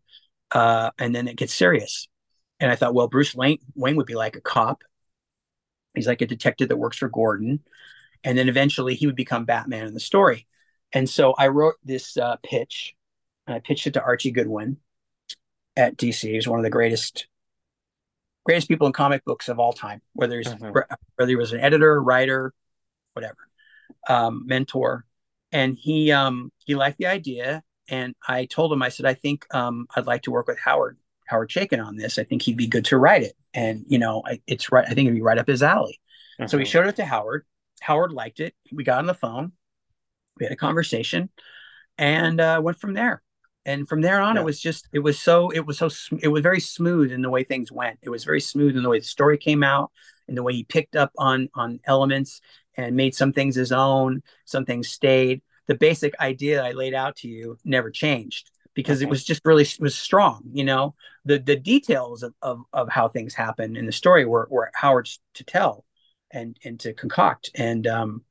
uh, 0.53 0.90
and 0.99 1.14
then 1.14 1.29
it 1.29 1.37
gets 1.37 1.55
serious. 1.55 2.09
And 2.61 2.71
I 2.71 2.77
thought, 2.77 2.95
well, 2.95 3.09
Bruce 3.09 3.35
Wayne, 3.35 3.59
Wayne 3.75 3.97
would 3.97 4.07
be 4.07 4.14
like 4.14 4.37
a 4.37 4.40
cop. 4.40 4.83
He's 5.95 6.07
like 6.07 6.23
a 6.23 6.27
detective 6.27 6.69
that 6.69 6.77
works 6.77 6.99
for 6.99 7.09
Gordon, 7.09 7.61
and 8.25 8.37
then 8.37 8.49
eventually 8.49 8.95
he 8.95 9.07
would 9.07 9.16
become 9.16 9.45
Batman 9.45 9.87
in 9.87 9.95
the 9.95 10.01
story. 10.01 10.47
And 10.92 11.09
so 11.09 11.35
I 11.37 11.49
wrote 11.49 11.75
this 11.85 12.16
uh, 12.16 12.37
pitch, 12.42 12.95
and 13.47 13.57
I 13.57 13.61
pitched 13.61 13.87
it 13.87 13.95
to 13.95 14.03
Archie 14.03 14.31
Goodwin 14.31 14.79
at 15.77 15.97
DC. 15.97 16.31
He's 16.33 16.49
one 16.49 16.59
of 16.59 16.64
the 16.64 16.71
greatest 16.71 17.27
greatest 18.46 18.68
people 18.68 18.87
in 18.87 18.92
comic 18.92 19.24
books 19.24 19.48
of 19.48 19.59
all 19.59 19.72
time, 19.72 20.00
whether 20.14 20.38
he's 20.38 20.46
mm-hmm. 20.46 20.78
whether 21.16 21.28
he 21.28 21.37
was 21.37 21.52
an 21.52 21.61
editor, 21.61 22.00
writer, 22.00 22.54
whatever, 23.12 23.37
um, 24.09 24.44
mentor. 24.46 25.04
And 25.52 25.76
he 25.76 26.12
um, 26.12 26.52
he 26.64 26.74
liked 26.74 26.98
the 26.98 27.06
idea, 27.06 27.62
and 27.88 28.14
I 28.26 28.46
told 28.46 28.72
him, 28.72 28.82
I 28.82 28.88
said, 28.88 29.04
I 29.04 29.14
think 29.14 29.52
um, 29.54 29.87
I'd 29.94 30.06
like 30.06 30.22
to 30.22 30.30
work 30.30 30.46
with 30.46 30.59
Howard 30.59 30.96
Howard 31.26 31.50
Chaykin 31.50 31.85
on 31.85 31.96
this. 31.96 32.18
I 32.18 32.24
think 32.24 32.42
he'd 32.42 32.56
be 32.56 32.66
good 32.66 32.85
to 32.87 32.98
write 32.98 33.22
it, 33.22 33.35
and 33.52 33.85
you 33.88 33.98
know, 33.98 34.22
I, 34.24 34.40
it's 34.46 34.70
right. 34.70 34.85
I 34.85 34.94
think 34.94 35.06
it'd 35.06 35.14
be 35.14 35.22
right 35.22 35.38
up 35.38 35.48
his 35.48 35.62
alley. 35.62 36.00
Mm-hmm. 36.40 36.48
So 36.48 36.59
he 36.59 36.64
showed 36.64 36.87
it 36.87 36.96
to 36.96 37.04
Howard. 37.04 37.44
Howard 37.80 38.12
liked 38.12 38.40
it. 38.40 38.54
We 38.72 38.85
got 38.85 38.98
on 38.98 39.06
the 39.06 39.14
phone. 39.14 39.52
We 40.38 40.46
had 40.46 40.52
a 40.52 40.56
conversation, 40.56 41.30
and 41.98 42.40
uh, 42.40 42.61
went 42.62 42.78
from 42.78 42.94
there 42.94 43.22
and 43.66 43.88
from 43.88 44.00
there 44.00 44.20
on 44.20 44.37
yeah. 44.37 44.42
it 44.42 44.44
was 44.44 44.61
just 44.61 44.88
it 44.92 45.00
was 45.00 45.18
so 45.18 45.50
it 45.50 45.66
was 45.66 45.76
so 45.76 45.90
it 46.22 46.29
was 46.29 46.40
very 46.40 46.61
smooth 46.61 47.11
in 47.11 47.20
the 47.20 47.29
way 47.29 47.42
things 47.42 47.70
went. 47.70 47.98
It 48.00 48.09
was 48.09 48.24
very 48.24 48.40
smooth 48.40 48.76
in 48.76 48.83
the 48.83 48.88
way 48.88 49.00
the 49.00 49.05
story 49.05 49.37
came 49.37 49.62
out 49.62 49.90
and 50.29 50.37
the 50.37 50.42
way 50.42 50.55
he 50.55 50.64
picked 50.64 50.96
up 50.96 51.11
on 51.18 51.50
on 51.55 51.81
elements 51.85 52.40
and 52.76 52.96
made 52.96 53.14
some 53.14 53.33
things 53.33 53.57
his 53.57 53.72
own 53.72 54.22
some 54.46 54.64
things 54.64 54.88
stayed. 54.88 55.42
The 55.66 55.74
basic 55.74 56.14
idea 56.20 56.62
i 56.62 56.70
laid 56.70 56.94
out 56.94 57.16
to 57.16 57.29
you 57.29 57.59
never 57.64 57.90
changed 57.90 58.50
because 58.72 58.98
okay. 58.98 59.07
it 59.07 59.11
was 59.11 59.24
just 59.24 59.44
really 59.44 59.64
it 59.64 59.81
was 59.81 59.96
strong 59.96 60.42
you 60.52 60.64
know? 60.64 60.94
The 61.24 61.40
the 61.40 61.57
details 61.57 62.22
of, 62.22 62.35
of, 62.40 62.62
of 62.72 62.88
how 62.88 63.09
things 63.09 63.35
happen 63.35 63.76
in 63.76 63.85
the 63.85 63.92
story 63.92 64.24
were, 64.24 64.46
were 64.48 64.70
howard's 64.74 65.20
to 65.35 65.44
tell 65.44 65.85
and 66.31 66.57
and 66.64 66.79
to 66.81 66.94
concoct. 66.94 67.50
And 67.57 67.85
um 67.88 68.22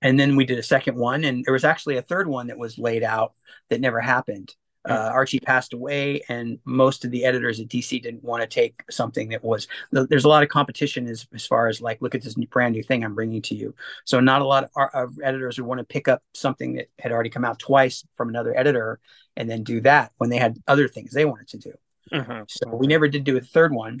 and 0.00 0.20
then 0.20 0.36
we 0.36 0.44
did 0.44 0.60
a 0.60 0.62
second 0.62 0.96
one 0.96 1.24
and 1.24 1.44
there 1.44 1.54
was 1.54 1.64
actually 1.64 1.96
a 1.96 2.02
third 2.02 2.28
one 2.28 2.46
that 2.46 2.58
was 2.58 2.78
laid 2.78 3.02
out 3.02 3.32
that 3.68 3.80
never 3.80 4.00
happened 4.00 4.54
uh, 4.88 5.10
Archie 5.12 5.40
passed 5.40 5.72
away, 5.72 6.22
and 6.28 6.58
most 6.64 7.04
of 7.04 7.10
the 7.10 7.24
editors 7.24 7.60
at 7.60 7.68
DC 7.68 8.02
didn't 8.02 8.22
want 8.22 8.42
to 8.42 8.46
take 8.46 8.82
something 8.90 9.28
that 9.30 9.42
was. 9.42 9.66
There's 9.90 10.24
a 10.24 10.28
lot 10.28 10.42
of 10.42 10.48
competition 10.48 11.08
as 11.08 11.26
as 11.34 11.46
far 11.46 11.68
as 11.68 11.80
like, 11.80 12.00
look 12.00 12.14
at 12.14 12.22
this 12.22 12.36
new, 12.36 12.46
brand 12.46 12.74
new 12.74 12.82
thing 12.82 13.04
I'm 13.04 13.14
bringing 13.14 13.42
to 13.42 13.54
you. 13.54 13.74
So 14.04 14.20
not 14.20 14.42
a 14.42 14.46
lot 14.46 14.64
of, 14.64 14.90
of 14.94 15.18
editors 15.22 15.58
would 15.58 15.66
want 15.66 15.78
to 15.78 15.84
pick 15.84 16.08
up 16.08 16.22
something 16.34 16.74
that 16.74 16.88
had 16.98 17.12
already 17.12 17.30
come 17.30 17.44
out 17.44 17.58
twice 17.58 18.04
from 18.16 18.28
another 18.28 18.56
editor 18.56 19.00
and 19.36 19.50
then 19.50 19.64
do 19.64 19.80
that 19.82 20.12
when 20.18 20.30
they 20.30 20.38
had 20.38 20.56
other 20.66 20.88
things 20.88 21.12
they 21.12 21.24
wanted 21.24 21.48
to 21.48 21.58
do. 21.58 21.72
Mm-hmm. 22.12 22.42
So 22.48 22.74
we 22.74 22.86
never 22.86 23.08
did 23.08 23.24
do 23.24 23.36
a 23.36 23.40
third 23.40 23.72
one, 23.72 24.00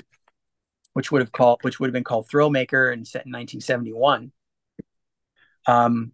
which 0.92 1.10
would 1.10 1.20
have 1.20 1.32
called 1.32 1.58
which 1.62 1.80
would 1.80 1.88
have 1.88 1.94
been 1.94 2.04
called 2.04 2.28
Thrill 2.28 2.50
Maker 2.50 2.90
and 2.90 3.06
set 3.06 3.26
in 3.26 3.32
1971. 3.32 4.32
Um, 5.66 6.12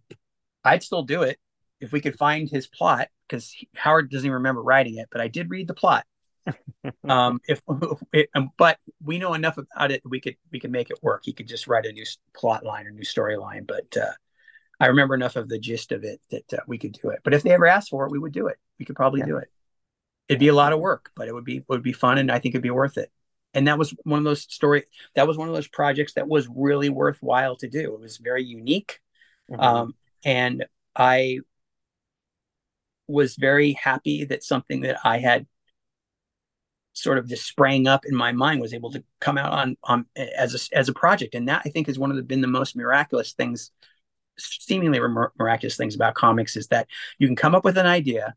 I'd 0.63 0.81
still 0.81 1.03
do 1.03 1.21
it 1.21 1.37
if 1.83 1.91
we 1.91 1.99
could 1.99 2.17
find 2.17 2.49
his 2.49 2.65
plot 2.65 3.09
because 3.27 3.53
Howard 3.75 4.09
doesn't 4.09 4.25
even 4.25 4.35
remember 4.35 4.63
writing 4.63 4.97
it, 4.97 5.09
but 5.11 5.21
I 5.21 5.27
did 5.27 5.49
read 5.49 5.67
the 5.67 5.73
plot. 5.73 6.05
um, 7.09 7.41
if, 7.47 7.61
it, 8.13 8.29
um, 8.35 8.51
but 8.57 8.79
we 9.03 9.19
know 9.19 9.33
enough 9.33 9.57
about 9.57 9.91
it, 9.91 10.01
we 10.05 10.21
could 10.21 10.35
we 10.51 10.59
could 10.59 10.71
make 10.71 10.89
it 10.89 10.99
work. 11.01 11.23
He 11.25 11.33
could 11.33 11.47
just 11.47 11.67
write 11.67 11.85
a 11.85 11.91
new 11.91 12.05
plot 12.33 12.63
line 12.63 12.87
or 12.87 12.91
new 12.91 13.03
storyline. 13.03 13.67
But 13.67 13.97
uh, 13.97 14.13
I 14.79 14.87
remember 14.87 15.13
enough 15.13 15.35
of 15.35 15.49
the 15.49 15.59
gist 15.59 15.91
of 15.91 16.03
it 16.03 16.21
that 16.31 16.53
uh, 16.53 16.61
we 16.67 16.77
could 16.77 16.97
do 17.01 17.09
it. 17.09 17.19
But 17.23 17.33
if 17.33 17.43
they 17.43 17.51
ever 17.51 17.67
asked 17.67 17.89
for 17.89 18.05
it, 18.05 18.11
we 18.11 18.19
would 18.19 18.33
do 18.33 18.47
it. 18.47 18.57
We 18.79 18.85
could 18.85 18.95
probably 18.95 19.19
yeah. 19.19 19.27
do 19.27 19.37
it. 19.37 19.49
It'd 20.29 20.39
be 20.39 20.47
a 20.47 20.55
lot 20.55 20.71
of 20.71 20.79
work, 20.79 21.11
but 21.15 21.27
it 21.27 21.33
would 21.33 21.45
be 21.45 21.65
would 21.67 21.83
be 21.83 21.93
fun, 21.93 22.17
and 22.17 22.31
I 22.31 22.39
think 22.39 22.55
it'd 22.55 22.63
be 22.63 22.69
worth 22.69 22.97
it. 22.97 23.11
And 23.53 23.67
that 23.67 23.77
was 23.77 23.93
one 24.03 24.19
of 24.19 24.23
those 24.23 24.41
story. 24.41 24.85
That 25.15 25.27
was 25.27 25.37
one 25.37 25.49
of 25.49 25.53
those 25.53 25.67
projects 25.67 26.13
that 26.13 26.29
was 26.29 26.47
really 26.47 26.89
worthwhile 26.89 27.57
to 27.57 27.69
do. 27.69 27.93
It 27.93 27.99
was 27.99 28.17
very 28.17 28.43
unique, 28.43 28.99
mm-hmm. 29.51 29.61
um, 29.61 29.95
and 30.23 30.65
I 30.95 31.39
was 33.07 33.35
very 33.35 33.73
happy 33.73 34.25
that 34.25 34.43
something 34.43 34.81
that 34.81 34.97
I 35.03 35.19
had 35.19 35.45
sort 36.93 37.17
of 37.17 37.27
just 37.27 37.45
sprang 37.45 37.87
up 37.87 38.05
in 38.05 38.15
my 38.15 38.31
mind 38.31 38.61
was 38.61 38.73
able 38.73 38.91
to 38.91 39.03
come 39.19 39.37
out 39.37 39.51
on 39.51 39.75
on 39.83 40.05
as 40.15 40.53
a 40.53 40.77
as 40.77 40.89
a 40.89 40.93
project 40.93 41.35
and 41.35 41.47
that 41.47 41.63
I 41.65 41.69
think 41.69 41.87
has 41.87 41.97
one 41.97 42.11
of 42.11 42.15
the 42.15 42.23
been 42.23 42.41
the 42.41 42.47
most 42.47 42.75
miraculous 42.75 43.33
things 43.33 43.71
seemingly 44.37 44.99
miraculous 45.37 45.75
things 45.75 45.95
about 45.95 46.15
comics 46.15 46.55
is 46.55 46.67
that 46.67 46.87
you 47.17 47.27
can 47.27 47.35
come 47.35 47.55
up 47.55 47.65
with 47.65 47.77
an 47.77 47.85
idea 47.85 48.35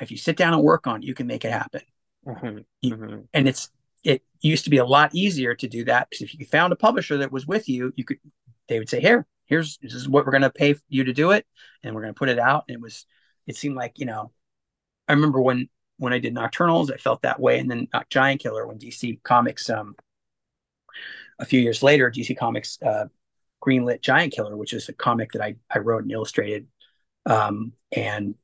if 0.00 0.10
you 0.10 0.16
sit 0.16 0.36
down 0.36 0.54
and 0.54 0.62
work 0.62 0.86
on 0.86 1.02
it 1.02 1.06
you 1.06 1.14
can 1.14 1.26
make 1.26 1.44
it 1.44 1.52
happen 1.52 1.82
mm-hmm. 2.26 2.58
You, 2.82 2.96
mm-hmm. 2.96 3.20
and 3.34 3.48
it's 3.48 3.70
it 4.04 4.22
used 4.40 4.64
to 4.64 4.70
be 4.70 4.78
a 4.78 4.84
lot 4.84 5.14
easier 5.14 5.54
to 5.56 5.68
do 5.68 5.84
that 5.84 6.08
because 6.08 6.22
if 6.22 6.38
you 6.38 6.46
found 6.46 6.72
a 6.72 6.76
publisher 6.76 7.18
that 7.18 7.32
was 7.32 7.46
with 7.46 7.68
you 7.68 7.92
you 7.96 8.04
could 8.04 8.18
they 8.68 8.78
would 8.78 8.88
say 8.88 9.00
here 9.00 9.26
here's 9.46 9.78
this 9.78 9.94
is 9.94 10.08
what 10.08 10.24
we're 10.24 10.32
going 10.32 10.42
to 10.42 10.50
pay 10.50 10.76
you 10.88 11.04
to 11.04 11.12
do 11.12 11.32
it 11.32 11.46
and 11.82 11.94
we're 11.94 12.02
going 12.02 12.14
to 12.14 12.18
put 12.18 12.28
it 12.28 12.38
out 12.38 12.64
and 12.68 12.76
it 12.76 12.80
was 12.80 13.06
it 13.48 13.56
seemed 13.56 13.74
like 13.74 13.98
you 13.98 14.06
know 14.06 14.30
i 15.08 15.12
remember 15.12 15.40
when 15.40 15.68
when 15.96 16.12
i 16.12 16.18
did 16.18 16.34
nocturnals 16.34 16.92
i 16.92 16.96
felt 16.96 17.22
that 17.22 17.40
way. 17.40 17.58
And 17.58 17.68
then 17.68 17.88
Giantkiller 18.10 18.68
when 18.68 18.78
dc 18.78 19.20
comics 19.24 19.68
um 19.68 19.96
a 21.40 21.44
few 21.44 21.60
years 21.60 21.82
later 21.82 22.10
dc 22.10 22.36
comics 22.38 22.78
uh 22.82 23.06
greenlit 23.60 24.00
Giantkiller 24.00 24.56
which 24.56 24.72
is 24.72 24.88
a 24.88 24.92
comic 24.92 25.32
that 25.32 25.42
i 25.42 25.56
i 25.68 25.78
wrote 25.78 26.04
and 26.04 26.12
illustrated. 26.12 26.68
Um 27.26 27.72
and 27.90 28.36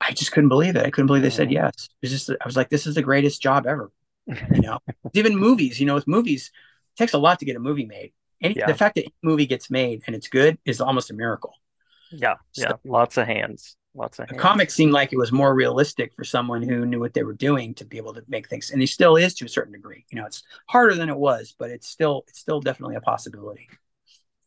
i 0.00 0.12
just 0.12 0.32
couldn't 0.32 0.48
believe 0.48 0.74
it. 0.74 0.86
I 0.86 0.90
couldn't 0.90 1.06
believe 1.06 1.22
they 1.22 1.30
said 1.30 1.48
mm-hmm. 1.48 1.64
yes. 1.64 1.88
It 2.02 2.06
was 2.06 2.10
just 2.10 2.30
i 2.30 2.46
was 2.46 2.56
like 2.56 2.70
this 2.70 2.86
is 2.86 2.96
the 2.96 3.02
greatest 3.02 3.40
job 3.40 3.66
ever 3.66 3.92
you 4.26 4.60
know? 4.60 4.80
Even 5.12 5.36
movies 5.36 5.78
you 5.78 5.86
know 5.86 5.94
with 5.94 6.08
movies 6.08 6.50
it 6.96 6.98
takes 6.98 7.12
a 7.12 7.18
lot 7.18 7.38
to 7.38 7.44
get 7.44 7.54
a 7.54 7.60
movie 7.60 7.86
made. 7.86 8.12
Any, 8.40 8.54
yeah. 8.54 8.66
the 8.66 8.74
fact 8.74 8.94
that 8.94 9.06
a 9.06 9.12
movie 9.22 9.46
gets 9.46 9.68
made 9.68 10.02
and 10.06 10.14
it's 10.16 10.28
good 10.28 10.58
is 10.64 10.80
almost 10.80 11.10
a 11.10 11.14
miracle. 11.14 11.54
Yeah 12.10 12.36
yeah. 12.54 12.72
Lots 12.84 13.18
of 13.18 13.26
hands 13.26 13.76
lots 13.98 14.18
of 14.18 14.28
the 14.28 14.34
comic 14.34 14.70
seemed 14.70 14.92
like 14.92 15.12
it 15.12 15.18
was 15.18 15.32
more 15.32 15.54
realistic 15.54 16.14
for 16.14 16.24
someone 16.24 16.62
who 16.62 16.86
knew 16.86 17.00
what 17.00 17.14
they 17.14 17.22
were 17.22 17.34
doing 17.34 17.74
to 17.74 17.84
be 17.84 17.96
able 17.96 18.14
to 18.14 18.22
make 18.28 18.48
things 18.48 18.70
and 18.70 18.80
he 18.80 18.86
still 18.86 19.16
is 19.16 19.34
to 19.34 19.44
a 19.44 19.48
certain 19.48 19.72
degree. 19.72 20.04
You 20.10 20.18
know 20.18 20.26
it's 20.26 20.42
harder 20.68 20.94
than 20.94 21.08
it 21.08 21.16
was 21.16 21.54
but 21.58 21.70
it's 21.70 21.88
still 21.88 22.24
it's 22.28 22.38
still 22.38 22.60
definitely 22.60 22.96
a 22.96 23.00
possibility. 23.00 23.68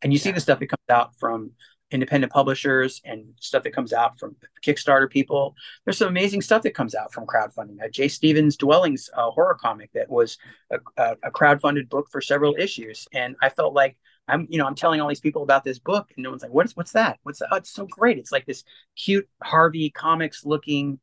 And 0.01 0.11
you 0.11 0.17
yeah. 0.17 0.23
see 0.23 0.31
the 0.31 0.39
stuff 0.39 0.59
that 0.59 0.67
comes 0.67 0.89
out 0.89 1.15
from 1.19 1.51
independent 1.91 2.31
publishers 2.31 3.01
and 3.03 3.25
stuff 3.39 3.63
that 3.63 3.75
comes 3.75 3.91
out 3.91 4.17
from 4.17 4.35
kickstarter 4.65 5.09
people. 5.09 5.53
There's 5.83 5.97
some 5.97 6.07
amazing 6.07 6.41
stuff 6.41 6.61
that 6.63 6.73
comes 6.73 6.95
out 6.95 7.11
from 7.11 7.27
crowdfunding. 7.27 7.83
Uh, 7.83 7.89
Jay 7.89 8.07
Stephens 8.07 8.55
dwellings 8.55 9.09
uh, 9.13 9.29
horror 9.29 9.57
comic 9.59 9.91
that 9.93 10.09
was 10.09 10.37
a, 10.71 10.77
a, 10.97 11.17
a 11.23 11.31
crowdfunded 11.31 11.89
book 11.89 12.07
for 12.09 12.21
several 12.21 12.55
issues 12.57 13.07
and 13.13 13.35
i 13.41 13.49
felt 13.49 13.73
like 13.73 13.97
I'm, 14.31 14.47
you 14.49 14.57
know, 14.57 14.65
I'm 14.65 14.75
telling 14.75 15.01
all 15.01 15.09
these 15.09 15.19
people 15.19 15.43
about 15.43 15.63
this 15.63 15.77
book, 15.77 16.11
and 16.15 16.23
no 16.23 16.29
one's 16.29 16.41
like, 16.41 16.53
"What's 16.53 16.75
what's 16.75 16.93
that? 16.93 17.19
What's 17.23 17.39
that? 17.39 17.49
Oh, 17.51 17.57
it's 17.57 17.69
so 17.69 17.85
great! 17.85 18.17
It's 18.17 18.31
like 18.31 18.45
this 18.45 18.63
cute 18.95 19.27
Harvey 19.43 19.89
comics 19.89 20.45
looking, 20.45 20.99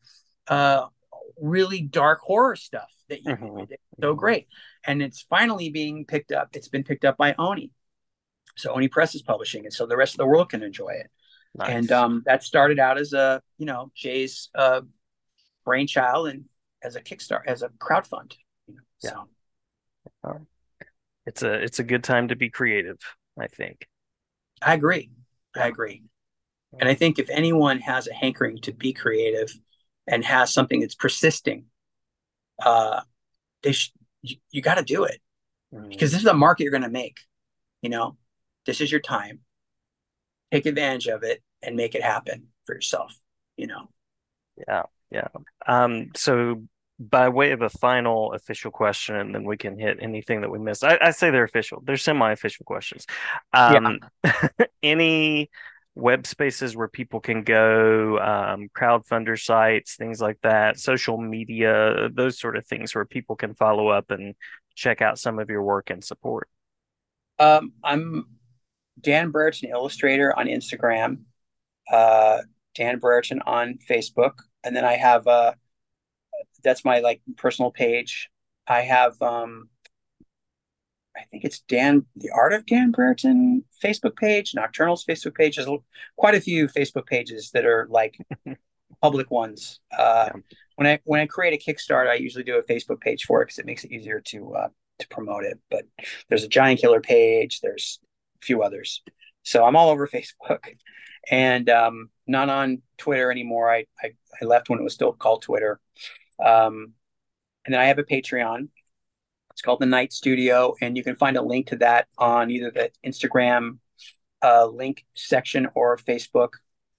uh, 0.48 0.86
really 1.40 1.82
dark 1.82 2.20
horror 2.20 2.56
stuff 2.56 2.90
that 3.08 3.24
you 3.24 3.32
mm-hmm. 3.32 3.72
so 4.00 4.14
great." 4.14 4.48
And 4.86 5.02
it's 5.02 5.22
finally 5.22 5.68
being 5.70 6.04
picked 6.06 6.32
up. 6.32 6.48
It's 6.54 6.68
been 6.68 6.84
picked 6.84 7.04
up 7.04 7.16
by 7.16 7.34
Oni, 7.38 7.70
so 8.56 8.72
Oni 8.72 8.88
Press 8.88 9.14
is 9.14 9.22
publishing 9.22 9.64
it, 9.64 9.72
so 9.72 9.86
the 9.86 9.96
rest 9.96 10.14
of 10.14 10.18
the 10.18 10.26
world 10.26 10.50
can 10.50 10.62
enjoy 10.62 10.90
it. 10.90 11.10
Nice. 11.54 11.70
And 11.70 11.92
um, 11.92 12.22
that 12.26 12.42
started 12.42 12.78
out 12.78 12.98
as 12.98 13.12
a, 13.12 13.42
you 13.56 13.66
know, 13.66 13.90
Jay's 13.94 14.48
uh, 14.54 14.82
brainchild 15.64 16.28
and 16.28 16.44
as 16.82 16.96
a 16.96 17.00
Kickstarter, 17.00 17.46
as 17.46 17.62
a 17.62 17.68
crowdfund. 17.68 18.34
You 18.66 18.74
know, 18.74 18.80
yeah. 19.02 19.10
So. 20.24 20.46
It's 21.28 21.42
a 21.42 21.52
it's 21.52 21.78
a 21.78 21.84
good 21.84 22.02
time 22.02 22.28
to 22.28 22.36
be 22.36 22.48
creative. 22.48 22.98
I 23.38 23.48
think. 23.48 23.86
I 24.62 24.72
agree. 24.72 25.10
I 25.54 25.68
agree. 25.68 26.02
And 26.80 26.88
I 26.88 26.94
think 26.94 27.18
if 27.18 27.28
anyone 27.28 27.80
has 27.80 28.08
a 28.08 28.14
hankering 28.14 28.58
to 28.62 28.72
be 28.72 28.94
creative 28.94 29.54
and 30.06 30.24
has 30.24 30.52
something 30.52 30.80
that's 30.80 30.94
persisting, 30.94 31.66
uh, 32.62 33.02
they 33.62 33.72
sh- 33.72 33.92
you, 34.22 34.36
you 34.50 34.62
got 34.62 34.76
to 34.76 34.82
do 34.82 35.04
it 35.04 35.20
mm-hmm. 35.72 35.90
because 35.90 36.12
this 36.12 36.22
is 36.22 36.26
a 36.26 36.34
market 36.34 36.62
you're 36.62 36.72
going 36.72 36.82
to 36.82 36.88
make. 36.88 37.18
You 37.82 37.90
know, 37.90 38.16
this 38.64 38.80
is 38.80 38.90
your 38.90 39.00
time. 39.00 39.40
Take 40.50 40.64
advantage 40.64 41.08
of 41.08 41.24
it 41.24 41.42
and 41.62 41.76
make 41.76 41.94
it 41.94 42.02
happen 42.02 42.48
for 42.64 42.74
yourself. 42.74 43.14
You 43.58 43.66
know. 43.66 43.90
Yeah, 44.66 44.84
yeah. 45.10 45.28
Um. 45.66 46.08
So 46.16 46.62
by 46.98 47.28
way 47.28 47.52
of 47.52 47.62
a 47.62 47.70
final 47.70 48.32
official 48.32 48.70
question, 48.70 49.16
and 49.16 49.34
then 49.34 49.44
we 49.44 49.56
can 49.56 49.78
hit 49.78 49.98
anything 50.00 50.40
that 50.40 50.50
we 50.50 50.58
missed. 50.58 50.84
I, 50.84 50.98
I 51.00 51.10
say 51.12 51.30
they're 51.30 51.44
official. 51.44 51.82
They're 51.84 51.96
semi-official 51.96 52.64
questions. 52.64 53.06
Um, 53.52 54.00
yeah. 54.24 54.48
any 54.82 55.50
web 55.94 56.26
spaces 56.26 56.76
where 56.76 56.88
people 56.88 57.20
can 57.20 57.42
go, 57.42 58.18
um, 58.18 58.68
crowdfunder 58.76 59.40
sites, 59.40 59.96
things 59.96 60.20
like 60.20 60.38
that, 60.42 60.78
social 60.78 61.18
media, 61.18 62.08
those 62.12 62.38
sort 62.38 62.56
of 62.56 62.66
things 62.66 62.94
where 62.94 63.04
people 63.04 63.36
can 63.36 63.54
follow 63.54 63.88
up 63.88 64.10
and 64.10 64.34
check 64.74 65.02
out 65.02 65.18
some 65.18 65.38
of 65.38 65.50
your 65.50 65.62
work 65.62 65.90
and 65.90 66.02
support? 66.04 66.48
Um, 67.38 67.72
I'm 67.84 68.26
Dan 69.00 69.30
Brereton, 69.30 69.70
illustrator 69.70 70.36
on 70.36 70.46
Instagram, 70.46 71.22
uh, 71.92 72.38
Dan 72.74 72.98
Brereton 72.98 73.40
on 73.46 73.78
Facebook, 73.88 74.34
and 74.64 74.74
then 74.74 74.84
I 74.84 74.94
have 74.94 75.26
uh, 75.26 75.52
that's 76.62 76.84
my 76.84 77.00
like 77.00 77.20
personal 77.36 77.70
page. 77.70 78.30
I 78.66 78.82
have 78.82 79.20
um, 79.22 79.68
I 81.18 81.24
think 81.30 81.44
it's 81.44 81.60
Dan, 81.60 82.06
the 82.16 82.30
Art 82.30 82.52
of 82.52 82.66
Dan 82.66 82.90
Brereton 82.90 83.64
Facebook 83.82 84.16
page, 84.16 84.54
Nocturnal's 84.54 85.04
Facebook 85.04 85.34
page. 85.34 85.56
There's 85.56 85.68
quite 86.16 86.34
a 86.34 86.40
few 86.40 86.68
Facebook 86.68 87.06
pages 87.06 87.50
that 87.52 87.66
are 87.66 87.86
like 87.90 88.16
public 89.02 89.30
ones. 89.30 89.80
Uh, 89.96 90.30
yeah. 90.34 90.40
When 90.76 90.86
I 90.86 91.00
when 91.04 91.20
I 91.20 91.26
create 91.26 91.60
a 91.60 91.70
Kickstarter, 91.70 92.08
I 92.08 92.14
usually 92.14 92.44
do 92.44 92.56
a 92.56 92.62
Facebook 92.62 93.00
page 93.00 93.24
for 93.24 93.42
it 93.42 93.46
because 93.46 93.58
it 93.58 93.66
makes 93.66 93.84
it 93.84 93.90
easier 93.90 94.20
to 94.26 94.54
uh, 94.54 94.68
to 95.00 95.08
promote 95.08 95.44
it. 95.44 95.58
But 95.70 95.84
there's 96.28 96.44
a 96.44 96.48
Giantkiller 96.48 97.02
page. 97.02 97.60
There's 97.60 97.98
a 98.40 98.46
few 98.46 98.62
others. 98.62 99.02
So 99.42 99.64
I'm 99.64 99.76
all 99.76 99.90
over 99.90 100.06
Facebook, 100.14 100.64
and 101.30 101.68
um, 101.68 102.10
not 102.26 102.48
on 102.48 102.82
Twitter 102.96 103.30
anymore. 103.32 103.70
I, 103.70 103.86
I, 104.02 104.12
I 104.40 104.44
left 104.44 104.68
when 104.68 104.78
it 104.78 104.84
was 104.84 104.94
still 104.94 105.12
called 105.12 105.42
Twitter. 105.42 105.80
Um, 106.44 106.92
and 107.64 107.74
then 107.74 107.80
I 107.80 107.86
have 107.86 107.98
a 107.98 108.04
Patreon. 108.04 108.68
It's 109.52 109.62
called 109.62 109.80
the 109.80 109.86
Night 109.86 110.12
Studio, 110.12 110.74
and 110.80 110.96
you 110.96 111.02
can 111.02 111.16
find 111.16 111.36
a 111.36 111.42
link 111.42 111.68
to 111.68 111.76
that 111.76 112.06
on 112.16 112.50
either 112.50 112.70
the 112.70 112.90
Instagram 113.04 113.78
uh, 114.42 114.66
link 114.66 115.04
section 115.14 115.68
or 115.74 115.96
Facebook. 115.96 116.50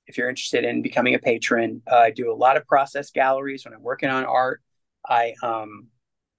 If 0.07 0.17
you're 0.17 0.29
interested 0.29 0.65
in 0.65 0.81
becoming 0.81 1.15
a 1.15 1.19
patron, 1.19 1.81
uh, 1.89 1.95
I 1.95 2.11
do 2.11 2.31
a 2.31 2.35
lot 2.35 2.57
of 2.57 2.67
process 2.67 3.11
galleries 3.11 3.63
when 3.63 3.73
I'm 3.73 3.83
working 3.83 4.09
on 4.09 4.25
art. 4.25 4.61
I 5.07 5.35
um, 5.41 5.87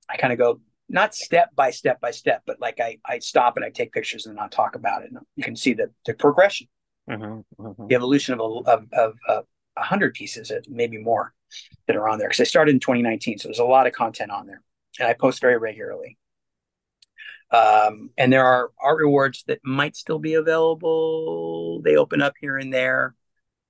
I 0.08 0.16
kind 0.16 0.32
of 0.32 0.38
go 0.38 0.60
not 0.88 1.14
step 1.14 1.54
by 1.54 1.70
step 1.70 2.00
by 2.00 2.10
step, 2.10 2.42
but 2.46 2.60
like 2.60 2.80
I 2.80 2.98
I 3.06 3.20
stop 3.20 3.56
and 3.56 3.64
I 3.64 3.70
take 3.70 3.92
pictures 3.92 4.26
and 4.26 4.38
I'll 4.38 4.48
talk 4.48 4.74
about 4.74 5.02
it. 5.02 5.10
And 5.10 5.20
you 5.36 5.44
can 5.44 5.56
see 5.56 5.72
the 5.72 5.90
the 6.04 6.14
progression, 6.14 6.66
mm-hmm, 7.08 7.62
mm-hmm. 7.62 7.86
the 7.86 7.94
evolution 7.94 8.34
of, 8.34 8.40
a, 8.40 8.70
of, 8.70 8.86
of, 8.92 9.14
of 9.28 9.44
100 9.80 10.14
pieces, 10.14 10.50
uh, 10.50 10.60
maybe 10.68 10.98
more, 10.98 11.32
that 11.86 11.96
are 11.96 12.08
on 12.08 12.18
there 12.18 12.28
because 12.28 12.40
I 12.40 12.44
started 12.44 12.74
in 12.74 12.80
2019. 12.80 13.38
So 13.38 13.48
there's 13.48 13.58
a 13.58 13.64
lot 13.64 13.86
of 13.86 13.92
content 13.92 14.30
on 14.30 14.46
there 14.46 14.62
and 14.98 15.08
I 15.08 15.14
post 15.14 15.40
very 15.40 15.58
regularly. 15.58 16.16
Um, 17.50 18.10
and 18.16 18.32
there 18.32 18.44
are 18.44 18.70
art 18.80 18.98
rewards 18.98 19.44
that 19.48 19.58
might 19.64 19.96
still 19.96 20.18
be 20.18 20.34
available. 20.34 21.82
They 21.82 21.96
open 21.96 22.22
up 22.22 22.34
here 22.40 22.56
and 22.58 22.72
there, 22.72 23.14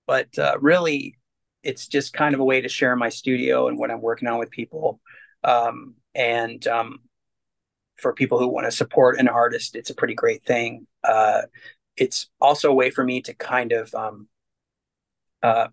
but 0.06 0.38
uh, 0.38 0.56
really, 0.60 1.16
it's 1.62 1.86
just 1.86 2.12
kind 2.12 2.34
of 2.34 2.40
a 2.40 2.44
way 2.44 2.60
to 2.60 2.68
share 2.68 2.94
my 2.96 3.08
studio 3.08 3.68
and 3.68 3.78
what 3.78 3.90
I'm 3.90 4.02
working 4.02 4.28
on 4.28 4.38
with 4.38 4.50
people. 4.50 5.00
Um, 5.44 5.94
and 6.14 6.66
um, 6.66 6.98
for 7.96 8.12
people 8.12 8.38
who 8.38 8.48
want 8.48 8.66
to 8.66 8.70
support 8.70 9.18
an 9.18 9.28
artist, 9.28 9.76
it's 9.76 9.90
a 9.90 9.94
pretty 9.94 10.14
great 10.14 10.42
thing. 10.42 10.86
Uh, 11.02 11.42
it's 11.96 12.28
also 12.40 12.70
a 12.70 12.74
way 12.74 12.90
for 12.90 13.04
me 13.04 13.22
to 13.22 13.34
kind 13.34 13.72
of 13.72 13.94
um, 13.94 14.28
uh, 15.42 15.68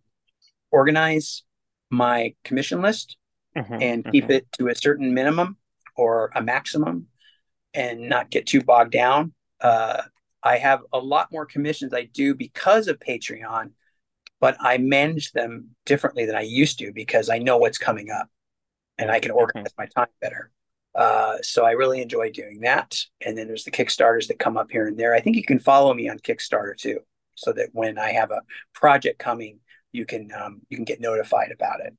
organize 0.71 1.43
my 1.89 2.33
commission 2.43 2.81
list 2.81 3.17
mm-hmm, 3.55 3.81
and 3.81 4.11
keep 4.11 4.25
mm-hmm. 4.25 4.33
it 4.33 4.47
to 4.53 4.67
a 4.67 4.75
certain 4.75 5.13
minimum 5.13 5.57
or 5.95 6.31
a 6.35 6.41
maximum 6.41 7.07
and 7.73 8.09
not 8.09 8.29
get 8.29 8.45
too 8.45 8.61
bogged 8.61 8.91
down. 8.91 9.33
Uh, 9.61 10.01
I 10.43 10.57
have 10.57 10.81
a 10.93 10.99
lot 10.99 11.31
more 11.31 11.45
commissions 11.45 11.93
I 11.93 12.03
do 12.05 12.35
because 12.35 12.87
of 12.87 12.99
Patreon, 12.99 13.71
but 14.39 14.57
I 14.59 14.77
manage 14.77 15.31
them 15.31 15.69
differently 15.85 16.25
than 16.25 16.35
I 16.35 16.41
used 16.41 16.79
to 16.79 16.91
because 16.93 17.29
I 17.29 17.39
know 17.39 17.57
what's 17.57 17.77
coming 17.77 18.11
up 18.11 18.29
and 18.97 19.11
I 19.11 19.19
can 19.19 19.31
mm-hmm. 19.31 19.39
organize 19.39 19.73
my 19.77 19.87
time 19.87 20.07
better. 20.21 20.51
Uh, 20.95 21.37
so 21.43 21.63
I 21.63 21.71
really 21.71 22.01
enjoy 22.01 22.31
doing 22.31 22.61
that. 22.61 22.99
And 23.23 23.37
then 23.37 23.47
there's 23.47 23.65
the 23.65 23.71
Kickstarters 23.71 24.27
that 24.27 24.39
come 24.39 24.57
up 24.57 24.71
here 24.71 24.87
and 24.87 24.97
there. 24.97 25.13
I 25.13 25.21
think 25.21 25.35
you 25.35 25.43
can 25.43 25.59
follow 25.59 25.93
me 25.93 26.09
on 26.09 26.17
Kickstarter 26.17 26.75
too, 26.75 26.99
so 27.35 27.53
that 27.53 27.69
when 27.73 27.99
I 27.99 28.13
have 28.13 28.31
a 28.31 28.41
project 28.73 29.19
coming, 29.19 29.59
you 29.91 30.05
can 30.05 30.31
um, 30.31 30.61
you 30.69 30.77
can 30.77 30.85
get 30.85 31.01
notified 31.01 31.51
about 31.51 31.79
it. 31.81 31.95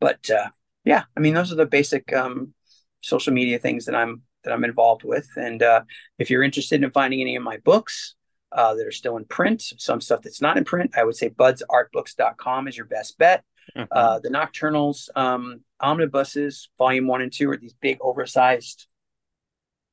But 0.00 0.30
uh, 0.30 0.48
yeah, 0.84 1.04
I 1.16 1.20
mean, 1.20 1.34
those 1.34 1.52
are 1.52 1.56
the 1.56 1.66
basic 1.66 2.12
um, 2.12 2.54
social 3.00 3.32
media 3.32 3.58
things 3.58 3.86
that 3.86 3.94
I'm 3.94 4.22
that 4.44 4.52
I'm 4.52 4.64
involved 4.64 5.04
with. 5.04 5.28
And 5.36 5.62
uh, 5.62 5.82
if 6.18 6.30
you're 6.30 6.42
interested 6.42 6.82
in 6.82 6.90
finding 6.90 7.20
any 7.20 7.36
of 7.36 7.42
my 7.42 7.58
books 7.58 8.14
uh, 8.52 8.74
that 8.74 8.86
are 8.86 8.92
still 8.92 9.16
in 9.16 9.24
print, 9.24 9.62
some 9.62 10.00
stuff 10.00 10.22
that's 10.22 10.40
not 10.40 10.56
in 10.56 10.64
print, 10.64 10.92
I 10.96 11.04
would 11.04 11.16
say 11.16 11.30
budsartbooks.com 11.30 12.68
is 12.68 12.76
your 12.76 12.86
best 12.86 13.18
bet. 13.18 13.44
Mm-hmm. 13.76 13.88
Uh, 13.90 14.18
the 14.20 14.30
Nocturnals 14.30 15.08
um, 15.14 15.60
omnibuses, 15.80 16.68
volume 16.78 17.06
one 17.06 17.20
and 17.20 17.32
two, 17.32 17.50
are 17.50 17.56
these 17.56 17.74
big, 17.74 17.98
oversized 18.00 18.86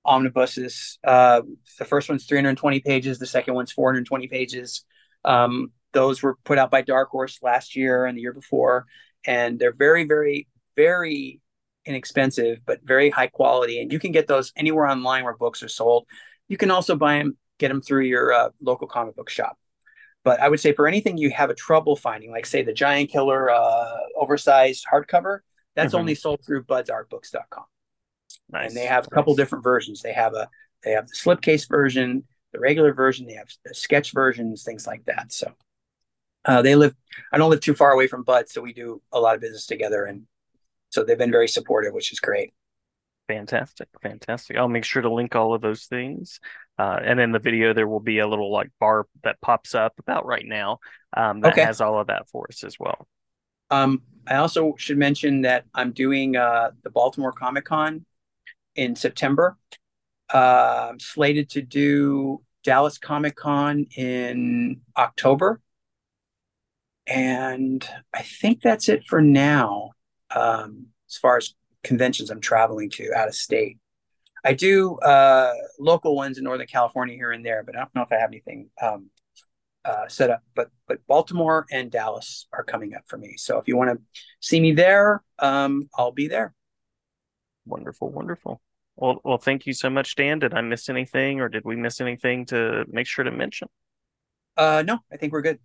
omnibuses. 0.06 1.00
Uh, 1.04 1.42
the 1.80 1.86
first 1.86 2.08
one's 2.08 2.26
320 2.26 2.80
pages, 2.82 3.20
the 3.20 3.26
second 3.26 3.56
one's 3.56 3.72
420 3.72 4.28
pages. 4.28 4.86
Um, 5.26 5.72
those 5.96 6.22
were 6.22 6.38
put 6.44 6.60
out 6.60 6.70
by 6.70 6.84
Dark 6.84 7.10
Horse 7.10 7.40
last 7.42 7.76
year 7.76 8.06
and 8.06 8.16
the 8.16 8.22
year 8.22 8.34
before 8.34 8.86
and 9.26 9.60
they're 9.60 9.74
very, 9.74 10.06
very, 10.06 10.48
very 10.76 11.42
inexpensive, 11.86 12.60
but 12.66 12.80
very 12.84 13.10
high 13.10 13.28
quality. 13.28 13.82
And 13.82 13.92
you 13.92 14.00
can 14.00 14.12
get 14.12 14.28
those 14.28 14.52
anywhere 14.56 14.88
online 14.88 15.24
where 15.24 15.36
books 15.36 15.64
are 15.64 15.68
sold. 15.68 16.06
You 16.48 16.58
can 16.58 16.72
also 16.72 16.96
buy 16.96 17.18
them, 17.18 17.38
get 17.60 17.70
them 17.70 17.82
through 17.82 18.04
your 18.04 18.34
uh, 18.34 18.50
local 18.62 18.88
comic 18.88 19.16
book 19.16 19.30
shop. 19.30 19.58
But 20.24 20.40
I 20.40 20.50
would 20.50 20.60
say 20.60 20.74
for 20.74 20.88
anything 20.88 21.18
you 21.18 21.30
have 21.32 21.50
a 21.50 21.56
trouble 21.56 21.96
finding, 21.96 22.32
like 22.32 22.46
say 22.46 22.64
the 22.64 22.74
Giantkiller 22.74 23.54
uh, 23.54 23.98
oversized 24.18 24.86
hardcover, 24.92 25.40
that's 25.76 25.90
mm-hmm. 25.90 26.00
only 26.00 26.16
sold 26.16 26.44
through 26.46 26.64
budsartbooks.com. 26.64 27.66
Nice. 28.50 28.70
And 28.70 28.78
they 28.78 28.86
have 28.86 29.06
a 29.06 29.10
couple 29.10 29.34
nice. 29.34 29.38
different 29.38 29.64
versions. 29.64 30.02
They 30.02 30.14
have 30.14 30.34
a 30.34 30.50
they 30.84 30.92
have 30.92 31.08
the 31.08 31.16
slipcase 31.16 31.68
version, 31.68 32.24
the 32.54 32.60
regular 32.60 32.94
version, 32.94 33.26
they 33.26 33.34
have 33.34 33.50
the 33.66 33.74
sketch 33.74 34.14
versions, 34.14 34.64
things 34.64 34.86
like 34.86 35.04
that. 35.06 35.32
So 35.34 35.52
uh, 36.46 36.62
they 36.62 36.76
live, 36.76 36.96
I 37.32 37.38
don't 37.38 37.50
live 37.50 37.62
too 37.62 37.74
far 37.74 37.92
away 37.92 38.08
from 38.08 38.24
Bud, 38.24 38.50
so 38.50 38.62
we 38.62 38.74
do 38.74 39.02
a 39.12 39.20
lot 39.20 39.36
of 39.36 39.42
business 39.42 39.66
together. 39.66 40.06
And 40.06 40.24
so 40.90 41.04
they've 41.04 41.18
been 41.18 41.32
very 41.32 41.48
supportive, 41.48 41.94
which 41.94 42.12
is 42.12 42.20
great. 42.20 42.54
Fantastic. 43.28 43.88
Fantastic. 44.02 44.58
I'll 44.58 44.68
make 44.68 44.86
sure 44.86 45.02
to 45.02 45.12
link 45.12 45.36
all 45.36 45.54
of 45.54 45.62
those 45.62 45.86
things. 45.86 46.40
Uh, 46.78 47.00
and 47.04 47.20
in 47.20 47.32
the 47.32 47.40
video, 47.40 47.74
there 47.74 47.88
will 47.88 48.00
be 48.00 48.20
a 48.20 48.28
little 48.28 48.52
like 48.52 48.70
bar 48.80 49.08
that 49.24 49.42
pops 49.42 49.74
up 49.74 49.94
about 50.00 50.26
right 50.26 50.46
now 50.46 50.80
um, 51.16 51.42
that 51.42 51.54
okay. 51.54 51.64
has 51.64 51.82
all 51.82 52.00
of 52.00 52.08
that 52.08 52.30
for 52.30 52.46
us 52.50 52.64
as 52.64 52.78
well. 52.80 53.08
Um, 53.72 54.04
I 54.28 54.36
also 54.36 54.76
should 54.78 54.98
mention 54.98 55.42
that 55.42 55.66
I'm 55.74 55.92
doing 55.92 56.36
uh, 56.36 56.72
the 56.84 56.90
Baltimore 56.90 57.32
Comic 57.32 57.66
Con 57.66 58.06
in 58.76 58.96
September. 58.96 59.58
Uh, 60.34 60.90
I'm 60.92 61.00
slated 61.00 61.50
to 61.52 61.62
do 61.62 62.44
Dallas 62.64 62.98
Comic 62.98 63.36
Con 63.36 63.86
in 63.96 64.82
October. 64.98 65.62
And 67.08 67.88
I 68.14 68.22
think 68.24 68.62
that's 68.62 68.90
it 68.90 69.06
for 69.06 69.22
now, 69.22 69.92
um, 70.34 70.88
as 71.10 71.18
far 71.18 71.38
as 71.38 71.54
conventions 71.84 72.30
I'm 72.30 72.42
traveling 72.42 72.90
to 72.92 73.14
out 73.14 73.28
of 73.28 73.36
state. 73.36 73.78
I 74.44 74.54
do 74.54 74.96
uh, 74.98 75.54
local 75.80 76.16
ones 76.16 76.38
in 76.38 76.44
Northern 76.44 76.68
California 76.68 77.16
here 77.16 77.32
and 77.32 77.46
there, 77.46 77.64
but 77.64 77.76
I 77.76 77.80
don't 77.80 77.96
know 77.96 78.04
if 78.04 78.12
I 78.12 78.18
have 78.18 78.30
anything 78.30 78.70
um, 78.82 79.10
uh, 79.84 80.08
set 80.08 80.30
up. 80.30 80.44
But 80.56 80.70
but 80.88 81.06
Baltimore 81.08 81.66
and 81.72 81.92
Dallas 81.92 82.48
are 82.54 82.64
coming 82.64 82.94
up 82.96 83.04
for 83.08 83.18
me. 83.18 83.36
So 83.38 83.58
if 83.58 83.68
you 83.68 83.76
want 83.76 83.92
to 83.92 84.22
see 84.40 84.60
me 84.60 84.72
there, 84.72 85.24
um, 85.40 85.90
I'll 85.98 86.12
be 86.12 86.28
there. 86.28 86.54
Wonderful, 87.66 88.12
wonderful. 88.12 88.62
Well, 88.96 89.20
well, 89.24 89.38
thank 89.38 89.66
you 89.66 89.74
so 89.74 89.90
much, 89.90 90.16
Dan. 90.16 90.40
Did 90.40 90.54
I 90.54 90.62
miss 90.62 90.90
anything, 90.90 91.42
or 91.42 91.50
did 91.50 91.64
we 91.66 91.76
miss 91.76 92.00
anything 92.00 92.46
to 92.48 92.86
make 92.88 93.08
sure 93.08 93.26
to 93.26 93.32
mention? 93.32 93.68
Uh, 94.56 94.84
no, 94.86 95.00
I 95.12 95.18
think 95.18 95.34
we're 95.34 95.42
good. 95.42 95.60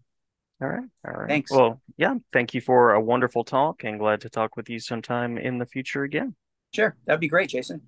All 0.62 0.68
right. 0.68 0.88
All 1.06 1.14
right. 1.14 1.28
Thanks. 1.28 1.50
Well, 1.50 1.80
yeah. 1.96 2.14
Thank 2.32 2.54
you 2.54 2.60
for 2.60 2.92
a 2.92 3.00
wonderful 3.00 3.44
talk 3.44 3.84
and 3.84 3.98
glad 3.98 4.20
to 4.22 4.28
talk 4.28 4.56
with 4.56 4.68
you 4.68 4.78
sometime 4.78 5.38
in 5.38 5.58
the 5.58 5.66
future 5.66 6.02
again. 6.02 6.34
Sure. 6.74 6.96
That'd 7.06 7.20
be 7.20 7.28
great, 7.28 7.48
Jason. 7.48 7.82